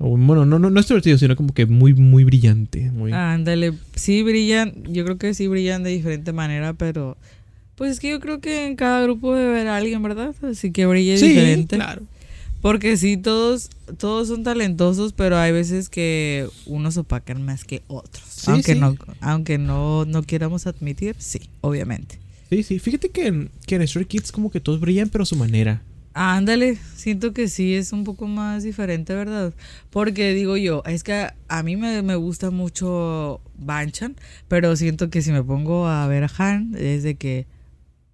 [0.01, 2.89] Bueno, no, no, no extrovertido, sino como que muy, muy brillante.
[2.91, 3.11] Muy...
[3.13, 7.17] Ándale, sí brillan, yo creo que sí brillan de diferente manera, pero
[7.75, 10.33] pues es que yo creo que en cada grupo debe haber alguien, ¿verdad?
[10.43, 11.75] Así que brille sí, diferente.
[11.75, 12.03] claro.
[12.61, 18.23] Porque sí, todos, todos son talentosos, pero hay veces que unos opacan más que otros.
[18.27, 18.79] Sí, aunque sí.
[18.79, 22.19] no, aunque no, no queramos admitir, sí, obviamente.
[22.51, 22.77] Sí, sí.
[22.79, 25.81] Fíjate que, en- que en Stray Kids como que todos brillan, pero a su manera.
[26.13, 29.53] Ándale, siento que sí es un poco más diferente, ¿verdad?
[29.89, 34.15] Porque digo yo, es que a, a mí me, me gusta mucho Banchan,
[34.47, 37.47] pero siento que si me pongo a ver a Han, es de que,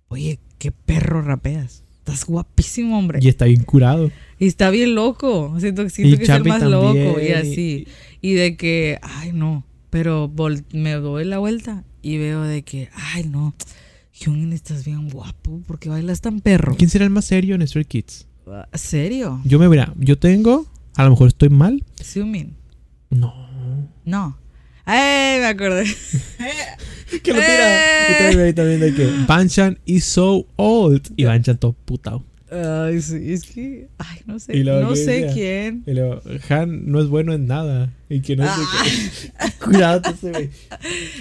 [0.09, 1.83] oye, qué perro rapeas.
[1.99, 3.19] Estás guapísimo, hombre.
[3.21, 4.11] Y está bien curado.
[4.39, 5.55] Y está bien loco.
[5.59, 7.87] Siento, siento Y que es el más también, loco y así.
[8.21, 9.65] Y de que, ay, no.
[9.89, 10.31] Pero
[10.71, 13.53] me doy la vuelta y veo de que, ay, no.
[14.19, 15.61] Hyun, estás bien guapo.
[15.67, 16.75] porque bailas tan perro?
[16.77, 18.27] ¿Quién será el más serio en Stray Kids?
[18.47, 19.41] Ah, ¿Serio?
[19.43, 20.65] Yo me verá, yo tengo,
[20.95, 21.83] a lo mejor estoy mal.
[22.01, 22.55] Xiumin.
[23.09, 23.33] No.
[24.05, 24.37] No.
[24.85, 25.39] ¡Ay!
[25.39, 25.85] Me acordé.
[27.23, 27.45] Que lo Eh.
[27.45, 28.09] tira.
[28.11, 31.09] Y también, también de que Banchan is so old.
[31.15, 32.23] Y Banchan todo putado.
[32.49, 33.87] Ay, sí, es que.
[33.97, 34.63] Ay, no sé.
[34.63, 35.33] No ¿qué sé decía?
[35.33, 35.83] quién.
[35.85, 37.93] Y luego, Han no es bueno en nada.
[38.09, 38.85] Y que no sé Ah.
[38.85, 39.51] qué.
[39.65, 40.49] Cuidado, ese güey.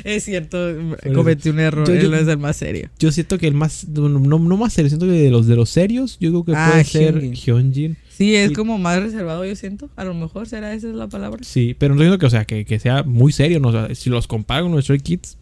[0.05, 0.57] Es cierto,
[1.03, 1.87] Pero- cometí un error.
[1.89, 2.89] yo- yo- Él no es el más serio.
[2.99, 3.89] Yo siento que el más.
[3.89, 4.89] No, no, no más serio.
[4.89, 7.35] Siento que de los de los serios, yo creo que Ah, puede ser Hyunjin.
[7.35, 7.97] Hyunjin.
[8.17, 9.91] Sí, es Y- como más reservado, yo siento.
[9.97, 11.41] A lo mejor será esa es la palabra.
[11.43, 13.59] Sí, pero no siento que, o sea, que, que sea muy serio.
[13.59, 15.39] No, O sea, si los comparo con los Stray Kids,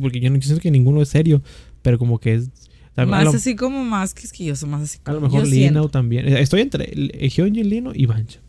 [0.00, 1.42] porque yo no siento que ninguno es serio.
[1.82, 2.48] Pero como que es.
[3.04, 5.28] Más lo- así como más quisquilloso, más así A lo como.
[5.32, 5.88] mejor Lino siento.
[5.90, 6.26] también.
[6.28, 6.86] Eh, Estoy entre
[7.28, 8.40] Hyunjin, Lino y Banchan.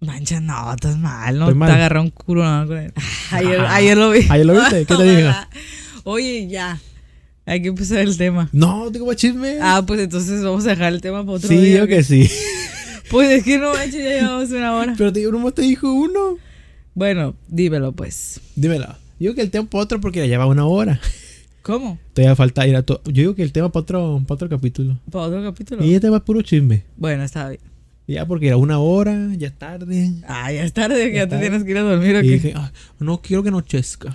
[0.00, 1.54] Mancha, no, estás mal, ¿no?
[1.54, 1.68] Mal.
[1.70, 2.66] Te agarró un culo ¿no?
[2.66, 2.92] con él.
[3.30, 3.74] Ayer, Ah.
[3.76, 4.20] ayer lo vi.
[4.30, 4.84] ¿Ayer lo viste?
[4.86, 5.30] ¿Qué te dije?
[6.04, 6.80] Oye, ya.
[7.46, 8.48] Hay que empezar el tema.
[8.52, 9.58] No, tengo más chisme.
[9.60, 11.78] Ah, pues entonces vamos a dejar el tema para otro sí, día.
[11.78, 12.28] yo que sí.
[13.10, 14.94] Pues es que no manches, ya llevamos una hora.
[14.96, 16.38] Pero te digo, nomás te dijo uno.
[16.94, 18.40] Bueno, dímelo pues.
[18.56, 18.94] Dímelo.
[19.18, 21.00] Digo que el tema para otro porque ya lleva una hora.
[21.62, 21.98] ¿Cómo?
[22.14, 23.00] Todavía falta ir a todo.
[23.06, 24.98] Yo digo que el tema para otro, para otro capítulo.
[25.10, 25.84] ¿Para otro capítulo?
[25.84, 26.84] Y este va puro chisme.
[26.96, 27.60] Bueno, está bien.
[28.08, 30.10] Ya porque era una hora, ya es tarde.
[30.26, 31.42] Ah, ya es tarde, que Ya ya te tarde.
[31.48, 32.30] tienes que ir a dormir o Y qué?
[32.32, 34.14] dije, "Ah, no quiero que anochezca.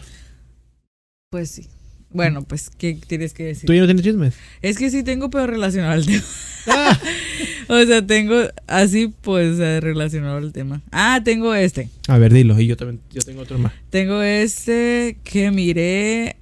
[1.32, 1.68] Pues sí.
[2.10, 3.66] Bueno, pues, ¿qué tienes que decir?
[3.68, 4.34] ¿Tú ya no tienes chismes?
[4.62, 6.24] Es que sí tengo, pero relacionado al tema.
[6.70, 7.00] Ah.
[7.70, 8.36] o sea, tengo
[8.68, 10.82] así, pues, eh, relacionado al tema.
[10.92, 11.90] Ah, tengo este.
[12.10, 12.60] A ver, dilo.
[12.60, 13.72] Y yo también yo tengo otro más.
[13.90, 16.36] Tengo este que miré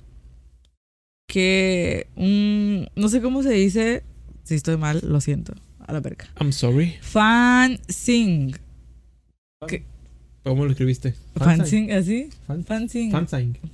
[1.27, 2.87] que un...
[2.95, 4.03] No sé cómo se dice.
[4.43, 5.53] Si estoy mal, lo siento.
[5.87, 6.25] A la verga.
[6.39, 6.95] I'm sorry.
[7.01, 8.55] Fan Sing.
[10.43, 11.15] ¿Cómo lo escribiste?
[11.37, 12.29] Fan Sing, ¿así?
[12.47, 13.11] Fan- Fan Sing.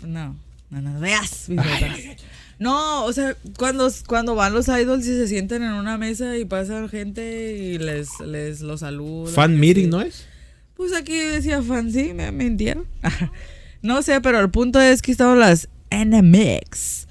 [0.08, 0.36] No,
[0.70, 1.50] no, no, veas.
[1.50, 1.84] mis Ay, notas.
[1.98, 2.16] ay, ay.
[2.60, 6.46] No, o sea, cuando, cuando van los idols y se sientan en una mesa y
[6.46, 9.32] pasa gente y les, les los saluda.
[9.32, 10.26] Fan meeting, ¿no es?
[10.76, 12.86] Pues aquí decía fan, sí, me mintieron.
[13.82, 17.08] no sé, pero el punto es que estaban las NMX.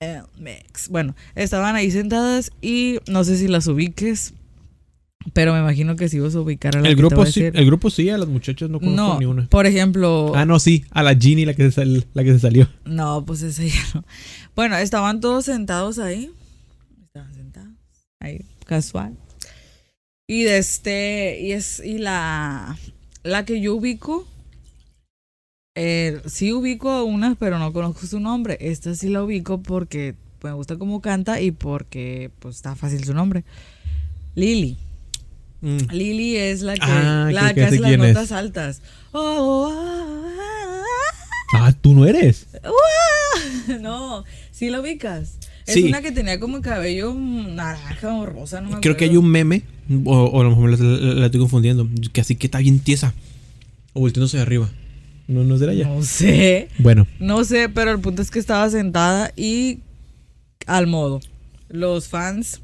[0.00, 0.88] NMX.
[0.90, 4.34] Bueno, estaban ahí sentadas y no sé si las ubiques,
[5.32, 7.58] pero me imagino que si vas a ubicar a la El grupo, a sí, decir.
[7.58, 9.48] el grupo sí, a las muchachas no conozco no, ni una.
[9.48, 12.38] por ejemplo, Ah, no, sí, a la Ginny la que se, sal- la que se
[12.40, 12.68] salió.
[12.84, 14.04] No, pues ese ya no.
[14.54, 16.30] Bueno, estaban todos sentados ahí.
[17.06, 17.70] Estaban sentados.
[18.20, 19.16] Ahí, casual.
[20.28, 21.40] Y de este.
[21.40, 21.80] Y es.
[21.84, 22.76] Y la.
[23.22, 24.26] La que yo ubico.
[25.76, 28.56] Eh, sí ubico a una, pero no conozco su nombre.
[28.60, 33.14] Esta sí la ubico porque me gusta cómo canta y porque pues está fácil su
[33.14, 33.44] nombre.
[34.34, 34.76] Lily.
[35.60, 35.76] Mm.
[35.92, 37.98] Lily es la que, Ah, la que hace las es.
[37.98, 38.82] notas altas.
[39.12, 40.82] Oh, ah,
[41.54, 42.46] ah, Ah, tú no eres.
[43.80, 45.38] No, sí lo ubicas.
[45.66, 45.82] Es Sí.
[45.84, 49.62] una que tenía como cabello naranja o rosa, no me Creo que hay un meme,
[50.04, 52.78] o, o a lo mejor la, la- la estoy confundiendo, que así que está bien
[52.78, 53.12] tiesa.
[53.92, 54.70] O volteándose de arriba.
[55.28, 55.88] No, no será ella.
[55.88, 59.80] No sé, Bueno, no sé, pero el punto es que estaba sentada y
[60.66, 61.20] al modo.
[61.68, 62.62] Los fans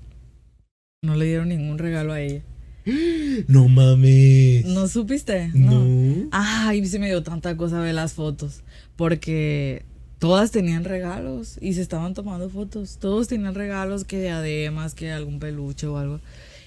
[1.02, 2.42] no le dieron ningún regalo a ella.
[3.48, 4.64] no mames.
[4.66, 5.50] ¿No supiste?
[5.54, 6.28] No.
[6.30, 8.62] Ay, se me dio tanta cosa ver las fotos.
[8.96, 9.84] Porque
[10.18, 12.98] todas tenían regalos y se estaban tomando fotos.
[13.00, 16.20] Todos tenían regalos, que diademas, que algún peluche o algo.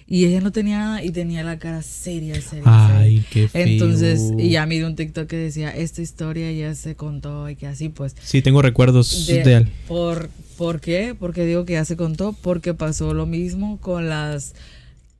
[0.07, 2.63] Y ella no tenía nada y tenía la cara seria, seria.
[2.63, 2.97] seria.
[2.99, 3.65] Ay, qué feo.
[3.65, 7.65] Entonces, y ya miré un TikTok que decía, esta historia ya se contó y que
[7.65, 8.15] así pues.
[8.23, 9.67] Sí, tengo recuerdos de, de- él.
[9.87, 11.15] por, ¿Por qué?
[11.19, 14.53] Porque digo que ya se contó, porque pasó lo mismo con las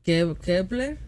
[0.05, 0.99] Ke- Kepler,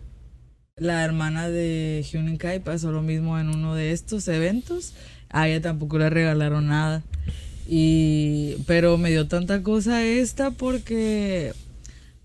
[0.75, 4.93] la hermana de Hyunin Kai, pasó lo mismo en uno de estos eventos.
[5.29, 7.03] A ella tampoco le regalaron nada.
[7.69, 11.53] Y, pero me dio tanta cosa esta porque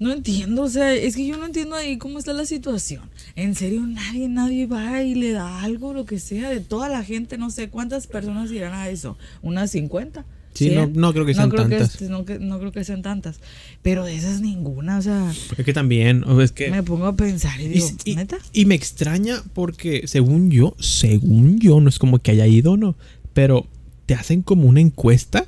[0.02, 3.02] No entiendo, o sea, es que yo no entiendo ahí cómo está la situación.
[3.36, 7.04] En serio, nadie, nadie va y le da algo, lo que sea, de toda la
[7.04, 9.16] gente, no sé cuántas personas irán a eso.
[9.42, 10.24] Unas 50.
[10.54, 10.92] Sí, no, 100.
[10.94, 11.96] no creo que sean creo tantas.
[11.96, 13.40] Que, no, no creo que sean tantas.
[13.80, 16.70] Pero de esas ninguna, o sea, Es que también, o es que...
[16.70, 18.38] me pongo a pensar y Y, digo, y- ¿neta?
[18.52, 22.96] y me extraña porque según yo, según yo, no es como que haya ido, no,
[23.32, 23.66] pero
[24.06, 25.46] te hacen como una encuesta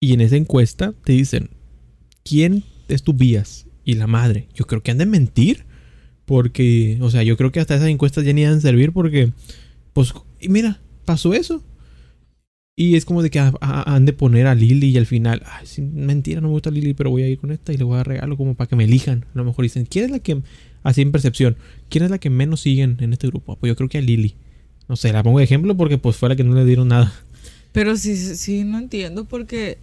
[0.00, 1.50] y en esa encuesta te dicen,
[2.24, 3.66] ¿quién es tu vías?
[3.84, 5.64] Y la madre, yo creo que han de mentir
[6.24, 9.32] porque, o sea, yo creo que hasta esas encuestas ya ni han de servir porque,
[9.92, 11.62] pues, y mira, pasó eso.
[12.76, 16.40] Y es como de que han de poner a Lily y al final, ay, mentira,
[16.40, 18.36] no me gusta Lily, pero voy a ir con esta y le voy a regalo
[18.36, 19.24] como para que me elijan.
[19.34, 20.42] A lo mejor dicen, ¿quién es la que,
[20.84, 21.56] así en percepción,
[21.88, 23.56] quién es la que menos siguen en este grupo?
[23.56, 24.36] Pues yo creo que a Lily.
[24.88, 27.12] No sé, la pongo de ejemplo porque pues fue la que no le dieron nada.
[27.72, 29.78] Pero sí, sí, no entiendo porque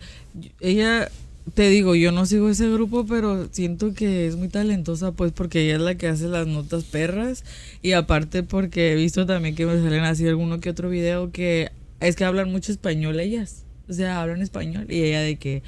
[0.59, 1.09] ella,
[1.53, 5.61] te digo, yo no sigo ese grupo, pero siento que es muy talentosa, pues porque
[5.61, 7.43] ella es la que hace las notas perras
[7.81, 11.71] y aparte porque he visto también que me salen así alguno que otro video que
[11.99, 15.61] es que hablan mucho español ellas, o sea, hablan español y ella de que,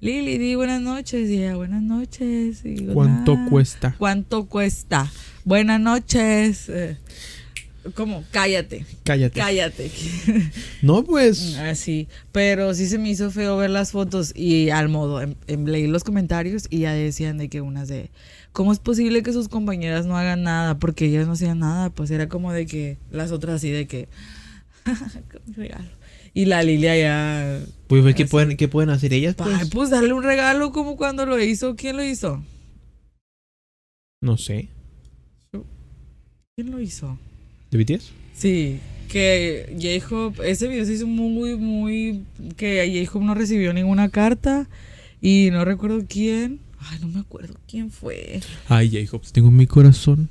[0.00, 2.64] Lili, di buenas noches y ella, buenas noches.
[2.64, 3.96] Y digo, ¿Cuánto cuesta?
[3.98, 5.10] ¿Cuánto cuesta?
[5.44, 6.68] Buenas noches.
[6.68, 6.96] Eh,
[7.94, 8.24] ¿Cómo?
[8.30, 9.38] Cállate, Cállate.
[9.38, 9.90] cállate.
[10.82, 11.56] No, pues.
[11.56, 15.64] Así, pero sí se me hizo feo ver las fotos y al modo, em- em,
[15.64, 18.10] leí los comentarios y ya decían de que unas de,
[18.52, 20.78] ¿cómo es posible que sus compañeras no hagan nada?
[20.78, 24.08] Porque ellas no hacían nada, pues era como de que las otras así de que,
[24.84, 24.92] "Qué
[25.56, 25.88] regalo.
[26.34, 29.34] Y la Lilia ya, Pues, ¿qué, pueden, ¿qué pueden hacer ellas?
[29.38, 32.42] "Ay, Pues, pues darle un regalo como cuando lo hizo, ¿quién lo hizo?
[34.20, 34.68] no sé.
[36.56, 37.18] ¿Quién lo hizo?
[37.70, 38.12] ¿De BTS?
[38.34, 42.24] Sí, que J-Hope, ese video se hizo muy, muy,
[42.56, 44.68] que J-Hope no recibió ninguna carta
[45.20, 49.66] y no recuerdo quién, ay, no me acuerdo quién fue, Ay, J-Hope, tengo en mi
[49.66, 50.28] corazón.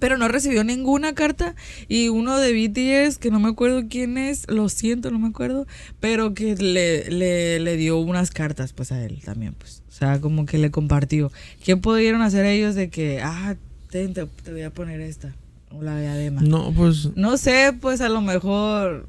[0.00, 1.54] pero no recibió ninguna carta
[1.88, 5.66] y uno de BTS, que no me acuerdo quién es, lo siento, no me acuerdo,
[6.00, 10.20] pero que le, le, le dio unas cartas pues a él también, pues, o sea,
[10.20, 11.30] como que le compartió.
[11.64, 13.54] ¿Qué pudieron hacer ellos de que, ah,
[13.90, 15.34] te, te voy a poner esta,
[15.76, 16.40] o la diadema?
[16.40, 17.10] No, pues.
[17.16, 19.08] No sé, pues a lo mejor.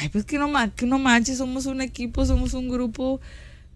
[0.00, 3.20] Ay, pues que no, que no manches, somos un equipo, somos un grupo.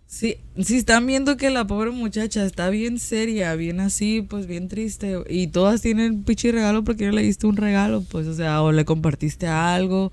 [0.07, 4.69] Si, si están viendo que la pobre muchacha está bien seria, bien así, pues bien
[4.69, 8.63] triste, y todas tienen pichi regalo porque no le diste un regalo, pues, o sea,
[8.63, 10.11] o le compartiste algo.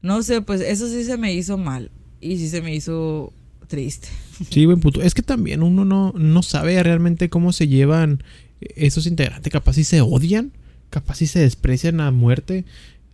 [0.00, 1.90] No sé, pues eso sí se me hizo mal.
[2.20, 3.32] Y sí se me hizo
[3.66, 4.08] triste.
[4.50, 5.02] Sí, buen punto.
[5.02, 8.22] Es que también uno no, no sabe realmente cómo se llevan
[8.60, 9.52] esos integrantes.
[9.52, 10.52] Capaz si se odian,
[11.00, 12.64] capaz si se desprecian a muerte.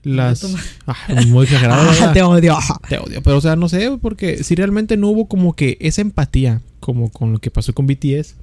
[0.04, 0.42] Las.
[0.86, 1.90] Ah, muy exagerado.
[2.12, 2.56] te odio.
[2.88, 3.22] Te odio.
[3.22, 7.10] Pero, o sea, no sé, porque si realmente no hubo como que esa empatía, como
[7.10, 8.34] con lo que pasó con BTS,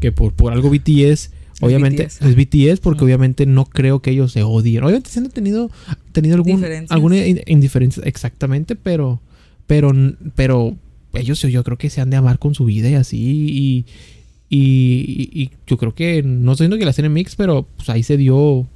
[0.00, 2.22] que por, por algo BTS, obviamente BTS.
[2.22, 3.06] es BTS, porque Mm.
[3.06, 4.84] obviamente no creo que ellos se odien.
[4.84, 5.70] Obviamente se han tenido,
[6.12, 6.90] tenido algún, Diferencias.
[6.90, 9.20] alguna in- indiferencia, exactamente, pero,
[9.66, 9.92] pero,
[10.34, 10.76] pero
[11.14, 13.18] ellos yo, yo creo que se han de amar con su vida y así.
[13.20, 13.86] Y,
[14.56, 17.88] y, y- y yo creo que, no estoy diciendo que la tienen mix, pero pues
[17.88, 18.66] ahí se dio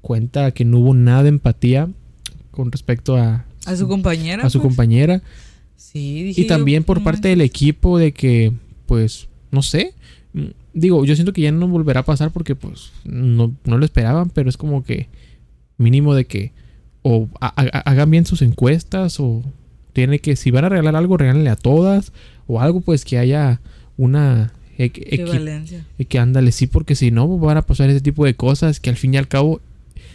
[0.00, 1.88] cuenta que no hubo nada de empatía
[2.50, 4.46] con respecto a, A su compañera.
[4.46, 4.68] a su pues.
[4.68, 5.22] compañera.
[5.76, 8.52] Sí, dije Y yo, también por parte del equipo de que,
[8.86, 9.92] pues, no sé.
[10.32, 13.84] mm, Digo, yo siento que ya no volverá a pasar porque, pues, no, no lo
[13.84, 15.08] esperaban, pero es como que
[15.78, 16.52] mínimo de que
[17.02, 19.42] o ha- ha- hagan bien sus encuestas o
[19.92, 22.12] tiene que, si van a regalar algo, regálenle a todas
[22.46, 23.60] o algo, pues, que haya
[23.98, 24.52] una...
[24.78, 25.84] e- equi- Equivalencia.
[25.98, 28.90] y que ándale, sí, porque si no van a pasar ese tipo de cosas que
[28.90, 29.60] al fin y al cabo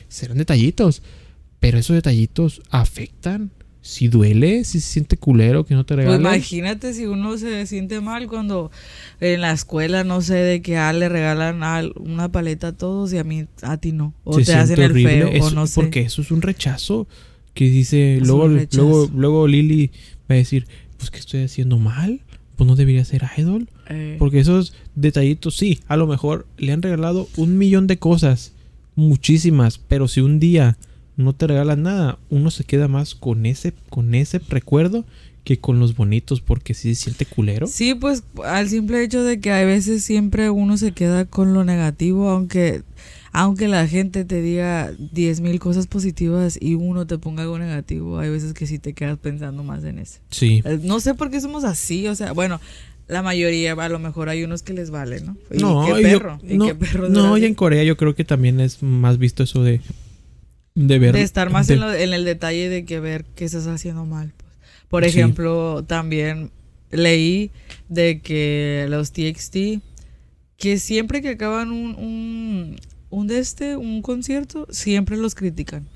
[0.07, 1.01] serán detallitos.
[1.59, 3.51] Pero esos detallitos afectan.
[3.83, 6.21] Si duele, si se siente culero que no te Pues regalen.
[6.21, 8.69] imagínate si uno se siente mal cuando
[9.19, 13.11] en la escuela, no sé, de que a le regalan al- una paleta a todos
[13.11, 14.13] y a mí, a ti no.
[14.23, 15.11] O se te hacen el horrible.
[15.11, 15.81] feo, o Eso- no sé.
[15.81, 17.07] Porque eso es un rechazo.
[17.55, 19.89] Que dice, Es luego, luego, luego Lily
[20.29, 22.21] va a decir, pues que estoy haciendo mal.
[22.61, 23.67] Pues no debería ser idol.
[23.89, 28.53] Eh, Porque esos detallitos, sí, a lo mejor le han regalado un millón de cosas,
[28.93, 30.77] muchísimas, pero si un día
[31.17, 35.05] no te regalan nada, uno se queda más con ese, con ese recuerdo
[35.43, 37.65] que con los bonitos, porque sí se siente culero.
[37.65, 41.63] Sí, pues al simple hecho de que a veces siempre uno se queda con lo
[41.63, 42.83] negativo, aunque
[43.31, 48.19] aunque la gente te diga 10.000 mil cosas positivas y uno te ponga algo negativo,
[48.19, 50.19] hay veces que sí te quedas pensando más en eso.
[50.29, 50.61] Sí.
[50.65, 52.59] Eh, No sé por qué somos así, o sea, bueno,
[53.07, 55.35] la mayoría, a lo mejor hay unos que les vale, ¿no?
[55.51, 58.15] Y No, qué yo- perro, y no, qué perro no, y en Corea yo creo
[58.15, 59.81] que también es más visto eso de
[60.73, 63.43] de ver de estar más de- en, lo- en el detalle de que ver qué
[63.45, 64.31] estás haciendo mal.
[64.37, 64.49] pues.
[64.87, 65.09] Por Sí.
[65.09, 66.51] ejemplo, también
[66.91, 67.51] leí
[67.89, 69.81] de que los TXT
[70.57, 72.75] que siempre que acaban un, un,
[73.11, 75.87] un de este, un concierto, siempre los critican.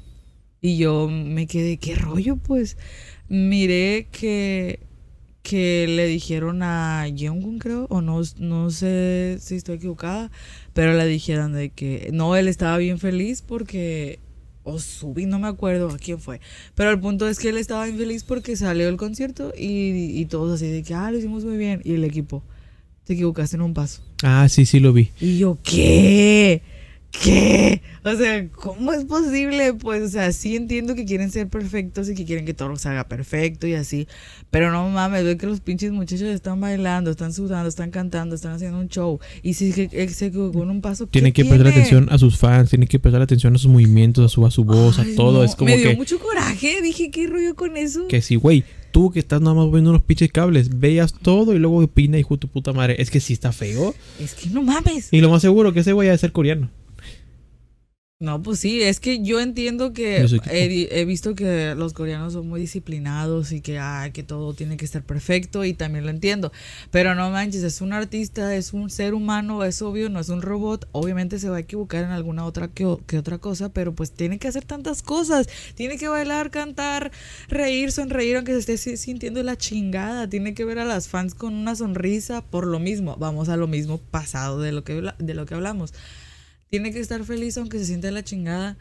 [0.62, 2.38] Y yo me quedé, ¿qué rollo?
[2.38, 2.78] Pues
[3.28, 4.80] miré que,
[5.42, 10.32] que le dijeron a Jungkook, creo, o no, no sé si estoy equivocada,
[10.74, 14.20] pero le dijeron de que no, él estaba bien feliz porque
[14.64, 16.42] o subí, no me acuerdo a quién fue.
[16.74, 20.56] Pero el punto es que él estaba infeliz porque salió el concierto y, y todos
[20.56, 21.82] así de que, ah, lo hicimos muy bien.
[21.86, 22.44] Y el equipo,
[23.04, 24.02] te equivocaste en un paso.
[24.24, 25.12] Ah, sí, sí lo vi.
[25.22, 26.64] Y yo, ¿qué?
[27.24, 27.82] ¿Qué?
[28.04, 29.74] O sea, ¿cómo es posible?
[29.74, 32.90] Pues, o sea, sí entiendo que quieren ser perfectos y que quieren que todo se
[32.90, 34.08] haga perfecto y así.
[34.52, 38.54] Pero no mames, veo que los pinches muchachos están bailando, están sudando, están cantando, están
[38.54, 39.20] haciendo un show.
[39.42, 42.38] Y si se, se equivocó en un paso, ¿qué Tiene que prestar atención a sus
[42.38, 45.16] fans, tiene que prestar atención a sus movimientos, a su, a su voz, Ay, a
[45.16, 45.40] todo.
[45.40, 46.82] no, Es como Me dio que, mucho coraje.
[46.82, 48.08] Dije, ¿qué rollo con eso?
[48.08, 51.60] que si, güey, tú que estás nada más viendo unos pinches cables, veas todo y
[51.60, 52.96] luego opina, hijo de tu puta madre.
[53.00, 53.94] Es que sí está feo.
[54.20, 55.10] Es que no mames.
[55.12, 56.70] Y lo más seguro que ese güey ha de ser coreano.
[58.18, 62.62] No, pues sí, es que yo entiendo que he, visto que los coreanos son muy
[62.62, 66.54] disciplinados y que, ah, que todo tiene que estar perfecto y también lo entiendo.
[66.92, 70.42] Pero no manches, es un artista, es un ser humano, es obvio, no es un
[70.42, 70.88] robot.
[70.94, 74.40] Obviamente se va a equivocar en alguna otra que, que otra cosa, pero pues tiene
[74.40, 75.50] que hacer tantas cosas.
[75.76, 77.12] Tiene que bailar, cantar,
[77.50, 80.30] reír, sonreír, aunque se esté si- sintiendo la chingada.
[80.30, 83.18] Tiene que ver a las fans con una sonrisa por lo mismo.
[83.18, 85.94] Vamos a lo mismo pasado de lo que, de lo que hablamos
[86.70, 88.78] tiene que estar feliz aunque se siente la chingada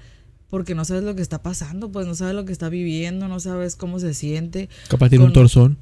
[0.51, 3.41] porque no sabes lo que está pasando, pues no sabes lo que está viviendo, no
[3.41, 4.69] sabes cómo se siente.
[4.89, 5.79] Capaz tiene un torzón.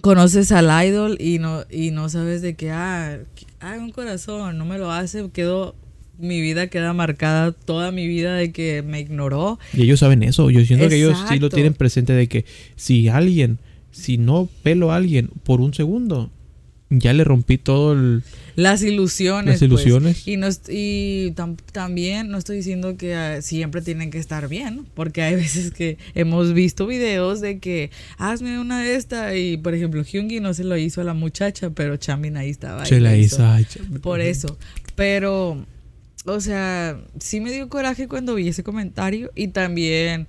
[0.00, 3.18] Conoces al idol y no y no sabes de que ah,
[3.60, 5.74] hay un corazón, no me lo hace, quedó
[6.18, 9.58] mi vida queda marcada toda mi vida de que me ignoró.
[9.72, 10.50] Y ellos saben eso.
[10.50, 12.44] Yo siento que ellos sí lo tienen presente de que
[12.76, 13.58] si alguien,
[13.92, 16.30] si no pelo a alguien por un segundo,
[16.90, 18.22] ya le rompí todo el...
[18.56, 19.46] Las ilusiones.
[19.46, 19.62] Las pues.
[19.70, 20.26] ilusiones.
[20.26, 24.86] Y, no, y tam- también no estoy diciendo que ah, siempre tienen que estar bien,
[24.94, 29.74] porque hay veces que hemos visto videos de que hazme una de esta y por
[29.74, 32.84] ejemplo Hyungi no se lo hizo a la muchacha, pero Chamin ahí estaba.
[32.84, 33.46] Se la hizo.
[33.46, 33.66] ay.
[34.02, 34.58] Por eso.
[34.96, 35.64] Pero,
[36.24, 40.26] o sea, sí me dio coraje cuando vi ese comentario y también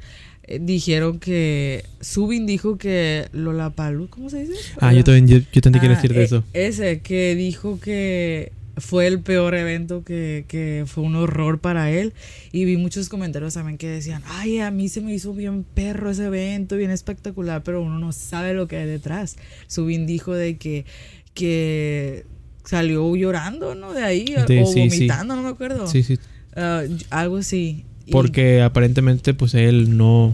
[0.52, 4.54] eh, dijeron que Subin dijo que Lollapalooza, ¿cómo se dice?
[4.82, 6.44] Ah, yo también, yo, yo también quiero Ah, decir de e- eso.
[6.54, 12.14] Ese, que dijo que fue el peor evento, que, que fue un horror para él.
[12.54, 16.10] Y vi muchos comentarios también que decían, ay, a mí se me hizo bien perro
[16.12, 19.36] ese evento, bien espectacular, pero uno no sabe lo que hay detrás.
[19.68, 20.86] Subin dijo de que,
[21.34, 22.26] que
[22.64, 23.94] salió llorando, ¿no?
[23.94, 24.80] De ahí, De- o sí, sí.
[24.80, 25.86] vomitando, no me acuerdo.
[25.88, 26.18] Sí, sí.
[26.56, 27.84] Ah, algo así.
[28.10, 30.34] Y- Porque aparentemente pues él no,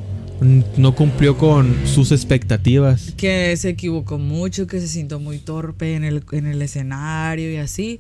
[0.78, 3.14] no cumplió con sus expectativas.
[3.18, 7.58] que se equivocó mucho, que se sintió muy torpe en el, en el escenario y
[7.58, 8.00] así.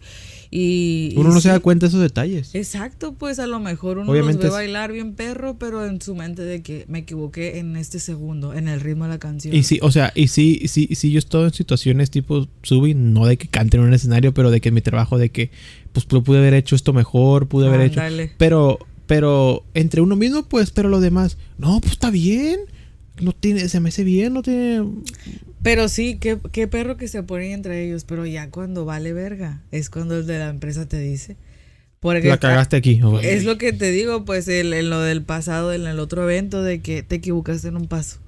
[0.51, 2.55] Y, y Uno no se da cuenta de esos detalles.
[2.55, 5.99] Exacto, pues a lo mejor uno Obviamente los ve es- bailar bien perro, pero en
[6.01, 9.53] su mente de que me equivoqué en este segundo, en el ritmo de la canción.
[9.53, 13.25] Y sí, o sea, y sí, sí, sí, yo estoy en situaciones tipo Subi, no
[13.25, 15.51] de que cante en un escenario, pero de que mi trabajo, de que
[15.91, 17.99] pues pude haber hecho esto mejor, pude haber hecho.
[18.37, 22.59] Pero, pero entre uno mismo, pues, pero los demás, no, pues está bien.
[23.21, 24.83] No tiene, se me hace bien, no tiene.
[25.61, 29.61] Pero sí, qué, qué perro que se ponen entre ellos, pero ya cuando vale verga,
[29.71, 31.37] es cuando el de la empresa te dice.
[32.01, 33.01] Porque La cagaste aquí.
[33.23, 36.61] Es lo que te digo, pues, el- en lo del pasado, en el otro evento,
[36.61, 38.19] de que te equivocaste en un paso.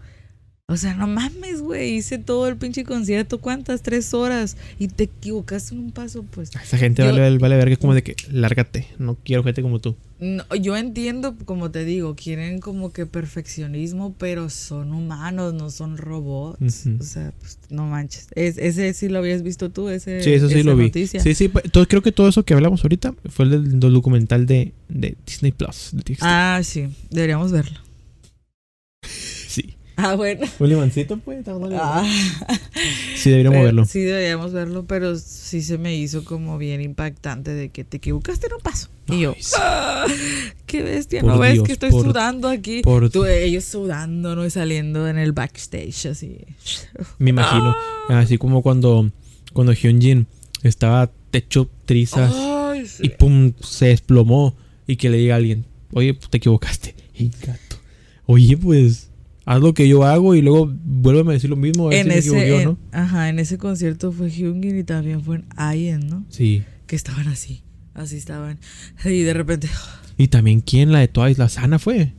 [0.70, 1.96] O sea, no mames, güey.
[1.96, 3.82] Hice todo el pinche concierto, ¿cuántas?
[3.82, 4.58] Tres horas.
[4.78, 6.52] Y te equivocaste en un paso, pues.
[6.62, 8.86] Esa gente Yo- vale, vale verga, es como de que lárgate.
[9.00, 9.96] No quiero gente como tú.
[10.20, 15.96] No, yo entiendo, como te digo, quieren como que perfeccionismo, pero son humanos, no son
[15.96, 16.86] robots.
[17.00, 18.28] O sea, pues, no manches.
[18.36, 20.22] Es- ese sí lo habías visto tú, ese.
[20.22, 20.92] Sí, eso sí lo vi.
[20.92, 24.46] Sí, sí, pues, todo- creo que todo eso que hablamos ahorita fue el del, documental
[24.46, 25.92] de, de Disney Plus.
[25.94, 26.18] de.
[26.20, 26.90] Ah, sí.
[27.10, 27.80] Deberíamos verlo.
[30.00, 30.46] Ah, bueno.
[30.60, 31.44] Un limoncito, pues.
[31.74, 32.06] Ah.
[33.16, 33.86] Sí, deberíamos Pero- verlo.
[33.86, 38.46] Sí, deberíamos verlo, pero sí se me hizo como bien impactante de que te equivocaste
[38.48, 38.90] en un paso.
[39.10, 39.56] Y yo, sí.
[39.60, 40.06] "Ah,
[40.68, 42.82] qué bestia, Por ¿no ves que estoy por- sudando aquí?
[42.84, 44.46] por- Tú, ellos sudando, ¿no?
[44.46, 46.38] Y saliendo en el backstage, así.
[47.18, 47.76] Me imagino.
[48.10, 49.10] Así como cuando,
[49.54, 50.28] cuando Hyunjin
[50.64, 53.04] estaba hecho trizas Ay, sí.
[53.08, 54.56] y pum, se desplomó.
[54.86, 56.96] Y que le diga a alguien, oye, pues, te equivocaste.
[57.18, 57.78] Y gato.
[58.26, 59.07] Oye, pues,
[59.48, 61.88] haz lo que yo hago y luego vuélveme a decir lo mismo.
[61.88, 62.78] A ver En si me ese, equivoqué o en- no.
[62.92, 66.26] ajá, en ese concierto fue Hyungin y también fue en Ayen, ¿no?
[66.30, 66.64] Sí.
[66.86, 67.64] Que estaban así,
[67.96, 68.60] así estaban.
[69.06, 69.70] Y de repente,
[70.18, 70.92] Y también, ¿quién?
[70.92, 72.14] La de Twice, la Sana fue.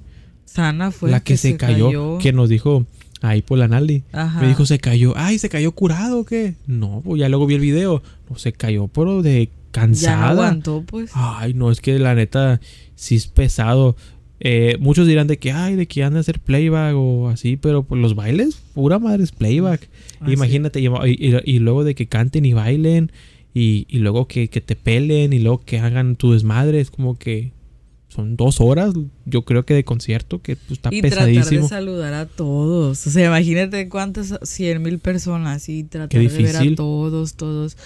[0.44, 2.86] Sana fue la que, se, cayó, que nos dijo
[3.20, 4.04] ahí por la Naldi.
[4.12, 4.40] Ajá.
[4.40, 5.12] Me dijo, se cayó.
[5.16, 6.54] Ay, ¿se cayó curado o qué?
[6.66, 8.02] No, pues ya luego vi el video.
[8.30, 10.16] No, se cayó, pero de cansada.
[10.16, 11.10] Ya no aguantó, pues.
[11.14, 12.60] Ay, no, es que la neta
[12.94, 13.96] sí es pesado.
[14.40, 17.82] Eh, muchos dirán de que, ay, de que han de hacer playback o así, pero
[17.82, 19.88] pues los bailes, pura madre es playback.
[20.20, 23.10] Ah, Imagínate, y, y- y luego de que canten y bailen,
[23.54, 27.18] y, y luego que, que te pelen, y luego que hagan tu desmadre, es como
[27.18, 27.52] que
[28.08, 28.94] son dos horas,
[29.26, 31.26] yo creo que de concierto, que pues, está y tratar
[31.62, 33.06] de saludar a todos.
[33.06, 37.76] O sea, imagínate cuántas, cien mil personas y tratar de ver a todos, todos.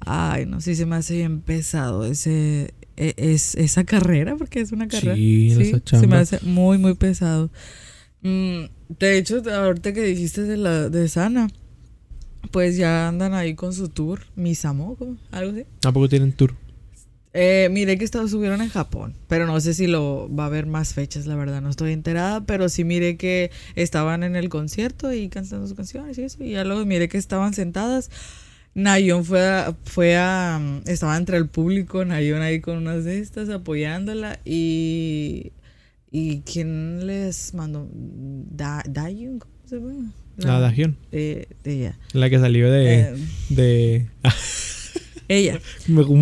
[0.00, 4.88] Ay, no, sí se me hace bien pesado ese, es, esa carrera, porque es una
[4.88, 5.14] carrera.
[5.14, 7.50] Sí, esa se me hace muy, muy pesado.
[8.22, 8.64] Mm,
[8.98, 11.48] de hecho, ahorita que dijiste de la de Sana,
[12.50, 14.96] pues ya andan ahí con su tour, Misamo,
[15.30, 15.64] algo así.
[15.80, 16.54] Tampoco tienen tour.
[17.34, 20.94] Eh, miré que subieron en Japón, pero no sé si lo va a haber más
[20.94, 25.28] fechas, la verdad, no estoy enterada, pero sí miré que estaban en el concierto y
[25.28, 28.10] cantando sus canciones y eso, y ya luego miré que estaban sentadas.
[28.78, 33.48] Nayon fue a, fue a, estaba entre el público, Nayon ahí con unas de estas
[33.48, 35.50] apoyándola y,
[36.12, 37.88] y ¿quién les mandó?
[37.92, 40.12] Da, Dayun, ¿cómo se llama?
[40.36, 41.98] La Dajion, de, de ella.
[42.12, 43.00] la que salió de...
[43.00, 43.14] Eh,
[43.48, 44.06] de
[45.28, 45.58] ella.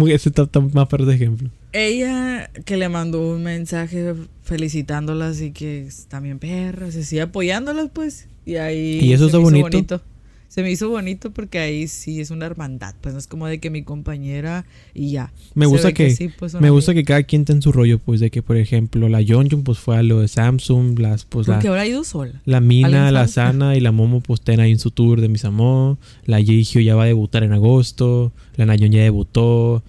[0.08, 1.50] ese está está más para de ejemplo.
[1.74, 4.14] Ella que le mandó un mensaje
[4.44, 8.28] felicitándolas y que también perras, así apoyándolas pues.
[8.46, 10.00] Y ahí Y eso está bonito.
[10.56, 13.60] Se me hizo bonito porque ahí sí es una hermandad, pues no es como de
[13.60, 14.64] que mi compañera
[14.94, 15.30] y ya.
[15.52, 18.30] Me gusta que, sí, pues, me gusta que cada quien tenga su rollo, pues de
[18.30, 21.68] que por ejemplo la Yeonjun pues fue a lo de Samsung, las pues la, Porque
[21.68, 22.40] ahora ha ido sola.
[22.46, 23.52] la Mina, ¿Alguien la sabe?
[23.52, 26.94] Sana y la Momo pues estén ahí en su tour de Misamo, la Yeihyo ya
[26.94, 29.84] va a debutar en agosto, la Nayeon ya debutó,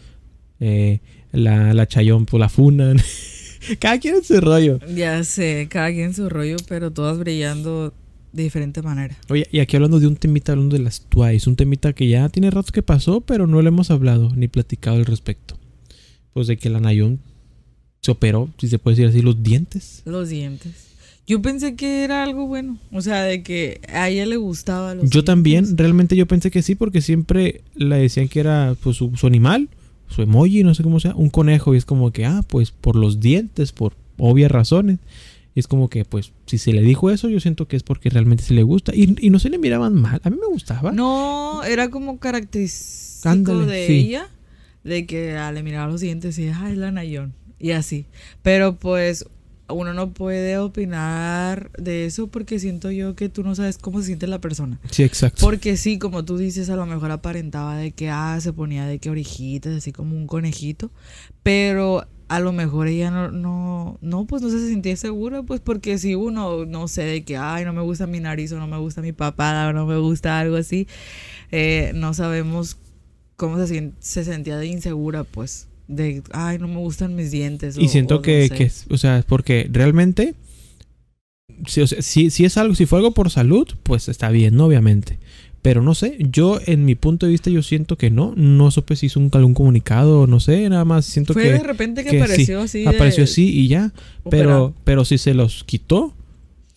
[0.60, 1.00] eh,
[1.32, 2.98] la, la Chayon pues la funan.
[3.80, 4.80] cada quien en su rollo.
[4.94, 7.94] Ya sé, cada quien su rollo, pero todas brillando
[8.34, 9.18] de diferente manera.
[9.30, 12.30] Oye, y aquí hablando de un temita, hablando de las Twice, un temita que ya
[12.30, 15.58] tiene rato que pasó, pero no le hemos hablado ni platicado al respecto.
[16.34, 17.20] Pues de que la Nayeon
[18.02, 20.02] se operó, si se puede decir así, los dientes.
[20.06, 20.86] Los dientes.
[21.26, 25.06] Yo pensé que era algo bueno, o sea, de que a ella le gustaba los
[25.06, 25.26] Yo dientes.
[25.26, 29.28] también, realmente yo pensé que sí, porque siempre le decían que era pues su, su
[29.28, 29.68] animal,
[30.08, 32.96] su emoji, no sé cómo sea, un conejo, y es como que, ah, pues por
[32.96, 35.00] los dientes, por obvias razones.
[35.58, 38.12] Y es como que, pues, si se le dijo eso, yo siento que es porque
[38.12, 38.94] realmente se le gusta.
[38.94, 40.92] Y, y no se le miraban mal, a mí me gustaba.
[40.92, 43.94] No, era como característico Ándale, de sí.
[43.94, 44.30] ella,
[44.84, 48.06] de que ah, le miraba los dientes y ah, es la Nayon, y así.
[48.44, 49.26] Pero pues
[49.68, 54.06] uno no puede opinar de eso porque siento yo que tú no sabes cómo se
[54.06, 54.80] siente la persona.
[54.92, 55.44] Sí, exacto.
[55.44, 59.00] Porque sí, como tú dices, a lo mejor aparentaba de que, ah, se ponía de
[59.00, 60.92] que orejitas, así como un conejito,
[61.42, 65.98] pero a lo mejor ella no, no, no, pues no se sentía segura, pues porque
[65.98, 68.78] si uno, no sé, de que, ay, no me gusta mi nariz o no me
[68.78, 70.88] gusta mi papada o no me gusta algo así,
[71.52, 72.78] eh, no sabemos
[73.38, 77.78] cómo se, se sentía de insegura, pues, de, ay, no me gustan mis dientes.
[77.78, 78.56] Y siento o no que, sé.
[78.56, 80.36] que o sea, porque realmente,
[81.66, 84.56] si, o sea, si, si es algo, si fue algo por salud, pues está bien,
[84.56, 84.66] ¿no?
[84.66, 85.18] Obviamente.
[85.68, 88.96] Pero no sé, yo en mi punto de vista yo siento que no, no supe
[88.96, 92.12] si hizo un, algún comunicado, no sé, nada más siento Fue que de repente que,
[92.12, 92.86] que sí, apareció así.
[92.86, 93.92] apareció así y ya.
[94.30, 94.74] Pero, operado.
[94.86, 96.14] pero si se los quitó,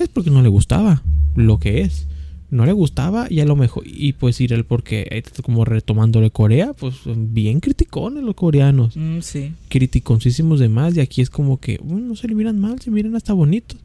[0.00, 1.04] es porque no le gustaba
[1.36, 2.08] lo que es.
[2.50, 6.32] No le gustaba y a lo mejor, y pues ir el porque, eh, como retomándole
[6.32, 9.52] Corea, pues bien criticones los coreanos Mm, sí.
[9.68, 12.90] criticoncísimos de más y aquí es como que "Uy, no se le miran mal, se
[12.90, 13.78] miran hasta bonitos.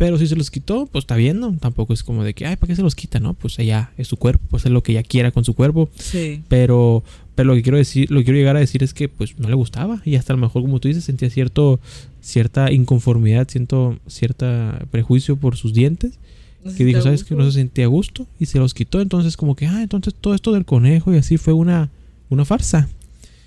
[0.00, 1.54] Pero si se los quitó, pues está bien, ¿no?
[1.58, 3.34] Tampoco es como de que, ay, ¿para qué se los quita, no?
[3.34, 5.90] Pues ella es su cuerpo, pues es lo que ella quiera con su cuerpo.
[5.94, 6.42] Sí.
[6.48, 7.04] Pero,
[7.34, 9.50] pero lo que quiero decir, lo que quiero llegar a decir es que pues no
[9.50, 10.00] le gustaba.
[10.06, 11.80] Y hasta a lo mejor, como tú dices, sentía cierto,
[12.22, 16.18] cierta inconformidad, siento cierta prejuicio por sus dientes.
[16.64, 17.34] No Que dijo, ¿sabes que.
[17.34, 18.26] No se sentía a gusto.
[18.38, 19.02] Y se los quitó.
[19.02, 21.90] Entonces, como que, ah, entonces todo esto del conejo y así fue una,
[22.30, 22.88] una farsa.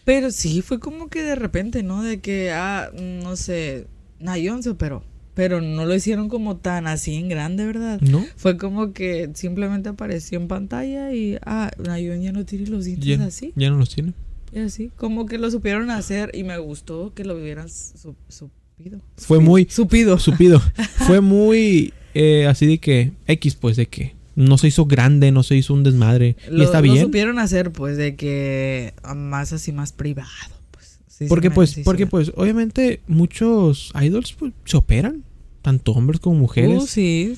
[0.05, 2.03] Pero sí, fue como que de repente, ¿no?
[2.03, 3.87] De que, ah, no sé,
[4.19, 5.03] Nayon se operó.
[5.35, 7.99] Pero no lo hicieron como tan así en grande, ¿verdad?
[8.01, 8.23] ¿No?
[8.35, 13.17] Fue como que simplemente apareció en pantalla y, ah, Nayon ya no tiene los dientes
[13.17, 13.51] Ya, así.
[13.55, 14.13] ya no los tiene.
[14.51, 18.99] Y así, como que lo supieron hacer y me gustó que lo hubieran su- supido.
[19.17, 20.19] Fue muy- Supido.
[20.19, 20.59] Supido.
[21.07, 25.41] Fue muy eh, así de que X, pues de que no se hizo grande, no
[25.41, 26.35] se hizo un desmadre.
[26.47, 27.05] y Lo, está lo bien.
[27.05, 30.29] supieron hacer, pues, de que más así, más privado.
[31.15, 35.23] Sí, Porque pues, sí porque pues, obviamente muchos idols pues, se operan,
[35.61, 36.81] tanto hombres como mujeres.
[36.83, 37.37] Uh, sí.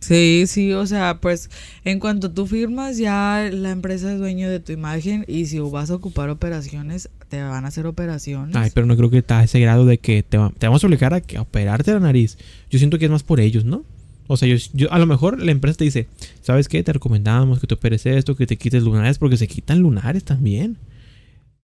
[0.00, 1.50] Sí, sí, o sea, pues
[1.84, 5.90] en cuanto tú firmas ya la empresa es dueño de tu imagen y si vas
[5.90, 8.54] a ocupar operaciones, te van a hacer operaciones.
[8.56, 10.82] Ay, pero no creo que está a ese grado de que te, va- te vamos
[10.82, 12.38] a obligar a, que, a operarte la nariz.
[12.70, 13.84] Yo siento que es más por ellos, ¿no?
[14.28, 16.06] O sea, yo, yo- a lo mejor la empresa te dice,
[16.40, 16.82] ¿sabes qué?
[16.82, 20.78] Te recomendamos que te operes esto, que te quites lunares, porque se quitan lunares también.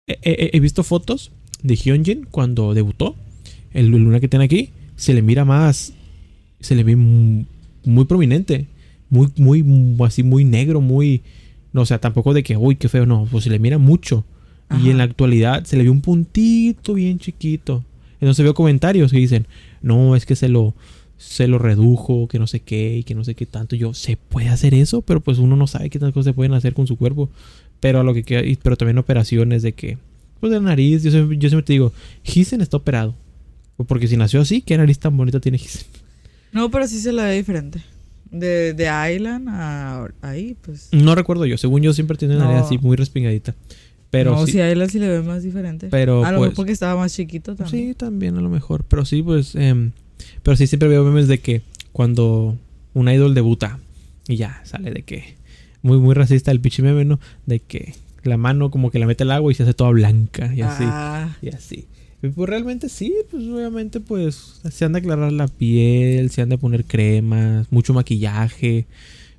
[0.07, 1.31] He, he- he visto fotos
[1.63, 3.15] de Hyunjin cuando debutó.
[3.73, 5.93] El luna que tiene aquí se le mira más.
[6.59, 7.45] Se le ve mu-
[7.83, 8.67] muy prominente.
[9.09, 11.21] Muy, muy, mu- así, muy negro, muy.
[11.73, 13.27] No, o sea, tampoco de que, uy, qué feo, no.
[13.29, 14.23] Pues se le mira mucho.
[14.83, 17.83] Y en la actualidad se le ve un puntito bien chiquito.
[18.19, 19.45] Entonces veo comentarios que dicen,
[19.83, 20.73] no, es que se lo,
[21.17, 23.75] se lo redujo, que no sé qué, y que no sé qué tanto.
[23.75, 25.01] Yo, ¿se puede hacer eso?
[25.03, 27.29] Pero pues uno no sabe qué tantas cosas se pueden hacer con su cuerpo.
[27.85, 29.99] Pero a lo que queda, pero también operaciones de que,
[30.39, 31.93] pues de la nariz, yo siempre, yo siempre te digo,
[32.23, 33.13] Gisen está operado.
[33.85, 35.85] Porque si nació así, ¿qué nariz tan bonita tiene Gisen?
[36.51, 37.83] No, pero sí se la ve diferente.
[38.31, 40.89] De, de Island a ahí, pues.
[40.93, 42.65] No recuerdo yo, según yo siempre tiene una nariz No.
[42.65, 43.53] así muy respingadita.
[44.09, 45.89] Pero no, sí, sí, a Island sí le ve más diferente.
[45.91, 47.89] pero a lo pues, mejor porque estaba más chiquito también.
[47.89, 48.83] Sí, también a lo mejor.
[48.87, 49.53] Pero sí, pues.
[49.53, 49.91] em,
[50.41, 52.57] pero sí, siempre veo memes de que cuando
[52.95, 53.77] un idol debuta
[54.27, 55.35] y ya sale de que.
[55.85, 57.19] Muy, muy racista el pinche meme, ¿no?
[57.45, 57.93] De que
[58.23, 60.83] la mano como que la mete al agua y se hace toda blanca y así.
[60.87, 61.85] Ah, Y así.
[62.23, 66.49] Y pues realmente sí, pues obviamente pues se han de aclarar la piel, se han
[66.49, 68.87] de poner cremas, mucho maquillaje.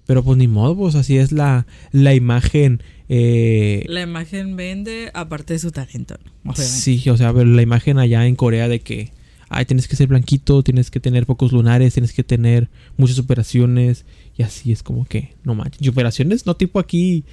[0.07, 2.81] Pero pues ni modo, pues así es la, la imagen.
[3.09, 6.17] eh, la imagen vende aparte de su talento.
[6.55, 9.11] Sí, o sea, pero la imagen allá en Corea de que,
[9.49, 14.05] ay, tienes que ser blanquito, tienes que tener pocos lunares, tienes que tener muchas operaciones.
[14.37, 15.81] Y así es como que, no manches.
[15.83, 17.25] Y operaciones, no tipo aquí,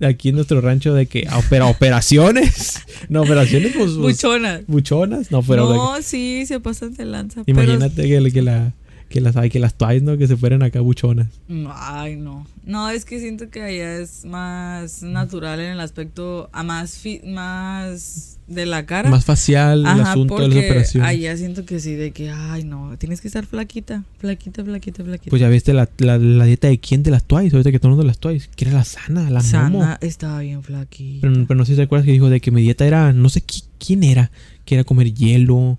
[0.00, 2.82] aquí en nuestro rancho de que, ah, opera, operaciones.
[3.08, 4.60] No, operaciones, pues, pues, Buchona.
[4.66, 5.30] buchonas.
[5.30, 7.42] No, pero no, sí, se pasan de lanza.
[7.44, 8.74] pero- imagínate que, que la,
[9.08, 10.16] que las, ay, que las ¿no?
[10.18, 11.28] Que se fueran acá buchonas.
[11.48, 12.46] No, Ay, no.
[12.64, 17.22] No, es que siento que allá es más natural en el aspecto a más fi-
[17.24, 19.08] más de la cara.
[19.10, 21.08] Más facial el asunto de las operaciones.
[21.08, 25.30] allá siento que sí, de que, ay, no, tienes que estar flaquita, flaquita, flaquita, flaquita.
[25.30, 27.88] Pues ya viste la, la, la dieta de quién de las Twice, ahorita que todo
[27.88, 29.42] el mundo de las Twice, que era la sana, la momo.
[29.80, 31.26] Sana estaba bien flaquita.
[31.26, 33.28] Pero, pero no sé si te acuerdas que dijo de que mi dieta era, no
[33.30, 34.30] sé qui- quién era,
[34.66, 35.78] que era comer hielo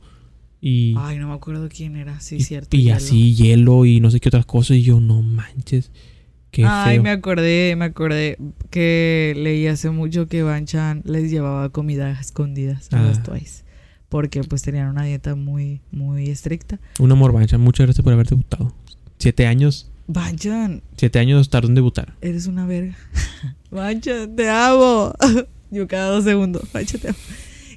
[0.61, 2.75] y, Ay, no me acuerdo quién era, sí, y, cierto.
[2.75, 2.95] y hielo.
[2.97, 4.77] así hielo y no sé qué otras cosas.
[4.77, 5.91] Y yo, no manches,
[6.51, 7.03] qué Ay, feo.
[7.03, 8.37] me acordé, me acordé
[8.69, 13.23] que leí hace mucho que Banchan les llevaba comida a escondidas a los Ah.
[13.23, 13.63] Twice.
[14.09, 16.79] Porque pues tenían una dieta muy, muy estricta.
[16.97, 18.73] Un amor, Bancha, muchas gracias por haber debutado.
[19.19, 22.15] Siete años, Banchan, siete años tardó en debutar.
[22.21, 22.97] eres una verga.
[23.71, 25.13] Banchan, te amo.
[25.71, 27.17] Yo cada dos segundos, Banchan, te amo.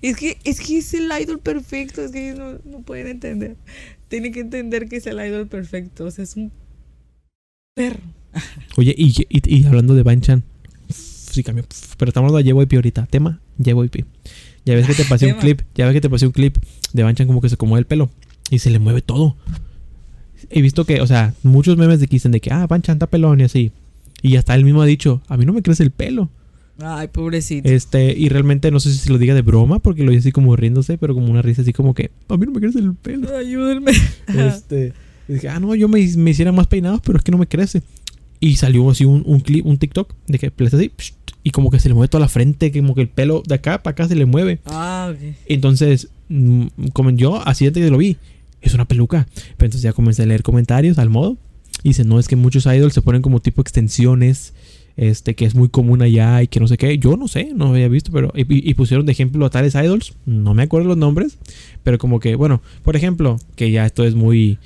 [0.03, 3.57] Es que, es que es el idol perfecto, es que ellos no, no pueden entender.
[4.09, 6.05] Tienen que entender que es el idol perfecto.
[6.07, 6.53] O sea, es un
[7.75, 8.01] perro.
[8.77, 10.43] Oye, y, y, y hablando de Banchan,
[10.89, 11.65] sí cambió,
[11.97, 13.07] pero estamos hablando de JYP ahorita.
[13.07, 14.05] Tema, JYP.
[14.65, 16.57] Ya ves que te pasé un clip, ya ves que te pasé un clip
[16.93, 18.11] de Banchan como que se acomoda el pelo
[18.51, 19.37] y se le mueve todo.
[20.51, 23.07] He visto que, o sea, muchos memes de que dicen de que, ah, Banchan está
[23.07, 23.73] pelón y así.
[24.21, 26.29] Y hasta él mismo ha dicho, a mí no me crece el pelo.
[26.79, 27.69] Ay, pobrecito.
[27.69, 30.33] Este, y realmente no sé si se lo diga de broma, porque lo dice así
[30.33, 32.95] como riéndose, pero como una risa así como que, a mí no me crece el
[32.95, 33.35] pelo.
[33.37, 33.93] Ayúdenme.
[34.29, 34.93] Este,
[35.29, 37.47] y dije, ah, no, yo me, me hiciera más peinados, pero es que no me
[37.47, 37.83] crece.
[38.41, 41.13] Y salió así un, un clip, un TikTok, de que así, psh,
[41.45, 43.83] y como que se le mueve toda la frente, como que el pelo de acá
[43.83, 44.61] para acá se le mueve.
[44.67, 45.35] Ah, ok.
[45.47, 48.17] Entonces, mm, como yo, así antes que lo vi,
[48.61, 49.27] es una peluca.
[49.35, 51.37] Pero entonces ya comencé a leer comentarios al modo.
[51.83, 54.55] Y dicen, no, es que muchos idols se ponen como tipo extensiones.
[54.97, 56.99] Este, que es muy común allá y que no sé qué.
[56.99, 58.33] Yo no sé, no había visto, pero.
[58.37, 60.15] Y, y- pusieron de ejemplo a tales idols.
[60.27, 61.39] No me acuerdo los nombres.
[61.83, 64.59] Pero como que, bueno, por ejemplo, que ya esto es muy.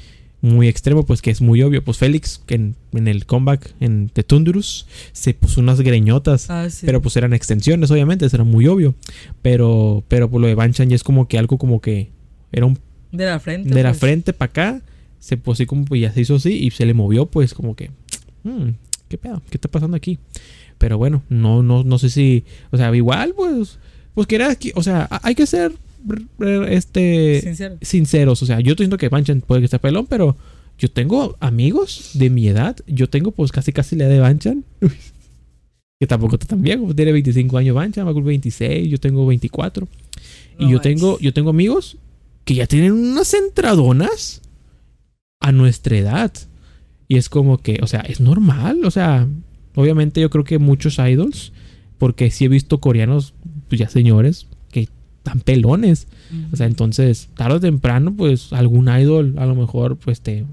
[0.43, 1.83] Muy extremo, pues que es muy obvio.
[1.83, 6.51] Pues Félix, que en, en el comeback en The Tundurus, se puso unas greñotas.
[6.51, 6.85] Ah, sí.
[6.87, 8.95] Pero pues eran extensiones, obviamente, eso era muy obvio.
[9.43, 12.11] Pero, pero por lo de Banchan ya es como que algo como que
[12.53, 12.79] era un
[13.13, 13.71] de la frente.
[13.75, 13.99] de la pues.
[14.01, 14.83] frente para acá,
[15.19, 17.75] se puso así como pues ya se hizo así y se le movió pues como
[17.75, 17.91] que,
[18.45, 18.71] "Hmm,
[19.09, 19.43] ¿qué pedo?
[19.51, 20.19] ¿Qué está pasando aquí?
[20.79, 23.79] Pero bueno, no, no, no sé si, o sea, igual pues,
[24.15, 25.73] pues que era, que- o sea, hay que ser,
[26.69, 27.77] este, Sincero.
[27.83, 28.43] sinceros.
[28.43, 30.37] O sea, yo estoy diciendo que Banchan puede que esté pelón, pero
[30.79, 32.77] yo tengo amigos de mi edad.
[32.87, 34.65] Yo tengo pues casi casi la edad de Banchan.
[35.99, 36.85] que tampoco está tan viejo.
[36.85, 39.89] pues, Tiene 25 años Banchan, va a cumplir 26, yo tengo 24.
[40.59, 41.97] y yo tengo, yo tengo amigos
[42.45, 44.43] que ya tienen unas entradonas
[45.41, 46.33] a nuestra edad.
[47.09, 48.85] Y es como que, o sea, es normal.
[48.85, 49.29] O sea,
[49.75, 51.53] obviamente yo creo que muchos idols,
[51.99, 53.35] porque sí he visto coreanos,
[53.69, 54.89] pues ya señores, que
[55.19, 56.09] están pelones.
[56.53, 60.45] O sea, entonces, tarde o temprano, pues algún idol, a lo mejor, pues te.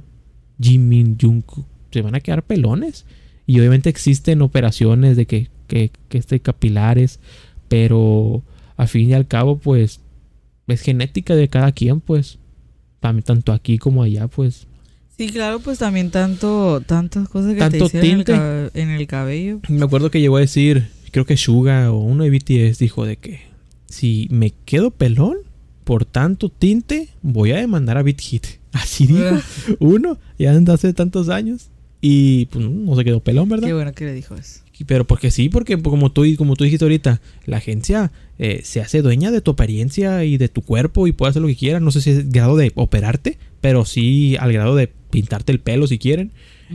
[0.61, 3.05] Jimin, Jungkook, se van a quedar pelones.
[3.45, 7.19] Y obviamente existen operaciones de que, que, que este capilares,
[7.67, 8.43] pero
[8.77, 9.99] al fin y al cabo, pues
[10.67, 12.39] es genética de cada quien, pues.
[12.99, 14.67] También, tanto aquí como allá, pues.
[15.18, 18.23] Sí, claro, pues también tanto, tantas cosas que Tanto te hicieron
[18.73, 19.60] en el, en cabello.
[19.69, 23.18] Me acuerdo que llegó a decir, creo que Suga o uno de BTS dijo de
[23.18, 23.41] que
[23.88, 25.38] si me quedo pelón
[25.84, 28.48] por tanto tinte, voy a demandar a BitHit.
[28.72, 29.38] Así dijo
[29.80, 31.69] uno, ya hace tantos años.
[32.02, 33.68] Y pues no se quedó pelón, ¿verdad?
[33.68, 34.62] Qué bueno que le dijo eso.
[34.87, 39.01] Pero porque sí, porque como tú, como tú dijiste ahorita, la agencia eh, se hace
[39.01, 41.79] dueña de tu apariencia y de tu cuerpo y puede hacer lo que quiera.
[41.79, 45.59] No sé si es el grado de operarte, pero sí al grado de pintarte el
[45.59, 46.31] pelo si quieren.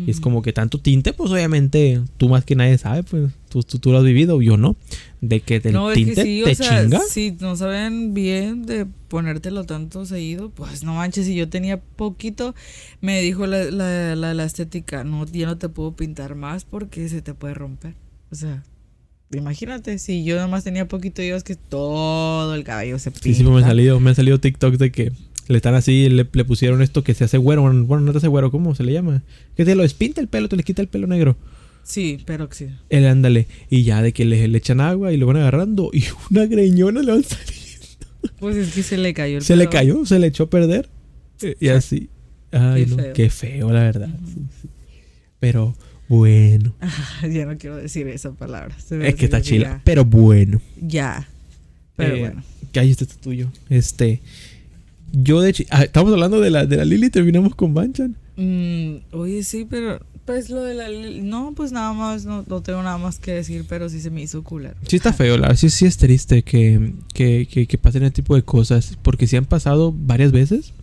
[0.06, 3.92] Es como que tanto tinte, pues obviamente tú más que nadie sabe, pues tú, tú,
[3.92, 4.76] lo has vivido, yo no.
[5.20, 7.00] De que el no, tinte es que sí, te o sea, chinga.
[7.08, 12.54] Si no saben bien de ponértelo tanto seguido, pues no manches, si yo tenía poquito,
[13.00, 17.08] me dijo la, la, la, la estética, no, ya no te puedo pintar más porque
[17.08, 17.94] se te puede romper.
[18.30, 18.62] O sea,
[19.32, 23.24] imagínate, si yo nomás tenía poquito, yo es que todo el cabello se pinta.
[23.24, 25.12] Sí, sí, me ha salido, me ha salido TikTok de que
[25.52, 27.62] le están así, le, le pusieron esto que se hace güero.
[27.62, 29.22] Bueno, no te hace güero, ¿cómo se le llama?
[29.56, 31.36] Que te lo despinta el pelo, te le quita el pelo negro.
[31.84, 32.66] Sí, pero sí.
[32.90, 33.46] Él ándale.
[33.70, 35.90] Y ya de que le, le echan agua y lo van agarrando.
[35.92, 37.56] Y una greñona le van saliendo.
[38.38, 39.70] Pues es que se le cayó el Se le pelo.
[39.70, 40.88] cayó, se le echó a perder.
[41.42, 42.10] Eh, Y así.
[42.50, 43.12] Ay, Qué no, feo.
[43.14, 44.08] qué feo, la verdad.
[44.26, 44.68] Sí, sí.
[45.40, 45.74] Pero
[46.08, 46.74] bueno.
[47.22, 48.74] ya no quiero decir esa palabra.
[48.78, 49.80] Es que está chila.
[49.84, 50.60] Pero bueno.
[50.80, 51.28] ya.
[51.96, 52.42] Pero Eh, bueno.
[52.72, 53.50] Que ahí este tuyo.
[53.70, 54.20] Este.
[55.12, 55.64] Yo de hecho.
[55.70, 58.16] ah, estamos hablando de la, de la Lili y terminamos con Banchan.
[58.36, 60.88] Mm, oye, sí, pero pues lo de la...
[61.22, 64.20] No, pues nada más, no, no tengo nada más que decir, pero sí se me
[64.20, 64.74] hizo culero.
[64.86, 68.12] Sí está feo, la verdad, sí, sí es triste que, que, que, que pasen ese
[68.12, 68.98] tipo de cosas.
[69.02, 70.74] Porque sí han pasado varias veces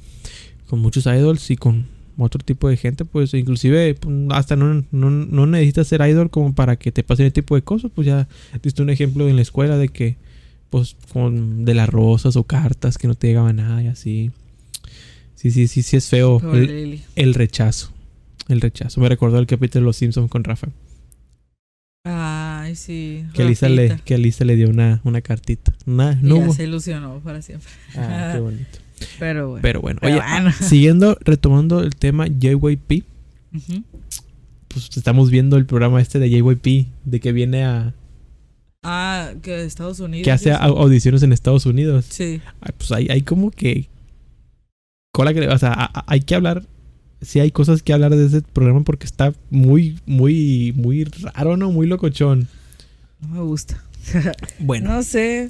[0.68, 1.86] con muchos idols y con
[2.18, 3.06] otro tipo de gente.
[3.06, 3.96] Pues inclusive
[4.32, 7.62] hasta no, no, no necesitas ser idol como para que te pasen ese tipo de
[7.62, 7.92] cosas.
[7.94, 8.28] Pues ya
[8.64, 10.18] diste un ejemplo en la escuela de que
[10.76, 14.32] pues con de las rosas o cartas que no te llegaban nada y así.
[15.34, 17.94] Sí, sí, sí, sí es feo el, rechazo.
[18.50, 19.00] El rechazo.
[19.00, 20.68] Me recordó el capítulo de Los Simpsons con Rafa.
[22.04, 23.24] Ay, sí.
[23.34, 25.74] Que Lisa le, que Lisa le dio una, una cartita.
[25.86, 27.70] Una, Y no ya se ilusionó para siempre.
[27.96, 28.80] Ah, qué bonito.
[29.20, 29.62] Pero bueno.
[29.62, 30.52] Pero bueno, Pero oye, bueno.
[30.60, 33.06] siguiendo, retomando el tema JYP,
[33.56, 33.82] Ujú.
[34.68, 37.94] pues estamos viendo el programa este de JYP, de que viene a.
[38.88, 40.24] Ah, que de Estados Unidos.
[40.26, 42.06] que hace audiciones en Estados Unidos.
[42.10, 42.42] Sí.
[42.78, 43.90] Pues hay, hay como que.
[45.12, 45.48] Cola que.
[45.48, 46.64] O sea, a- a- hay que hablar.
[47.22, 51.72] Sí, hay cosas que hablar de ese programa porque está muy, muy, muy raro, ¿no?
[51.72, 52.48] Muy locochón.
[53.22, 53.82] No me gusta.
[54.60, 55.50] Bueno, No sé.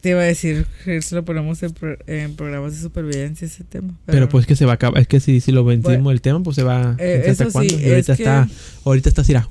[0.00, 0.64] Te iba a decir
[1.02, 3.94] si lo ponemos en, pro- en programas de supervivencia ese tema.
[4.06, 5.00] pero pues que se va a acabar.
[5.00, 6.94] Es que si, si lo vencimos el tema, pues se va.
[6.98, 7.74] Eh, eso hasta sí, cuándo.
[7.74, 8.48] Ahorita que- está.
[8.84, 9.48] Ahorita está así, ah,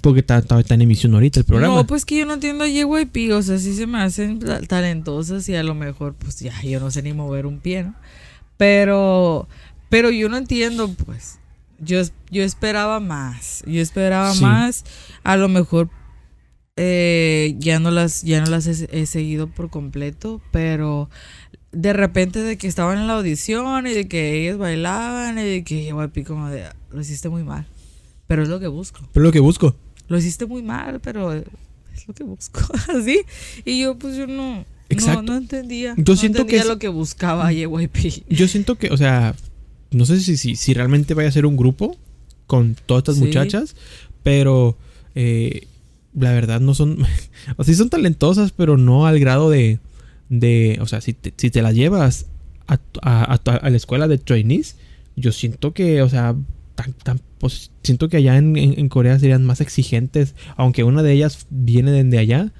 [0.00, 1.74] Porque está, está, está en emisión ahorita el programa.
[1.76, 4.60] No, pues que yo no entiendo a JYP, o sea, sí se me hacen ta-
[4.62, 7.94] talentosas y a lo mejor, pues ya, yo no sé ni mover un pie, ¿no?
[8.56, 9.48] Pero,
[9.88, 11.38] pero yo no entiendo, pues,
[11.78, 12.00] yo,
[12.30, 14.42] yo esperaba más, yo esperaba Sí.
[14.42, 14.84] más,
[15.24, 15.88] a lo mejor
[16.76, 21.10] eh, ya no las, ya no las he, he seguido por completo, pero
[21.70, 25.64] de repente de que estaban en la audición y de que ellas bailaban y de
[25.64, 27.66] que JYP como de, lo hiciste muy mal,
[28.26, 29.76] pero es lo que busco Pero es lo que busco.
[30.08, 31.44] Lo hiciste muy mal, pero es
[32.08, 32.60] lo que busco,
[32.98, 33.20] así.
[33.64, 35.22] Y yo, pues, yo no, Exacto.
[35.22, 35.94] no, no entendía.
[35.96, 38.24] Yo no siento que entendía es- lo que buscaba JYP.
[38.28, 39.34] Yo siento que, o sea,
[39.90, 41.96] no sé si, si, si realmente vaya a ser un grupo
[42.46, 43.22] con todas estas Sí.
[43.24, 43.76] muchachas,
[44.22, 44.76] pero
[45.14, 45.66] eh,
[46.14, 46.98] la verdad no son,
[47.56, 49.78] o sea, sí son talentosas, pero no al grado de,
[50.28, 52.26] de o sea, si te, si te las llevas
[52.66, 54.76] a, a, a a la escuela de trainees,
[55.16, 56.34] yo siento que, o sea,
[56.74, 61.02] tan, tan, pues, siento que allá en, en- en Corea serían más exigentes, aunque una
[61.02, 62.52] de ellas viene de allá,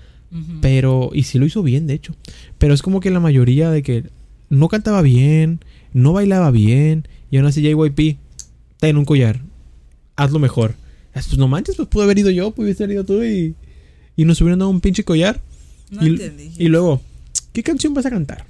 [0.62, 2.14] pero, y sí lo hizo bien, de hecho.
[2.58, 4.04] Pero es como que la mayoría de que
[4.48, 5.60] no cantaba bien,
[5.92, 8.16] no bailaba bien, y aún así JYP,
[8.78, 9.40] ten un collar,
[10.16, 10.74] hazlo mejor.
[11.12, 13.54] Pues no manches, pues pude haber ido yo, pudiste haber ido tú y,
[14.16, 15.40] y nos hubieran dado un pinche collar.
[15.90, 16.50] no y, entendí.
[16.58, 17.02] y luego,
[17.52, 18.46] ¿qué canción vas a cantar?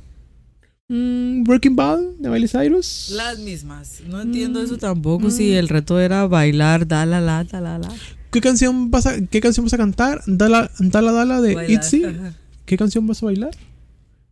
[0.88, 3.10] Mm, Breaking Ball de Miley Cyrus.
[3.14, 4.00] Las mismas.
[4.06, 5.28] No entiendo Mm, eso tampoco.
[5.28, 5.30] mm.
[5.30, 7.88] Si el reto era bailar, da la la, da la la.
[8.30, 10.22] ¿Qué canción vas a, qué canción vas a cantar?
[10.26, 12.04] Dala, dala, dala de Bailar, ITZY.
[12.04, 12.34] ajá.
[12.66, 13.50] ¿Qué canción vas a bailar?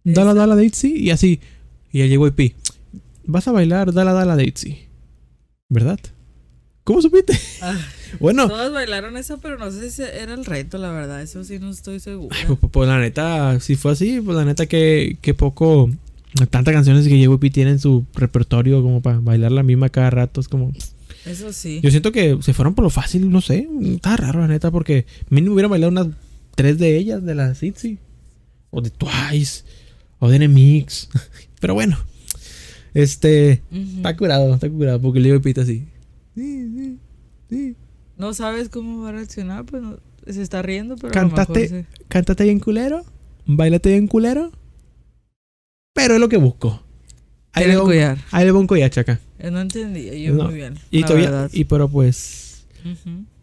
[0.04, 1.40] Dala Dala de ITZY y así.
[1.92, 2.54] Y el JYP.
[3.26, 4.78] Vas a bailar Dala Dala de ITZY.
[5.68, 6.00] ¿Verdad?
[6.84, 7.38] ¿Cómo supiste?
[7.60, 7.76] Ah,
[8.18, 11.22] Bueno, Todos bailaron eso, pero no sé si era el reto, la verdad.
[11.22, 12.34] Eso sí no estoy segura.
[12.46, 15.90] pues, pues, pues, la neta, si fue así, pues la neta que, que poco.
[16.50, 20.40] Tantas canciones que JYP tiene en su repertorio como para bailar la misma cada rato.
[20.40, 20.72] Es como.
[21.26, 21.80] Eso sí.
[21.82, 23.68] Yo siento que se fueron por lo fácil, no sé.
[23.82, 26.06] Está raro, la neta, porque mínimo hubiera bailado unas
[26.54, 27.98] tres de ellas, de las ITZY.
[28.70, 29.64] O de Twice.
[30.20, 31.08] O de NMX.
[31.60, 31.98] Pero bueno.
[32.94, 33.62] Este.
[33.72, 35.86] Está curado, está curado, porque le digo pita así.
[36.34, 36.98] Sí, sí,
[37.48, 37.76] sí.
[38.16, 41.86] No sabes cómo va a reaccionar, pues no- se está riendo, pero a lo mejor
[42.08, 43.04] cántate bien culero.
[43.46, 44.52] bailate bien culero.
[45.92, 46.82] Pero es lo que busco.
[47.52, 47.76] Ahí le
[48.52, 49.20] va un collache acá.
[49.38, 50.44] Eh, No entendí, yo No.
[50.44, 50.74] muy bien.
[50.90, 51.50] Y todavía, verdad.
[51.52, 52.66] y pero pues,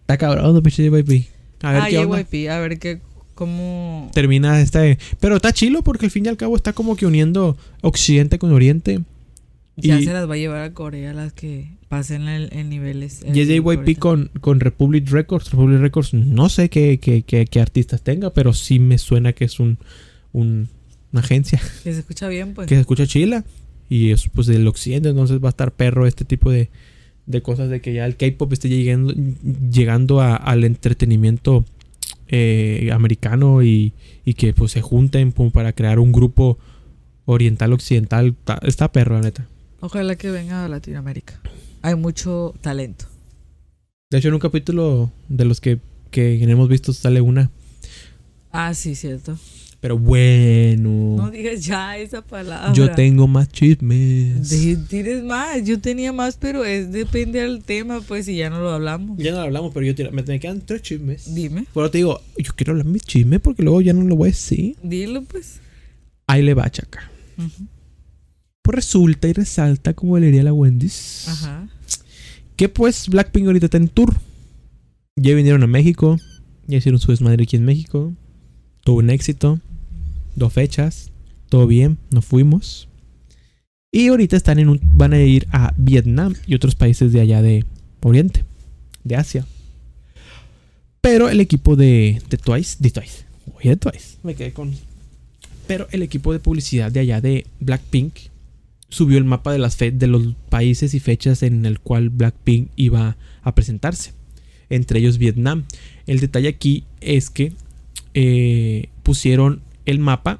[0.01, 1.27] está cabrón, no, pinche JYP.
[1.61, 2.17] A ver ah, qué onda.
[2.19, 3.01] JYP, a ver qué,
[3.35, 4.09] cómo...
[4.13, 4.97] Termina este.
[5.19, 8.53] Pero está chilo porque al fin y al cabo está como que uniendo Occidente con
[8.53, 9.01] Oriente.
[9.75, 13.21] Ya y- se las va a llevar a Corea las que pasen el- en niveles.
[13.33, 15.51] Y es eh, JYP con, con Republic Records.
[15.51, 19.45] Republic Records, no sé qué, qué, qué- qué artistas tenga, pero sí me suena que
[19.45, 19.77] es un,
[20.31, 20.69] un-
[21.11, 22.67] una agencia Que se escucha bien, pues.
[22.67, 23.43] que se escucha chila.
[23.89, 26.69] Y es pues del occidente, entonces va a estar perro este tipo de,
[27.25, 29.13] de cosas de que ya el K-pop esté llegando,
[29.71, 31.63] llegando a- al entretenimiento
[32.27, 33.93] eh, americano y,
[34.25, 36.57] y que pues se junten para crear un grupo
[37.25, 38.35] oriental occidental.
[38.39, 39.47] Está, está perro, la neta.
[39.79, 41.39] Ojalá que venga a Latinoamérica.
[41.81, 43.05] Hay mucho talento.
[44.09, 45.79] De hecho, en un capítulo de los que,
[46.11, 47.51] que hemos visto sale una.
[48.51, 49.37] Ah, sí, cierto.
[49.87, 51.15] Pero bueno.
[51.15, 52.73] No digas ya esa palabra.
[52.73, 54.49] yo tengo más chismes.
[54.49, 55.63] De- Tienes más.
[55.63, 59.17] Yo tenía más, pero es depende del tema, pues, y ya no lo hablamos.
[59.17, 61.33] Ya no lo hablamos, pero yo te- me, me quedan tres chismes.
[61.33, 61.67] Dime.
[61.73, 64.31] Pero te digo, yo quiero hablar mi chisme porque luego ya no lo voy a
[64.31, 64.75] decir.
[64.83, 65.61] Dilo, pues.
[66.27, 67.09] Ahí le va, chaca.
[67.37, 67.65] Ujú.
[68.63, 71.69] Pues resulta y resalta, como le diría la Wendy's, Ajá.
[72.57, 74.13] que pues Blackpink ahorita está en tour.
[75.15, 76.17] Ya vinieron a México,
[76.67, 78.13] ya hicieron su desmadre aquí en México.
[78.83, 79.59] Tuvo un éxito,
[80.37, 81.11] dos fechas,
[81.49, 82.87] todo bien, nos fuimos.
[83.91, 87.41] Y ahorita están en un, van a ir a Vietnam y otros países de allá
[87.41, 87.65] de
[88.01, 88.45] Oriente,
[89.03, 89.45] de Asia.
[91.01, 94.73] Pero el equipo de, de Twice, de Twice, oye, de Twice, me quedé con...
[95.67, 98.13] Pero el equipo de publicidad de allá de Blackpink
[98.89, 102.69] subió el mapa de, las fe- de los países y fechas en el cual Blackpink
[102.77, 104.13] iba a presentarse.
[104.69, 105.65] Entre ellos Vietnam.
[106.05, 107.53] El detalle aquí es que
[108.13, 110.39] eh, pusieron el mapa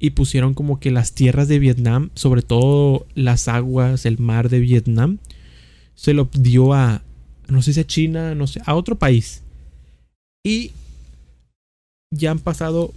[0.00, 4.58] y pusieron como que las tierras de Vietnam, sobre todo las aguas, el mar de
[4.60, 5.18] Vietnam,
[5.94, 7.02] se lo dio a,
[7.48, 9.42] no sé si a China, no sé, a otro país.
[10.44, 10.72] Y
[12.10, 12.92] ya han pasado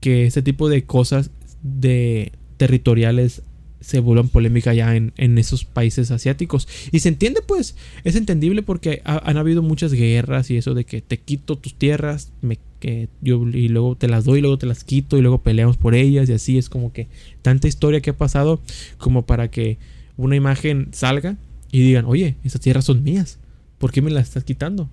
[0.00, 1.30] que este tipo de cosas
[1.62, 3.42] de territoriales
[3.80, 6.68] se vuelvan polémica ya en, en esos países asiáticos.
[6.92, 10.84] Y se entiende, pues, es entendible porque ha- han habido muchas guerras y eso de
[10.84, 14.58] que te quito tus tierras, me, que yo, y luego te las doy, y luego
[14.58, 17.06] te las quito, y luego peleamos por ellas, y así es como que
[17.42, 18.60] tanta historia que ha pasado
[18.98, 19.78] como para que
[20.16, 21.36] una imagen salga
[21.70, 23.38] y digan, oye, esas tierras son mías,
[23.78, 24.88] ¿por qué me las estás quitando?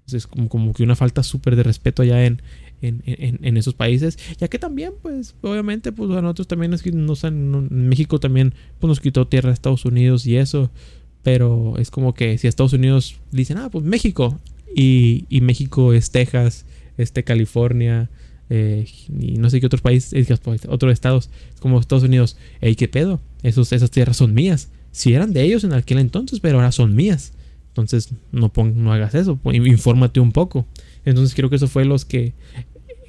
[0.00, 2.42] Entonces, como, como que una falta súper de respeto allá en,
[2.82, 4.18] en, en- esos países.
[4.38, 8.52] Ya que también, pues, obviamente, pues a nosotros también es que nos han, México también
[8.80, 10.70] pues, nos quitó tierra a Estados Unidos y eso.
[11.22, 14.40] Pero es como que si a Estados Unidos dicen, ah, pues México.
[14.74, 16.66] Y, y México es Texas,
[16.98, 18.10] este California,
[18.50, 18.86] eh,
[19.18, 22.36] y no sé qué otros países, pues, otros estados, como Estados Unidos.
[22.60, 23.20] Ey, ¿qué pedo?
[23.42, 24.70] Esos, esas tierras son mías.
[24.90, 27.32] Si eran de ellos en aquel entonces, pero ahora son mías.
[27.68, 30.66] Entonces, no, pon- no hagas eso, pues, infórmate un poco.
[31.06, 32.34] Entonces, creo que eso fue los que.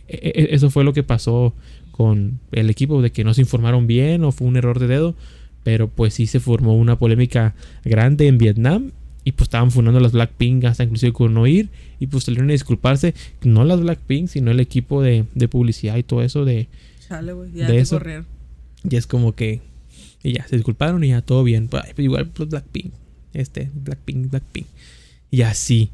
[0.07, 1.53] e- e- Eso fue lo que pasó
[1.91, 5.15] con el equipo, de que no se informaron bien o fue un error de dedo.
[5.63, 7.55] Pero pues sí se formó una polémica
[7.85, 8.91] grande en Vietnam.
[9.25, 11.69] Y pues estaban fundando las Blackpink hasta inclusive con no ir.
[11.99, 13.13] Y pues salieron a disculparse.
[13.43, 16.67] No las Blackpink, sino el equipo de, de publicidad y todo eso de,
[17.07, 17.51] Chale, güey.
[17.53, 17.97] Ya De eso.
[17.97, 18.25] corrieron.
[18.89, 19.61] y es como que.
[20.23, 21.67] Y ya, se disculparon y ya todo bien.
[21.67, 22.93] Pues, pues, igual, pues Blackpink.
[23.33, 24.67] Este, Blackpink, Blackpink.
[25.31, 25.89] Y así.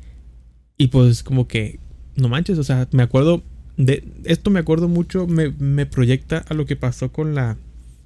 [0.78, 1.80] Y pues como que.
[2.16, 3.44] No manches, o sea, me acuerdo.
[3.78, 5.26] De esto me acuerdo mucho.
[5.28, 7.58] Me, me proyecta a lo que pasó con la.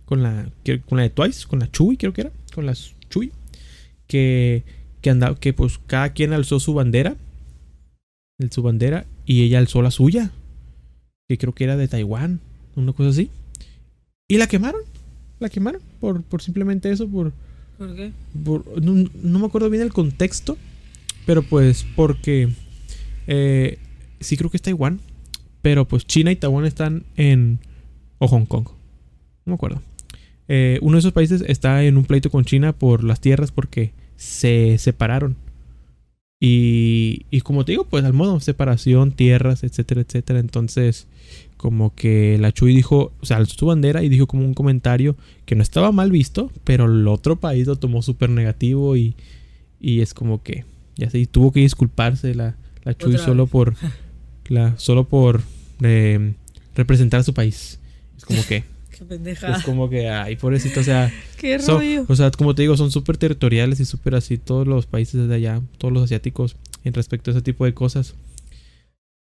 [0.05, 0.49] Con la.
[0.87, 1.47] Con la de Twice.
[1.47, 2.31] Con la Chui, creo que era.
[2.53, 2.73] Con la
[3.09, 3.31] Chui.
[4.07, 4.63] Que.
[5.03, 5.35] Que andaba.
[5.35, 7.15] Que pues cada quien alzó su bandera.
[8.39, 9.05] el- Su bandera.
[9.25, 10.31] Y ella alzó la suya.
[11.29, 12.39] Que creo que era de Taiwán.
[12.75, 13.29] Una cosa así.
[14.27, 14.81] Y la quemaron.
[15.39, 15.81] La quemaron.
[15.99, 17.07] Por, por simplemente eso.
[17.07, 17.31] Por,
[17.77, 18.11] ¿Por qué?
[18.43, 20.57] por- no, no me acuerdo bien el contexto.
[21.25, 22.49] Pero pues porque.
[23.27, 23.77] eh,
[24.19, 24.99] sí creo que es Taiwán.
[25.61, 27.59] Pero pues China y Taiwán están en.
[28.19, 28.65] O Hong Kong.
[29.45, 29.81] No me acuerdo.
[30.47, 33.91] Eh, uno de esos países está en un pleito con China por las tierras porque
[34.23, 35.35] se separaron.
[36.39, 40.39] Y, y como te digo, pues al modo, separación, tierras, etcétera, etcétera.
[40.39, 41.07] Entonces,
[41.57, 45.15] como que la Chuy dijo, o sea, alzó su bandera y dijo como un comentario
[45.45, 49.15] que no estaba mal visto, pero el otro país lo tomó súper negativo y,
[49.79, 53.51] y es como que, ya sé, y tuvo que disculparse la, la Chuy solo vez.
[53.51, 53.75] por,
[54.47, 55.41] la, solo por
[55.81, 56.33] eh,
[56.75, 57.79] representar a su país.
[58.17, 58.63] Es como que,
[59.05, 59.57] Pendejada.
[59.57, 62.05] es como que, ay, pobrecito, o sea, Qué son- rollo.
[62.07, 65.35] o sea, como te digo, son súper territoriales y súper así todos los países de
[65.35, 68.15] allá, todos los asiáticos en respecto a ese tipo de cosas.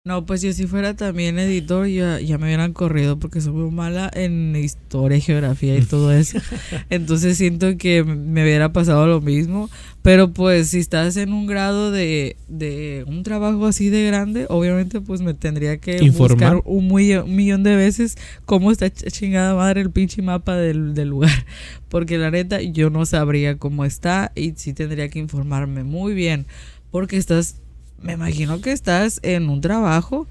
[0.09, 3.69] No, pues yo si fuera también editor ya, ya me hubieran corrido porque soy muy
[3.69, 6.39] mala en historia, geografía y todo eso.
[6.89, 9.69] Entonces siento que me hubiera pasado lo mismo.
[10.01, 14.99] Pero pues si estás en un grado de, de un trabajo así de grande, obviamente
[14.99, 16.55] pues me tendría que Informar.
[16.55, 20.55] buscar un, muy- un millón de veces cómo está ch- chingada madre el pinche mapa
[20.55, 21.45] del, del lugar.
[21.89, 26.47] Porque la neta yo no sabría cómo está y sí tendría que informarme muy bien.
[26.89, 27.61] Porque estás,
[28.01, 30.27] me imagino que estás en un trabajo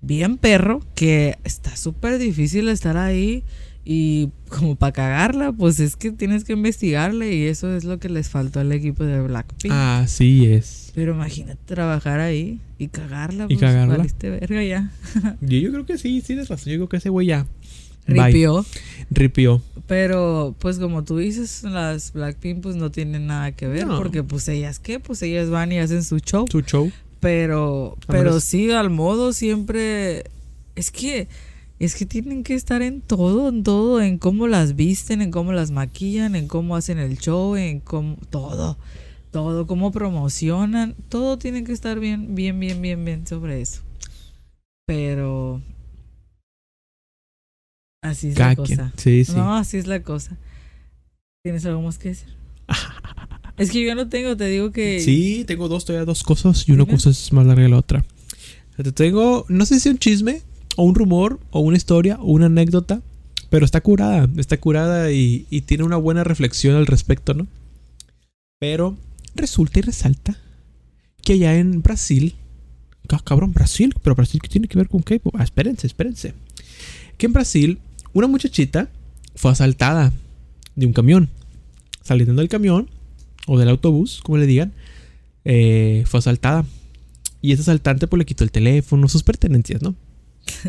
[0.00, 3.44] bien perro, que está súper difícil estar ahí
[3.84, 8.08] y como para cagarla, pues es que tienes que investigarle y eso es lo que
[8.08, 9.72] les faltó al equipo de Blackpink.
[9.72, 10.90] Así es.
[10.94, 14.04] Pero imagínate trabajar ahí y cagarla, Y pues cagarla.
[14.22, 14.90] verga ya.
[15.40, 16.72] Yo, yo creo que sí, sí, tienes razón.
[16.72, 17.46] Yo creo que ese güey ya.
[18.06, 18.64] Ripió.
[19.10, 19.62] Ripió.
[19.86, 23.98] Pero pues como tú dices, las Blackpink pues no tienen nada que ver No.
[23.98, 26.44] porque pues ellas qué, pues ellas van y hacen su show.
[26.50, 26.90] Su show.
[27.20, 30.24] Pero, A pero menos- sí, al modo siempre.
[30.74, 31.28] Es que.
[31.78, 35.52] Es que tienen que estar en todo, en todo, en cómo las visten, en cómo
[35.52, 38.16] las maquillan, en cómo hacen el show, en cómo.
[38.30, 38.78] Todo.
[39.30, 40.94] Todo, cómo promocionan.
[41.10, 43.82] Todo tiene que estar bien, bien, bien, bien, bien sobre eso.
[44.86, 45.60] Pero.
[48.08, 48.78] Así es Cada la quien.
[48.78, 48.92] cosa.
[48.96, 49.32] Sí, sí.
[49.34, 50.36] No, así es la cosa.
[51.44, 52.28] ¿Tienes algo más que decir?
[53.56, 55.00] es que yo no tengo, te digo que.
[55.00, 58.04] Sí, tengo dos, todavía dos cosas y una cosa es más larga que la otra.
[58.76, 60.42] Te tengo, no sé si un chisme,
[60.76, 63.00] o un rumor, o una historia, o una anécdota,
[63.48, 67.46] pero está curada, está curada y, y tiene una buena reflexión al respecto, ¿no?
[68.58, 68.96] Pero
[69.34, 70.36] resulta y resalta
[71.22, 72.34] que allá en Brasil,
[73.08, 75.20] ca- cabrón, Brasil, pero Brasil, ¿qué tiene que ver con qué?
[75.34, 76.34] Ah, espérense, espérense.
[77.16, 77.78] Que en Brasil,
[78.18, 78.88] una muchachita
[79.34, 80.12] fue asaltada
[80.74, 81.28] de un camión.
[82.02, 82.88] Saliendo del camión,
[83.46, 84.72] o del autobús, como le digan,
[85.44, 86.64] eh, fue asaltada.
[87.40, 89.94] Y ese asaltante pues le quitó el teléfono, sus pertenencias, ¿no?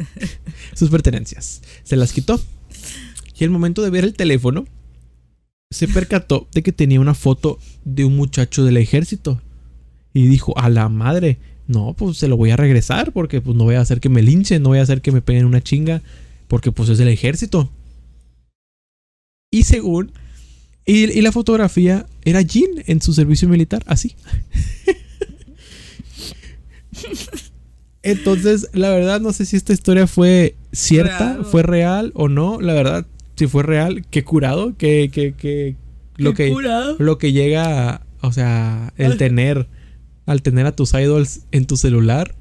[0.73, 1.61] sus pertenencias.
[1.83, 2.39] Se las quitó.
[3.39, 4.65] Y al momento de ver el teléfono,
[5.69, 9.41] se percató de que tenía una foto de un muchacho del ejército.
[10.13, 11.37] Y dijo, a la madre,
[11.67, 14.21] no, pues se lo voy a regresar porque pues no voy a hacer que me
[14.21, 16.01] linchen, no voy a hacer que me peguen una chinga,
[16.47, 17.69] porque pues es del ejército.
[19.51, 20.11] Y según...
[20.85, 24.15] Y, y la fotografía era Jean en su servicio militar, así.
[28.03, 32.61] Entonces, la verdad, no sé si esta historia fue cierta, Real fue real o no.
[32.61, 33.05] La verdad,
[33.35, 35.75] si fue real, qué curado, que, que, que
[36.15, 36.95] lo Qué que curado.
[36.99, 39.17] lo que llega, o sea, el Ay.
[39.17, 39.67] tener,
[40.25, 42.33] al tener a tus idols en tu celular.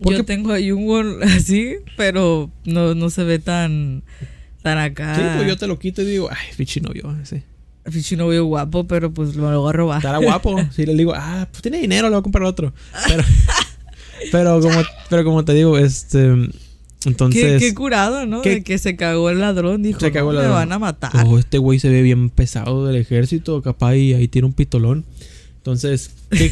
[0.00, 4.02] Porque Yo tengo a Jungwon así, pero no, no se ve tan,
[4.62, 5.14] tan acá.
[5.16, 7.44] sí, pues yo te lo quito y digo, ay, fichi novio, ese.
[7.90, 9.98] Fichi novio guapo, pero pues lo voy a robar.
[9.98, 10.56] Estará guapo.
[10.74, 12.74] Si le digo, ah, pues tiene dinero, le voy a comprar otro.
[13.08, 13.22] Pero,
[14.32, 16.18] pero como, pero como te digo, este,
[17.00, 18.42] Qué, entonces, qué curado, ¿no?
[18.42, 18.50] ¿Qué?
[18.56, 20.68] De que se cagó el ladrón, dijo, Se cagó "No, el me ladrón.
[20.68, 21.12] van a matar.
[21.26, 25.04] oh, este güey se ve bien pesado del ejército, capaz y ahí tiene un pitolón.
[25.56, 26.50] Entonces, ¿qué,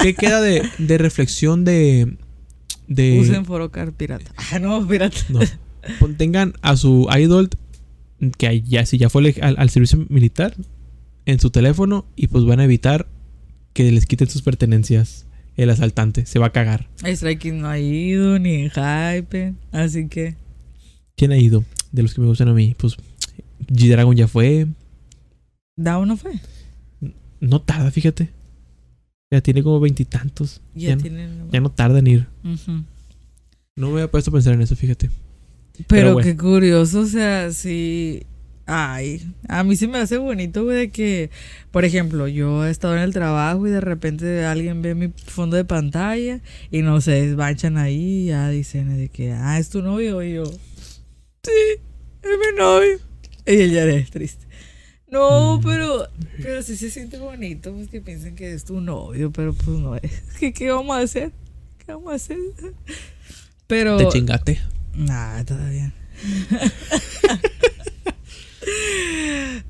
[0.00, 2.16] qué queda de, de reflexión de,
[2.88, 4.32] de, Usen Forocar pirata.
[4.52, 5.18] Ah, no, pirata.
[5.28, 5.40] No.
[6.16, 7.50] Tengan a su idol
[8.38, 10.54] que ya si ya fue al, al servicio militar
[11.26, 13.06] en su teléfono y pues van a evitar
[13.72, 15.26] que les quiten sus pertenencias
[15.56, 16.26] el asaltante.
[16.26, 16.88] Se va a cagar.
[17.02, 19.54] Strike Kids no ha ido, ni Hype.
[19.72, 20.36] Así que.
[21.16, 21.64] ¿Quién ha ido?
[21.92, 22.74] De los que me gustan a mí.
[22.78, 22.96] Pues
[23.66, 24.66] G-Dragon ya fue.
[25.76, 26.32] Down no fue.
[27.40, 28.30] No tarda, fíjate.
[29.30, 30.60] Ya tiene como veintitantos.
[30.74, 32.26] Ya, Ya, no, ya no tarda en ir.
[33.74, 35.10] No me había puesto a pensar en eso, fíjate.
[35.74, 36.26] Pero, Pero bueno.
[36.26, 38.22] qué curioso, o sea, sí.
[38.68, 41.30] Ay, a mí sí me hace bonito, güey, de que,
[41.70, 45.56] por ejemplo, yo he estado en el trabajo y de repente alguien ve mi fondo
[45.56, 46.40] de pantalla
[46.72, 50.20] y no se desbanchan ahí y ya dicen de que, ah, es tu novio.
[50.22, 51.50] Y yo, sí,
[52.22, 52.98] es mi novio.
[53.46, 54.45] Y ella es triste.
[55.08, 56.08] No, pero,
[56.42, 59.94] pero sí se siente bonito, pues que piensen que es tu novio, pero pues no
[59.96, 60.10] es.
[60.40, 61.30] ¿Qué, qué vamos a hacer?
[61.84, 62.38] ¿Qué vamos a hacer?
[63.66, 63.96] Pero.
[63.98, 64.60] Te chingate.
[64.94, 65.92] Nah, todavía.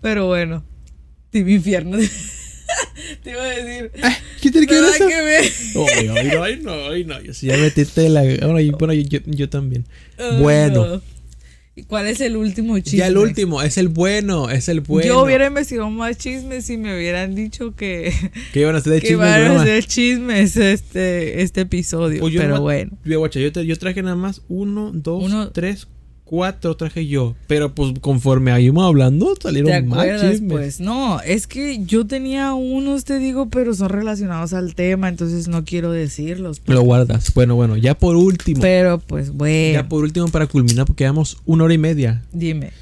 [0.00, 0.64] Pero bueno,
[1.30, 1.98] Team Infierno.
[3.22, 3.92] Te iba a decir.
[4.40, 5.06] ¿Quién tiene que ver Nada eso?
[5.08, 5.44] que ver.
[5.94, 7.20] Ay, ay, no, ay, no, ay, no.
[7.20, 8.22] Yo sí ya metiste la.
[8.22, 9.84] Bueno, yo, bueno, yo, yo también.
[10.40, 11.02] Bueno.
[11.76, 11.80] No.
[11.80, 12.98] ¿Y cuál es el último chisme?
[13.00, 15.06] Ya el último, es el bueno, es el bueno.
[15.06, 18.12] Yo hubiera investigado más chismes si me hubieran dicho que,
[18.52, 22.20] Que iban a hacer que chisme del iban a hacer chismes este, este episodio.
[22.20, 22.92] Pues pero bueno.
[23.04, 25.86] Yo, guacha, yo, te- yo traje nada más uno, dos, Uno- tres,
[26.26, 27.34] cuatro traje yo.
[27.46, 30.30] Pero pues conforme íbamos hablando, ¿Te salieron más acuerdas?
[30.32, 30.52] chismes.
[30.52, 35.48] Pues no, es que yo tenía unos, te digo, pero son relacionados al tema, entonces
[35.48, 36.60] no quiero decirlos.
[36.66, 37.32] Lo guardas.
[37.32, 38.60] Bueno, bueno, ya por último.
[38.60, 42.22] Pero pues bueno, Ya por último, para culminar, porque llevamos una hora y media.
[42.32, 42.72] dime.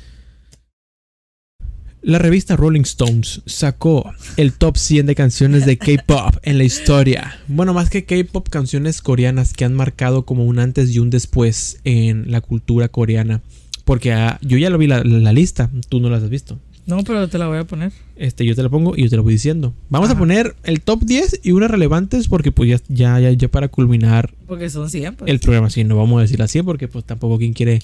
[2.07, 7.39] La revista Rolling Stones sacó el top 100 de canciones de K-pop en la historia.
[7.49, 11.81] Bueno, más que K-pop, canciones coreanas que han marcado como un antes y un después
[11.85, 13.41] en la cultura coreana.
[13.87, 16.59] Porque ah, yo ya lo vi la, la lista, tú no las has visto.
[16.85, 17.91] No, pero te la voy a poner.
[18.17, 19.73] Este, yo te la pongo y yo te lo voy diciendo.
[19.89, 23.69] Vamos a poner el top 10 y unas relevantes porque pues ya, ya, ya, para
[23.69, 25.31] culminar Porque son 100, pues.
[25.31, 25.71] el programa.
[25.71, 27.81] Sí, no vamos a decir así porque pues tampoco quien quiere...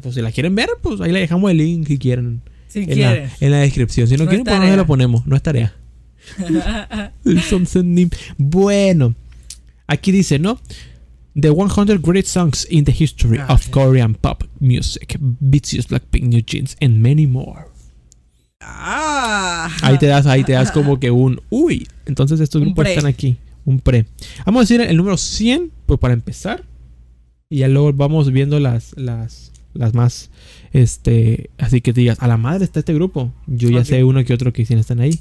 [0.00, 2.40] Pues si la quieren ver, pues ahí le dejamos el link si quieren
[2.86, 4.06] si en la, en la descripción.
[4.08, 5.26] Si no, No quieren, es pues no se lo ponemos.
[5.26, 5.74] No es tarea.
[8.38, 9.14] Bueno,
[9.86, 10.60] aquí dice, ¿no?
[11.34, 13.70] The 100 Great Songs in the History Ah, of sí.
[13.70, 15.16] Korean Pop Music.
[15.20, 17.66] BTS, Blackpink, New Jeans, and many more.
[18.60, 19.68] ah.
[19.82, 21.40] Ahí te das, ahí te das como que un...
[21.50, 23.36] Uy, entonces estos grupos están aquí.
[23.64, 24.06] Un pre.
[24.46, 26.64] Vamos a decir el número 100, pues para empezar.
[27.50, 30.30] Y ya luego vamos viendo las, las, las más...
[30.72, 33.32] Este, así que te digas, a la madre está este grupo.
[33.46, 35.18] Yo ya sé uno que otro que sí están ahí.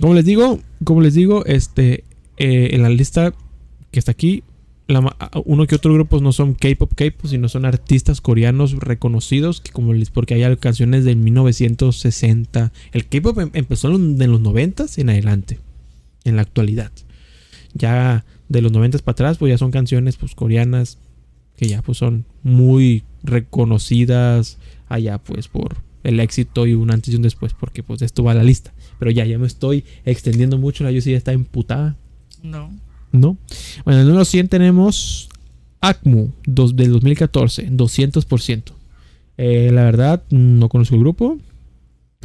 [0.00, 2.04] Como les digo, como les digo, este,
[2.38, 3.34] eh, en la lista
[3.90, 4.42] que está aquí,
[4.88, 9.70] la uno que otro grupos no son K-pop, K-pop, sino son artistas coreanos reconocidos, que
[9.70, 12.72] como les, porque hay canciones del 1960.
[12.92, 15.58] El K-pop em- empezó en los- de los 90 en adelante,
[16.24, 16.90] en la actualidad.
[17.74, 20.98] Ya de los 90 para atrás, pues ya son canciones pues coreanas
[21.62, 24.58] que ya pues son muy reconocidas
[24.88, 28.32] allá pues por el éxito y un antes y un después, porque pues esto va
[28.32, 28.74] a la lista.
[28.98, 30.82] Pero ya, ya me estoy extendiendo mucho.
[30.82, 31.94] La yo sí ya está emputada.
[32.42, 32.72] No.
[33.12, 33.36] ¿No?
[33.84, 35.28] Bueno, en el número 100 tenemos
[35.80, 38.62] ACMU dos, del 2014, 200%.
[39.36, 41.38] Eh, la verdad, no conozco el grupo.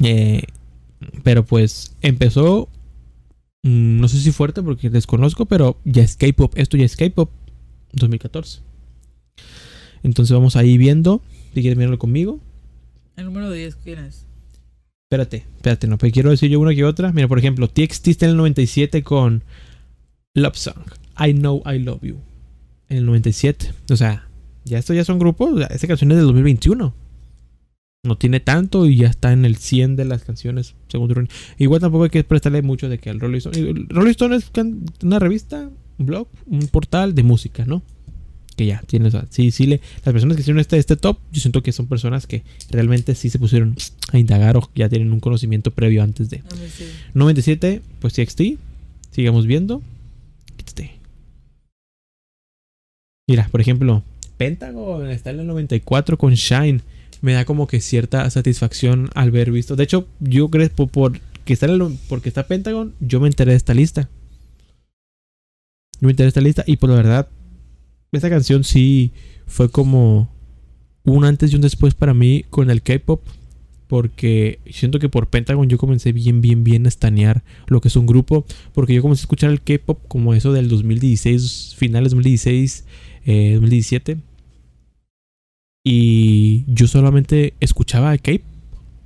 [0.02, 0.42] Eh,
[1.22, 2.70] pero pues empezó,
[3.62, 6.54] mm, no sé si fuerte porque desconozco, pero ya es K-pop.
[6.56, 7.30] Esto ya es K-pop
[7.94, 8.67] 2014.
[10.04, 11.22] Entonces vamos ahí viendo.
[11.54, 12.40] Si quieres mirarlo conmigo.
[13.16, 14.26] El número 10, ¿quién es?
[15.10, 17.12] Espérate, espérate, no, pero quiero decir yo una que otra.
[17.14, 19.44] Mira, por ejemplo, TXT está en el 97 con
[20.34, 20.84] Love Song.
[21.18, 22.18] I Know I Love You.
[22.90, 23.74] En el 97.
[23.90, 24.28] O sea,
[24.66, 25.54] ya estos ya son grupos.
[25.54, 26.94] o sea, Esta canción es del 2021.
[28.04, 31.30] No tiene tanto y ya está en el 100 de las canciones, según Rolling.
[31.58, 33.88] Igual tampoco hay que prestarle mucho de que el Rolling Stone.
[33.90, 34.52] Rolling Stone es
[35.04, 37.82] una revista, un blog, un portal de música, ¿no?
[38.58, 41.20] Que ya tiene, o sea, sí, sí, le, las personas que hicieron este, este top,
[41.32, 43.76] yo siento que son personas que realmente sí se pusieron
[44.12, 46.38] a indagar o ya tienen un conocimiento previo antes de.
[46.40, 46.84] A mí sí.
[47.14, 48.42] 97, pues TXT.
[49.12, 49.82] Sigamos viendo.
[50.58, 50.92] Quítate.
[53.30, 54.04] Mira, por ejemplo,
[54.38, 56.82] Pentagon está en el 94 con Shine.
[57.22, 59.76] Me da como que cierta satisfacción al ver visto.
[59.76, 63.28] De hecho, yo creo por, por que está en el- porque está Pentagon, yo me
[63.28, 64.10] enteré de esta lista.
[66.00, 67.28] Yo me enteré de esta lista y por la verdad,
[68.18, 69.12] esta canción sí
[69.46, 70.30] fue como
[71.04, 73.22] un antes y un después para mí con el K-pop.
[73.88, 77.96] Porque siento que por Pentagon yo comencé bien, bien, bien a estanear lo que es
[77.96, 78.46] un grupo.
[78.74, 82.86] Porque yo comencé a escuchar el K-pop como eso del 2016, finales 2016,
[83.26, 84.18] eh, 2017.
[85.86, 88.42] Y yo solamente escuchaba el K-pop.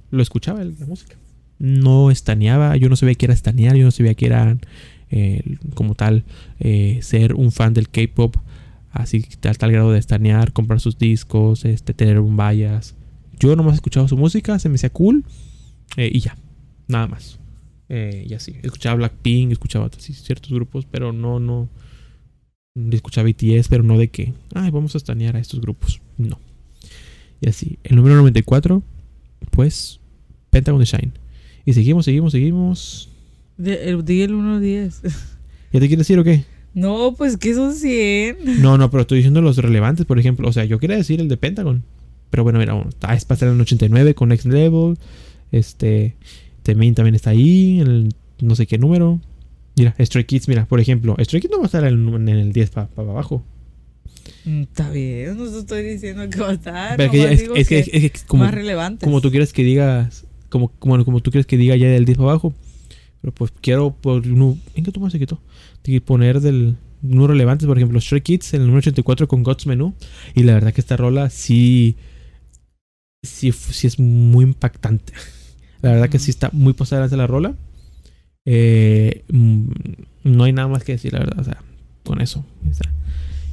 [0.09, 1.15] Lo escuchaba la música.
[1.59, 4.57] No estaneaba, yo no sabía que era estanear, yo no sabía que era
[5.11, 6.23] eh, como tal
[6.59, 8.35] eh, ser un fan del K-pop.
[8.91, 12.95] Así tal, tal grado de estanear, comprar sus discos, este, tener un bias.
[13.39, 15.23] Yo nomás escuchaba su música, se me hacía cool
[15.97, 16.37] eh, y ya,
[16.87, 17.39] nada más.
[17.89, 21.69] Eh, y así, escuchaba Blackpink, escuchaba así, ciertos grupos, pero no, no.
[22.91, 26.01] Escuchaba BTS, pero no de que, ay, vamos a estanear a estos grupos.
[26.17, 26.39] No.
[27.41, 28.81] Y así, el número 94,
[29.49, 29.99] pues,
[30.51, 31.11] Pentagon de Shine.
[31.65, 33.09] Y seguimos, seguimos, seguimos.
[33.57, 35.01] De- el- Di el 1 10.
[35.03, 36.45] ¿Ya te quieres decir o qué?
[36.73, 38.61] No, pues que son 100.
[38.61, 40.47] No, no, pero estoy diciendo los relevantes, por ejemplo.
[40.47, 41.83] O sea, yo quería decir el de Pentagon.
[42.29, 44.97] Pero bueno, mira, está es pasar en el 89 con Next Level.
[45.51, 46.15] Este.
[46.63, 47.79] Temin también está ahí.
[47.81, 49.19] En el no sé qué número.
[49.75, 51.15] Mira, Stray Kids, mira, por ejemplo.
[51.19, 53.43] Stray Kids no va a estar en, el- en el 10 para abajo.
[54.45, 56.97] Mm, Está bien, no te estoy diciendo que va a estar.
[56.97, 59.05] Pero que es, que, es que como, más relevantes.
[59.05, 60.25] como tú quieres que digas.
[60.49, 62.53] Como, como, como tú quieres que diga ya del 10 para abajo.
[63.21, 64.57] Pero pues quiero por uno.
[64.75, 65.39] ¿En qué toma se quitó?
[65.83, 66.77] De poner del.
[67.03, 69.95] Unos relevantes, por ejemplo, Stray Kids en el número 84 con God's Menu.
[70.35, 71.95] Y la verdad que esta rola sí.
[73.23, 75.13] Sí, sí es muy impactante.
[75.81, 77.55] La verdad que sí está muy pasada de la rola.
[78.45, 79.65] Eh, mm,
[80.23, 81.39] no hay nada más que decir, la verdad.
[81.39, 81.63] O sea,
[82.03, 82.45] con eso.
[82.69, 82.91] o sea.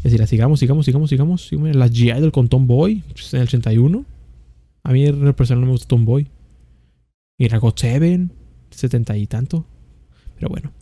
[0.05, 1.47] Es decir, sigamos, sigamos, sigamos, sigamos.
[1.47, 1.75] sigamos.
[1.75, 4.05] La GI del con Tomboy, pues, en el 81.
[4.85, 6.29] A mí en personal no me gusta Tomboy.
[7.39, 8.29] Y era God 7,
[8.71, 9.65] 70 y tanto.
[10.37, 10.73] Pero bueno.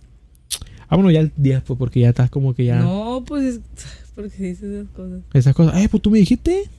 [0.88, 2.80] Vámonos ya al 10, pues, porque ya estás como que ya.
[2.80, 3.60] No, pues es
[4.14, 5.20] porque dices esas cosas.
[5.32, 5.76] Esas cosas.
[5.82, 6.70] Eh, pues tú me dijiste.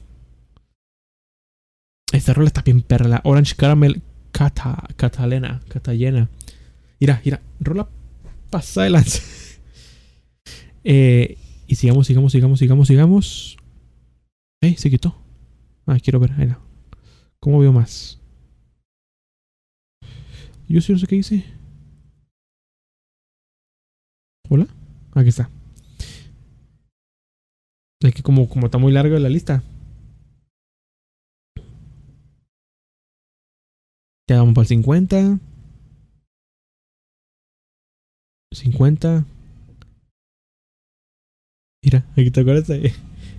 [2.12, 3.08] Esta rola está bien perra.
[3.08, 4.02] La Orange Caramel
[4.32, 5.60] Cata, Catalena.
[5.68, 6.28] Catalena.
[7.00, 7.40] Mira, mira.
[7.60, 7.88] Rola
[8.50, 9.22] pasada de lanza.
[10.84, 11.36] eh,
[11.66, 13.56] y sigamos, sigamos, sigamos, sigamos, sigamos.
[14.62, 15.16] Eh, se quitó.
[15.86, 16.32] Ah, quiero ver.
[16.38, 16.58] Ahí no.
[17.40, 18.18] ¿Cómo veo más?
[20.68, 21.57] Yo sí no sé qué hice.
[24.50, 24.66] ¿Hola?
[25.14, 25.50] Aquí está.
[28.00, 29.62] Es que como, como está muy larga la lista.
[34.28, 35.38] Ya vamos para el 50.
[38.52, 39.24] 50.
[41.84, 42.92] Mira, aquí te acuerdas de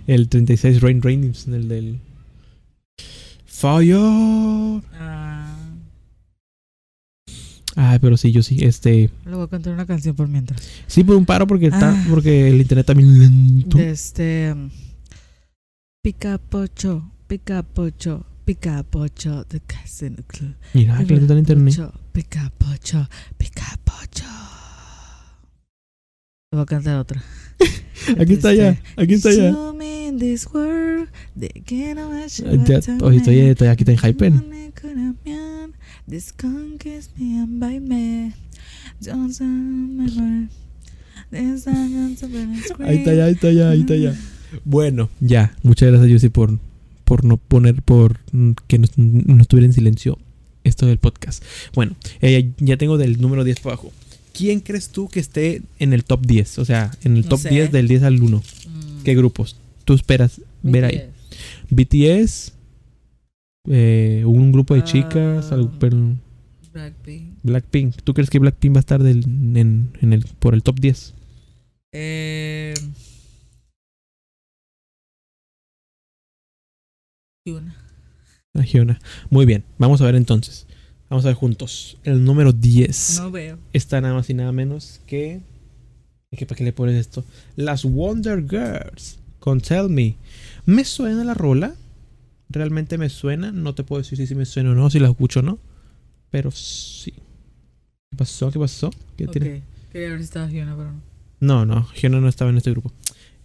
[0.06, 2.00] el 36 Rain Rainings, el del
[3.46, 3.96] Fire.
[4.94, 5.19] Ah,
[7.82, 10.60] Ah, pero sí, yo sí, este, le voy a cantar una canción por mientras.
[10.86, 12.06] sí por un paro porque está, Ah.
[12.10, 13.78] porque el internet también lento.
[13.78, 14.52] Este.
[14.52, 14.68] um,
[16.02, 19.62] Pica pocho, pica pocho, pica pocho, de
[20.06, 20.54] el club.
[20.74, 21.90] Mira, que está el internet.
[22.12, 23.08] Pica pocho,
[23.38, 24.24] pica pocho.
[26.52, 27.22] Le voy a cantar otra.
[28.20, 29.54] Aquí está ya, aquí está ya.
[33.02, 35.49] Oye, estoy, estoy aquí está en
[36.10, 38.32] This conquers me and by me.
[39.00, 40.48] Don't remember.
[41.30, 44.18] This song is a burning Ahí está ya, ahí está ya, ahí está ya.
[44.64, 45.54] Bueno, ya.
[45.62, 46.58] Muchas gracias, Yossi, por,
[47.04, 48.18] por no poner, por
[48.66, 50.18] que no, no estuviera en silencio
[50.64, 51.44] esto del podcast.
[51.76, 53.92] Bueno, eh, ya tengo del número 10 para abajo.
[54.32, 56.58] ¿Quién crees tú que esté en el top 10?
[56.58, 57.50] O sea, en el No top sé.
[57.50, 58.36] 10 del 10 al 1.
[58.36, 59.02] Mm.
[59.04, 59.54] ¿Qué grupos
[59.84, 61.02] tú esperas ver ahí?
[61.70, 62.52] BTS,
[63.68, 65.54] eh, un grupo de chicas, Ah.
[65.54, 65.96] algo- pero
[66.72, 67.38] Blackpink.
[67.42, 67.96] Blackpink.
[68.04, 69.24] ¿Tú crees que Blackpink va a estar del,
[69.56, 71.14] en, en el, por el top 10?
[71.92, 72.74] Eh,
[77.44, 77.76] y una.
[78.98, 78.98] Ah.
[79.30, 80.66] Muy bien, vamos a ver entonces.
[81.08, 81.98] Vamos a ver juntos.
[82.04, 83.58] El número 10 No veo.
[83.72, 85.40] está nada más y nada menos que.
[86.30, 87.24] ¿y que ¿Para qué le pones esto?
[87.56, 90.16] Las Wonder Girls con Tell Me.
[90.66, 91.74] ¿Me suena la rola?
[92.50, 93.52] Realmente me suena.
[93.52, 95.58] No te puedo decir si, si me suena o no, si la escucho o no.
[96.30, 97.12] Pero sí.
[97.12, 98.50] ¿Qué pasó?
[98.50, 98.90] ¿Qué pasó?
[99.16, 99.62] ¿Qué tiene?
[99.92, 101.10] Quería ver si estaba Fiona, pero no.
[101.40, 102.92] No, no, Giona no estaba en este grupo.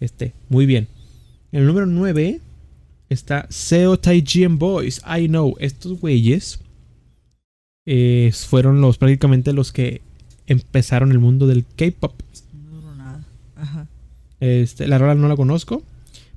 [0.00, 0.86] Este, muy bien.
[1.50, 2.40] En el número 9
[3.08, 5.00] está Seo Taijin Boys.
[5.06, 6.60] I know, estos güeyes
[7.86, 10.02] eh, fueron los prácticamente los que
[10.46, 12.12] empezaron el mundo del K-pop.
[12.52, 13.24] No duró nada.
[13.56, 13.86] Ajá.
[14.40, 15.82] Este, la rola no la conozco,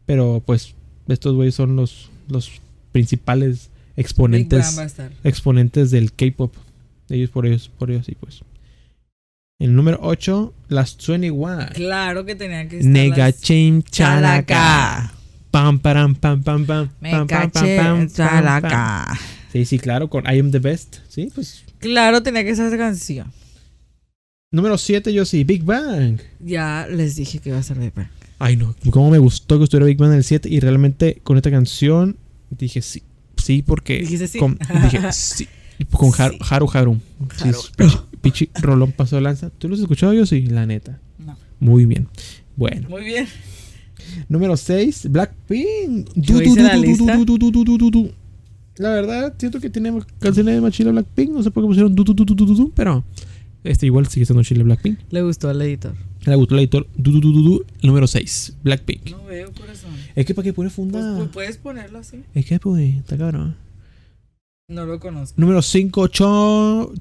[0.06, 0.76] pero pues
[1.10, 2.52] estos güeyes son los, los
[2.92, 4.78] principales exponentes
[5.24, 6.54] exponentes del K-pop.
[7.10, 8.42] Ellos por ellos, por ellos sí, pues.
[9.60, 11.68] El número 8, las 21.
[11.74, 13.92] Claro que tenían que estar Nega chalaca.
[13.92, 15.14] Chalaca.
[15.52, 16.90] Pam param pam pam pam.
[17.02, 19.20] Me pam, pam, pam, chalaca.
[19.52, 20.98] Sí, sí, claro, con I am the best.
[21.10, 21.66] Sí, pues.
[21.80, 23.32] Claro, tenía que ser esa canción.
[24.52, 26.20] Número 7, yo sí, Big Bang.
[26.40, 28.08] Ya les dije que iba a ser Big Bang.
[28.40, 31.38] Ay, no, cómo me gustó que estuviera Big Bang en el 7 y realmente con
[31.38, 32.18] esta canción
[32.50, 33.04] dije sí.
[33.38, 34.00] Sí, porque.
[34.00, 34.40] Dijiste sí.
[34.40, 35.48] con- dije sí.
[35.92, 36.40] Con Haru Sí.
[36.50, 36.70] Haru.
[36.74, 37.00] Haru.
[37.38, 37.60] Sí, Haru.
[37.60, 39.52] es pichi, pichi rolón paso de lanza.
[39.52, 40.26] ¿Tú lo has escuchado yo?
[40.26, 41.00] Sí, la neta.
[41.20, 41.38] No.
[41.60, 42.08] Muy bien.
[42.56, 42.90] Bueno.
[42.90, 43.28] Muy bien.
[44.30, 46.10] Número 6, Blackpink.
[48.78, 51.30] La verdad, siento que tiene canciones de más chile Blackpink.
[51.30, 53.04] No sé por qué pusieron du, du, du, pero
[53.64, 55.00] este igual sigue siendo chile Blackpink.
[55.12, 55.94] Le gustó al editor.
[56.26, 56.88] Le gustó el editor.
[56.96, 57.66] Du, du, du, du, du.
[57.82, 59.12] El número 6, Blackpink.
[59.12, 59.92] No veo, corazón.
[60.16, 61.16] Es que para qué pone Pues, funda.
[61.18, 62.18] pues, puedes ponerlo así.
[62.34, 63.56] Es que pues, está cabrón.
[64.70, 65.40] No lo conozco.
[65.40, 66.94] Número 5, Cho.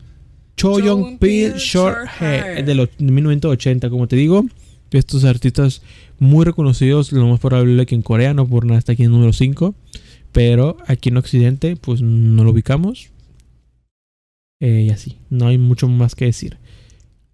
[0.56, 2.64] Cho Young Pil Short Hair.
[2.64, 3.90] De los de 1980.
[3.90, 4.44] Como te digo,
[4.90, 5.82] estos artistas
[6.18, 7.12] muy reconocidos.
[7.12, 9.74] Lo más probable que en Corea, no por nada está aquí en número 5.
[10.32, 13.10] Pero aquí en Occidente, pues no lo ubicamos.
[14.60, 15.18] Eh, y así.
[15.30, 16.59] No hay mucho más que decir.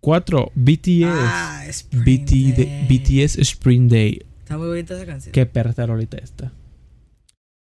[0.00, 0.52] 4.
[0.54, 1.04] BTS.
[1.06, 2.86] Ah, Spring BT Day.
[2.88, 4.22] BTS Spring Day.
[4.40, 5.32] Está muy bonita esa canción.
[5.32, 6.52] Qué perra está rolita esta.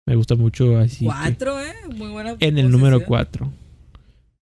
[0.07, 0.99] Me gusta mucho así.
[0.99, 1.73] que- Cuatro, ¿eh?
[1.95, 2.35] Muy buena.
[2.39, 3.07] en el número posición.
[3.07, 3.53] 4.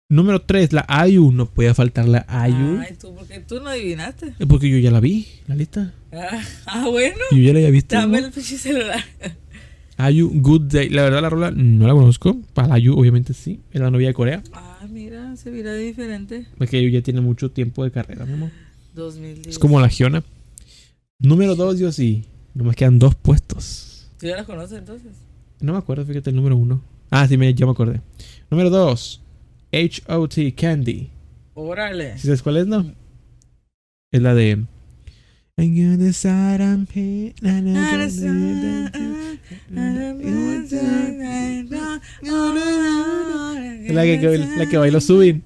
[0.09, 1.31] Número 3, la Ayu.
[1.31, 2.79] No podía faltar la Ayu.
[2.79, 4.33] Ay, tú, porque tú no adivinaste.
[4.37, 5.93] Eh, Porque yo ya la vi, la lista.
[6.11, 7.17] Ah, ah, bueno.
[7.31, 7.95] Yo ya la había visto.
[7.95, 8.27] Dame ¿no?
[8.27, 9.03] el pinche celular.
[9.97, 10.89] Ayu Good Day.
[10.89, 12.37] La verdad, la rola no la conozco.
[12.53, 13.61] Para la Ayu, obviamente sí.
[13.71, 14.43] Es la novia de Corea.
[14.53, 14.74] Ah,
[15.37, 16.47] se mira diferente.
[16.57, 18.51] Porque Ayu ya tiene mucho tiempo de carrera, mi amor.
[18.93, 19.47] 2010.
[19.47, 20.23] Es como la Giona.
[21.19, 22.25] Número 2, yo sí.
[22.53, 24.09] No me quedan dos puestos.
[24.19, 25.11] ¿Tú ya las conoces entonces?
[25.59, 26.81] No me acuerdo, fíjate el número uno.
[27.09, 28.01] Ah, sí, me, ya me acordé.
[28.49, 29.21] Número dos.
[29.71, 30.53] H.O.T.
[30.55, 31.09] Candy.
[31.53, 32.17] Órale.
[32.17, 32.93] ¿Sí sabes cuál es, no?
[34.11, 34.65] Es la de...
[35.57, 36.85] I'm gonna decide I'm
[43.95, 45.43] La que, la que bailó Subin.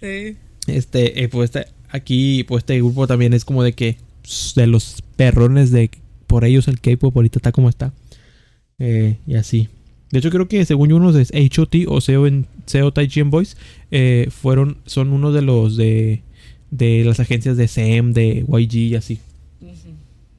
[0.00, 0.36] Sí.
[0.66, 4.66] Este, eh, pues este- aquí, pues este grupo también es como de que pss, de
[4.66, 5.90] los perrones de
[6.26, 7.92] por ellos el K-pop ahorita está como está.
[8.78, 9.68] Eh, y así.
[10.10, 13.56] De hecho, creo que según yo, unos de HOT o SEO en SEO Taijin Boys
[13.90, 16.22] eh, fueron, son uno de los de,
[16.70, 19.18] de las agencias de CM, de YG y así.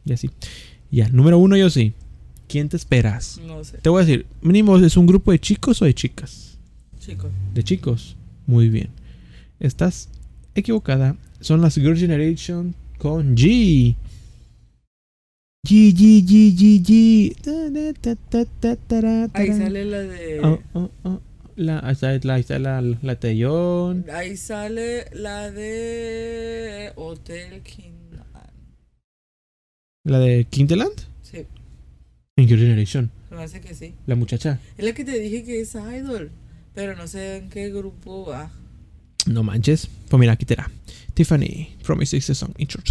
[0.05, 0.29] Y así.
[0.89, 1.93] Ya, número uno, yo sí.
[2.47, 3.41] ¿Quién te esperas?
[3.45, 3.77] No sé.
[3.79, 6.56] Te voy a decir, mínimo, ¿es un grupo de chicos o de chicas?
[7.07, 7.31] Chicos.
[7.53, 8.17] de chicos.
[8.47, 8.89] Muy bien.
[9.61, 10.09] Estás
[10.55, 11.15] equivocada.
[11.39, 13.95] Son las Girl Generation con G.
[15.65, 17.34] G, G, G, G, G.
[19.34, 20.41] Ahí sale la de.
[20.41, 21.21] Oh, oh, oh.
[21.55, 24.05] La, ahí está, la, ahí la, la Taeyeon.
[24.13, 27.93] Ahí sale la de Hotel King.
[30.03, 30.93] La de Kinderland.
[31.21, 31.45] Sí,
[32.35, 33.11] En Girl Generation.
[33.29, 33.93] me parece que sí.
[34.05, 34.59] La muchacha.
[34.77, 36.31] Es la que te dije que es idol.
[36.77, 38.51] Pero no sé en qué grupo va.
[39.25, 39.87] No manches.
[40.09, 40.69] Pues mira, aquí te da.
[41.15, 41.69] Tiffany.
[41.81, 42.51] From Six Song.
[42.59, 42.83] Intro.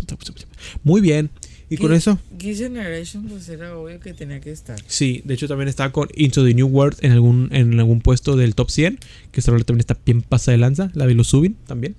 [0.83, 1.31] Muy bien.
[1.71, 2.19] Y con eso.
[2.37, 4.77] Geek Generation, pues era obvio que tenía que estar.
[4.89, 8.35] Sí, de hecho también está con Into the New World en algún, en algún puesto
[8.35, 8.99] del top 100.
[9.31, 10.91] Que esta también está bien pasa de lanza.
[10.95, 11.95] La los Subin también.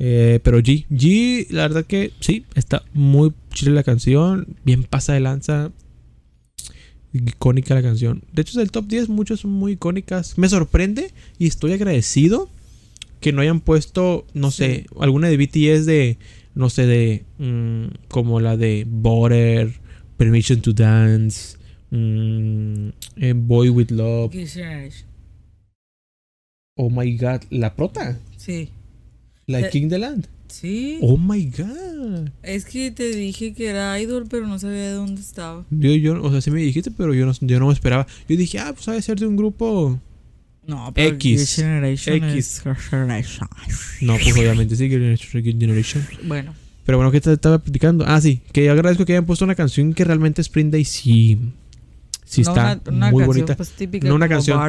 [0.00, 4.48] Eh, pero G, G, la verdad que sí, está muy chile la canción.
[4.64, 5.70] Bien pasa de lanza.
[7.12, 8.22] Icónica la canción.
[8.32, 10.38] De hecho, del top 10 muchas son muy icónicas.
[10.38, 12.48] Me sorprende y estoy agradecido
[13.20, 14.56] que no hayan puesto, no Sí.
[14.58, 16.18] sé, alguna de BTS de,
[16.54, 19.72] no sé, de, mm, como la de Border,
[20.16, 21.56] Permission to Dance,
[21.90, 24.32] mm, eh, Boy with Love.
[26.76, 28.70] Oh My God, la prota, Sí.
[29.46, 30.28] la de Eh, King the Land.
[30.50, 30.98] Sí.
[31.00, 32.30] Oh My God.
[32.42, 35.64] Es que te dije que era idol, pero no sabía de dónde estaba.
[35.70, 38.06] Yo, yo, o sea, sí me dijiste, pero yo no, yo no me esperaba.
[38.28, 39.98] Yo dije, ah, pues ha de ser de un grupo.
[40.66, 41.56] No, pero X.
[41.56, 42.62] Generation X.
[42.66, 43.48] es Generation.
[44.02, 46.06] No, pues obviamente sí, Generation.
[46.24, 46.54] Bueno,
[46.84, 48.04] Pero bueno, ¿qué te estaba platicando?
[48.06, 51.38] Ah, sí, que yo agradezco que hayan puesto una canción que realmente Spring Day sí,
[52.30, 53.56] sí no está una, una muy canción, bonita.
[53.56, 54.60] Pues, típica No una canción o-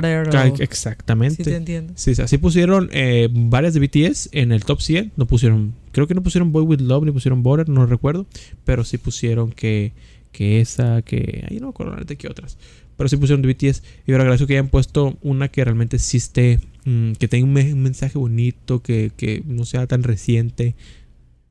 [0.52, 1.56] Sí, te Exactamente.
[1.56, 1.94] entiendo.
[1.96, 5.12] Sí, sí, así pusieron eh, varias de BTS en el top 100.
[5.16, 8.26] No pusieron, creo que no pusieron Boy With Love ni pusieron Border, no recuerdo.
[8.66, 9.94] Pero sí pusieron que,
[10.32, 11.46] que esa, que...
[11.50, 12.58] Ahí no me que otras.
[12.98, 13.84] Pero sí pusieron de BTS.
[14.08, 17.54] Y ahora agradezco que hayan puesto una que realmente sí esté, mm, que tenga un,
[17.54, 20.76] me- un mensaje bonito, que, que no sea tan reciente.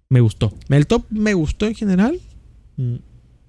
[0.09, 0.53] Me gustó.
[0.69, 2.19] El top me gustó en general.
[2.77, 2.97] Mm,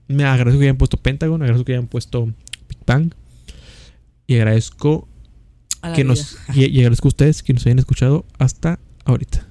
[0.10, 2.34] Me agradezco que hayan puesto Pentagon, agradezco que hayan puesto
[4.28, 5.08] Y agradezco
[5.82, 6.04] que vida.
[6.06, 9.48] nos y, y agradezco a ustedes que nos hayan escuchado hasta ahorita.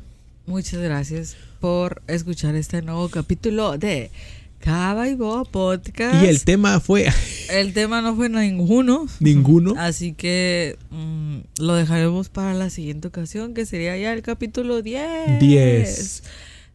[0.47, 4.11] Muchas gracias por escuchar este nuevo capítulo de
[4.59, 6.23] Cava y Boa Podcast.
[6.23, 7.09] Y el tema fue
[7.51, 9.07] El tema no fue ninguno.
[9.21, 9.75] ninguno.
[9.79, 15.41] Así que mm, lo dejaremos para la siguiente ocasión, que sería ya el capítulo 10.
[15.41, 16.23] 10.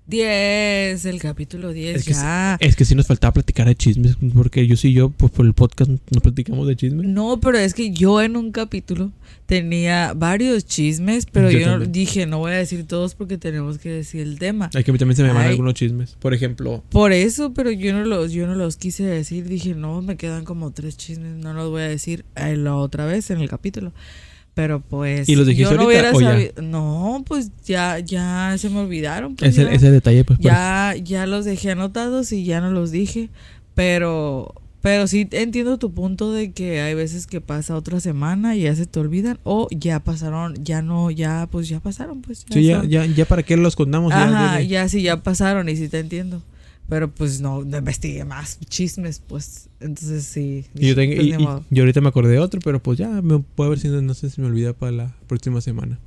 [0.08, 2.58] 10, el capítulo 10 Es que ya.
[2.60, 5.54] Es que sí nos faltaba platicar de chismes, porque yo sí yo, pues por el
[5.54, 7.08] podcast no platicamos de chismes.
[7.08, 9.12] No, pero es que yo en un capítulo
[9.48, 13.78] tenía varios chismes, pero Yo yo, no- dije, no voy a decir todos porque tenemos
[13.80, 14.70] que decir el tema.
[14.74, 16.16] A mí también se me van algunos chismes.
[16.20, 19.48] Por ejemplo, Por eso, pero yo no los, yo no los quise decir.
[19.48, 23.06] Dije, no, me quedan como tres chismes, no los voy a decir eh, la otra
[23.06, 23.92] vez en el capítulo.
[24.56, 25.30] Pero pues.
[25.30, 26.32] ¿Y los dijiste yo no ahorita hubiera ya?
[26.32, 29.36] sabido- No, pues ya, ya se me olvidaron.
[29.36, 30.40] pues, ese, ya, ese detalle, pues.
[30.40, 33.30] ya, ya los dejé anotados y ya no los dije.
[33.76, 34.56] Pero.
[34.82, 38.76] Pero sí entiendo tu punto de que hay veces que pasa otra semana y ya
[38.76, 39.40] se te olvidan.
[39.44, 42.46] O ya pasaron, ya no, ya, pues ya pasaron, pues.
[42.52, 42.90] Sí, ya, son.
[42.90, 44.14] ya, ya para qué los contamos.
[44.14, 46.44] Ajá, ya- ya sí, ya pasaron y sí te entiendo.
[46.88, 49.70] Pero pues no, no investigué más chismes, pues.
[49.80, 50.66] Entonces sí.
[50.76, 51.64] Y yo, tengo- pues, y- ni y- modo.
[51.72, 54.14] yo ahorita me acordé de otro, pero pues ya me puedo ver si no, no
[54.14, 55.98] sé si me olvida para la próxima semana.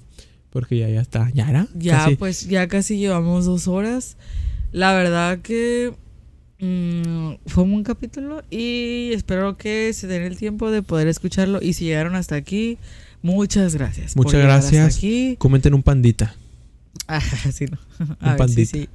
[0.51, 1.31] Porque ya, ya está.
[1.35, 1.67] Ya era.
[1.75, 2.17] ya, Casi.
[2.17, 4.17] pues ya casi llevamos dos horas.
[4.73, 5.93] La verdad que
[6.61, 11.61] mm, fue un capítulo y espero que se den el tiempo de poder escucharlo.
[11.61, 12.79] Y si llegaron hasta aquí,
[13.23, 14.15] muchas gracias.
[14.15, 14.97] por Muchas hasta gracias.
[14.97, 15.37] aquí.
[15.39, 16.35] Comenten un pandita.
[17.11, 17.79] Ah, sí, no.
[18.01, 18.71] Un ver, sí, pandita.
[18.71, 18.89] sí.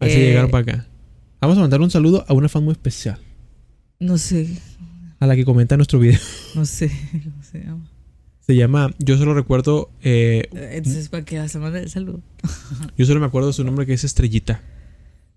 [0.00, 0.86] A ver si Eh, llegaron para acá.
[1.44, 3.18] Vamos a mandar un saludo a una fan muy especial.
[4.00, 4.48] No sé,
[5.20, 6.18] A la que comenta nuestro video.
[6.54, 6.90] no sé.
[7.22, 7.90] ¿Cómo se llama?
[8.40, 12.22] Se llama, yo solo recuerdo, eh, Entonces, para que la semana del saludo.
[12.96, 14.62] yo solo me acuerdo de su nombre que es Estrellita.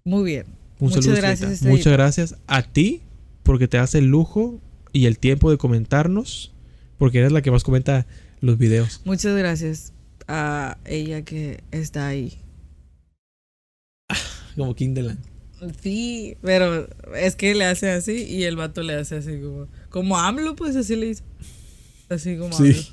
[0.05, 0.45] Muy bien.
[0.79, 1.77] Un Muchas saludo, gracias, Estrellita.
[1.77, 3.01] Muchas gracias a ti
[3.43, 4.61] porque te das el lujo
[4.93, 6.53] y el tiempo de comentarnos,
[6.97, 8.07] porque eres la que más comenta
[8.39, 9.01] los videos.
[9.03, 9.91] Muchas gracias
[10.29, 12.38] a ella que está ahí.
[14.55, 15.36] Como Kindeland.
[15.81, 19.67] Sí, pero es que le hace así y el vato le hace así como.
[19.89, 21.23] Como AMLO, pues así le hizo.
[22.09, 22.73] Así como AMLO.
[22.73, 22.88] Sí.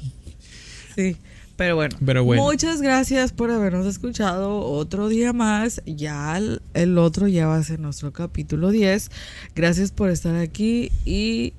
[0.94, 1.16] Sí.
[1.56, 2.42] Pero bueno, Pero bueno.
[2.42, 5.82] muchas gracias por habernos escuchado otro día más.
[5.86, 9.10] Ya el, el otro ya va a ser nuestro capítulo 10.
[9.54, 11.52] Gracias por estar aquí y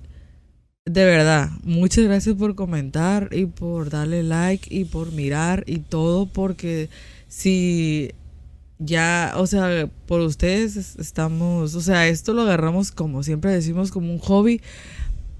[0.86, 6.28] de verdad, muchas gracias por comentar y por darle like y por mirar y todo
[6.28, 6.90] porque
[7.28, 8.12] si
[8.80, 13.92] ya, o sea, por ustedes es- estamos, o sea, esto lo agarramos como siempre decimos
[13.92, 14.62] como un hobby,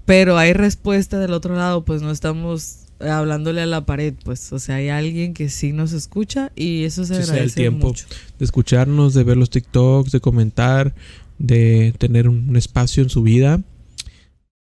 [0.04, 4.58] pero hay respuesta del otro lado, pues no estamos hablándole a la pared, pues, o
[4.58, 7.88] sea, hay alguien que sí nos escucha y eso se Sí, da el agradece tiempo.
[7.88, 8.06] mucho.
[8.38, 10.94] de escucharnos, de ver los TikToks, de comentar,
[11.38, 13.60] de tener un espacio en su vida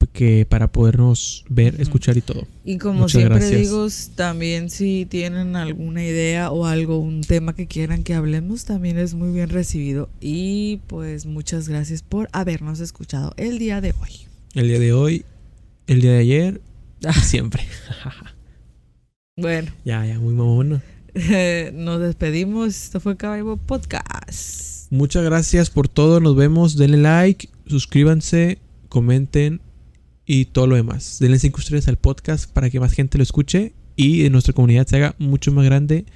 [0.09, 2.47] que para podernos ver, escuchar y todo.
[2.65, 3.61] Y como Muchas siempre gracias.
[3.61, 8.99] digo, también si tienen alguna idea o algo, un tema que quieran que hablemos, también
[8.99, 10.09] es muy bien recibido.
[10.20, 14.27] Y pues muchas gracias por habernos escuchado el día de hoy.
[14.55, 15.24] El día de hoy,
[15.87, 16.61] el día de ayer
[17.01, 17.62] y siempre.
[19.37, 20.83] Bueno, ya, ya, muy mamona.
[21.74, 22.69] nos despedimos.
[22.69, 24.91] Esto fue Cabaibo Podcast.
[24.91, 26.20] Muchas gracias por todo.
[26.20, 26.77] Nos vemos.
[26.77, 28.59] Denle like, suscríbanse,
[28.89, 29.61] comenten
[30.27, 31.19] y todo lo demás.
[31.20, 34.97] Denle 5 estrellas al podcast para que más gente lo escuche y nuestra comunidad se
[34.97, 36.07] haga mucho más grande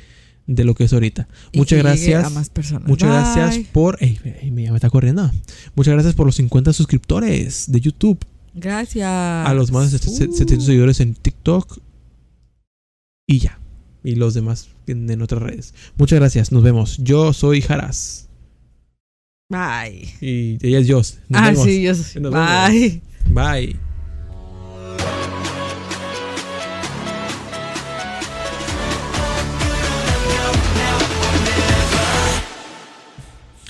[0.47, 1.29] de lo que es ahorita.
[1.53, 2.25] Y Muchas gracias.
[2.25, 2.89] A más personas.
[2.89, 3.43] Muchas Bye.
[3.43, 3.99] gracias por.
[4.01, 5.31] Ey, ey, me, está corriendo.
[5.75, 8.19] Muchas gracias por los 50 suscriptores de YouTube.
[8.55, 9.07] Gracias.
[9.07, 10.17] A los más de Uh.
[10.17, 11.79] 700 seguidores en TikTok.
[13.27, 13.59] Y ya.
[14.05, 15.75] Y los demás en, en otras redes.
[15.99, 16.53] Muchas gracias.
[16.53, 16.99] Nos vemos.
[16.99, 18.29] Yo soy Jaras.
[19.49, 20.09] Bye.
[20.21, 21.19] Y ella es Jos.
[21.29, 21.65] Nos ah, vemos.
[21.65, 22.23] sí, yo soy.
[22.23, 23.03] Bye.
[23.31, 23.86] Bye.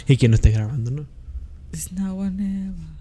[0.09, 1.07] Y que no esté grabando, ¿no?
[1.73, 2.95] It's never.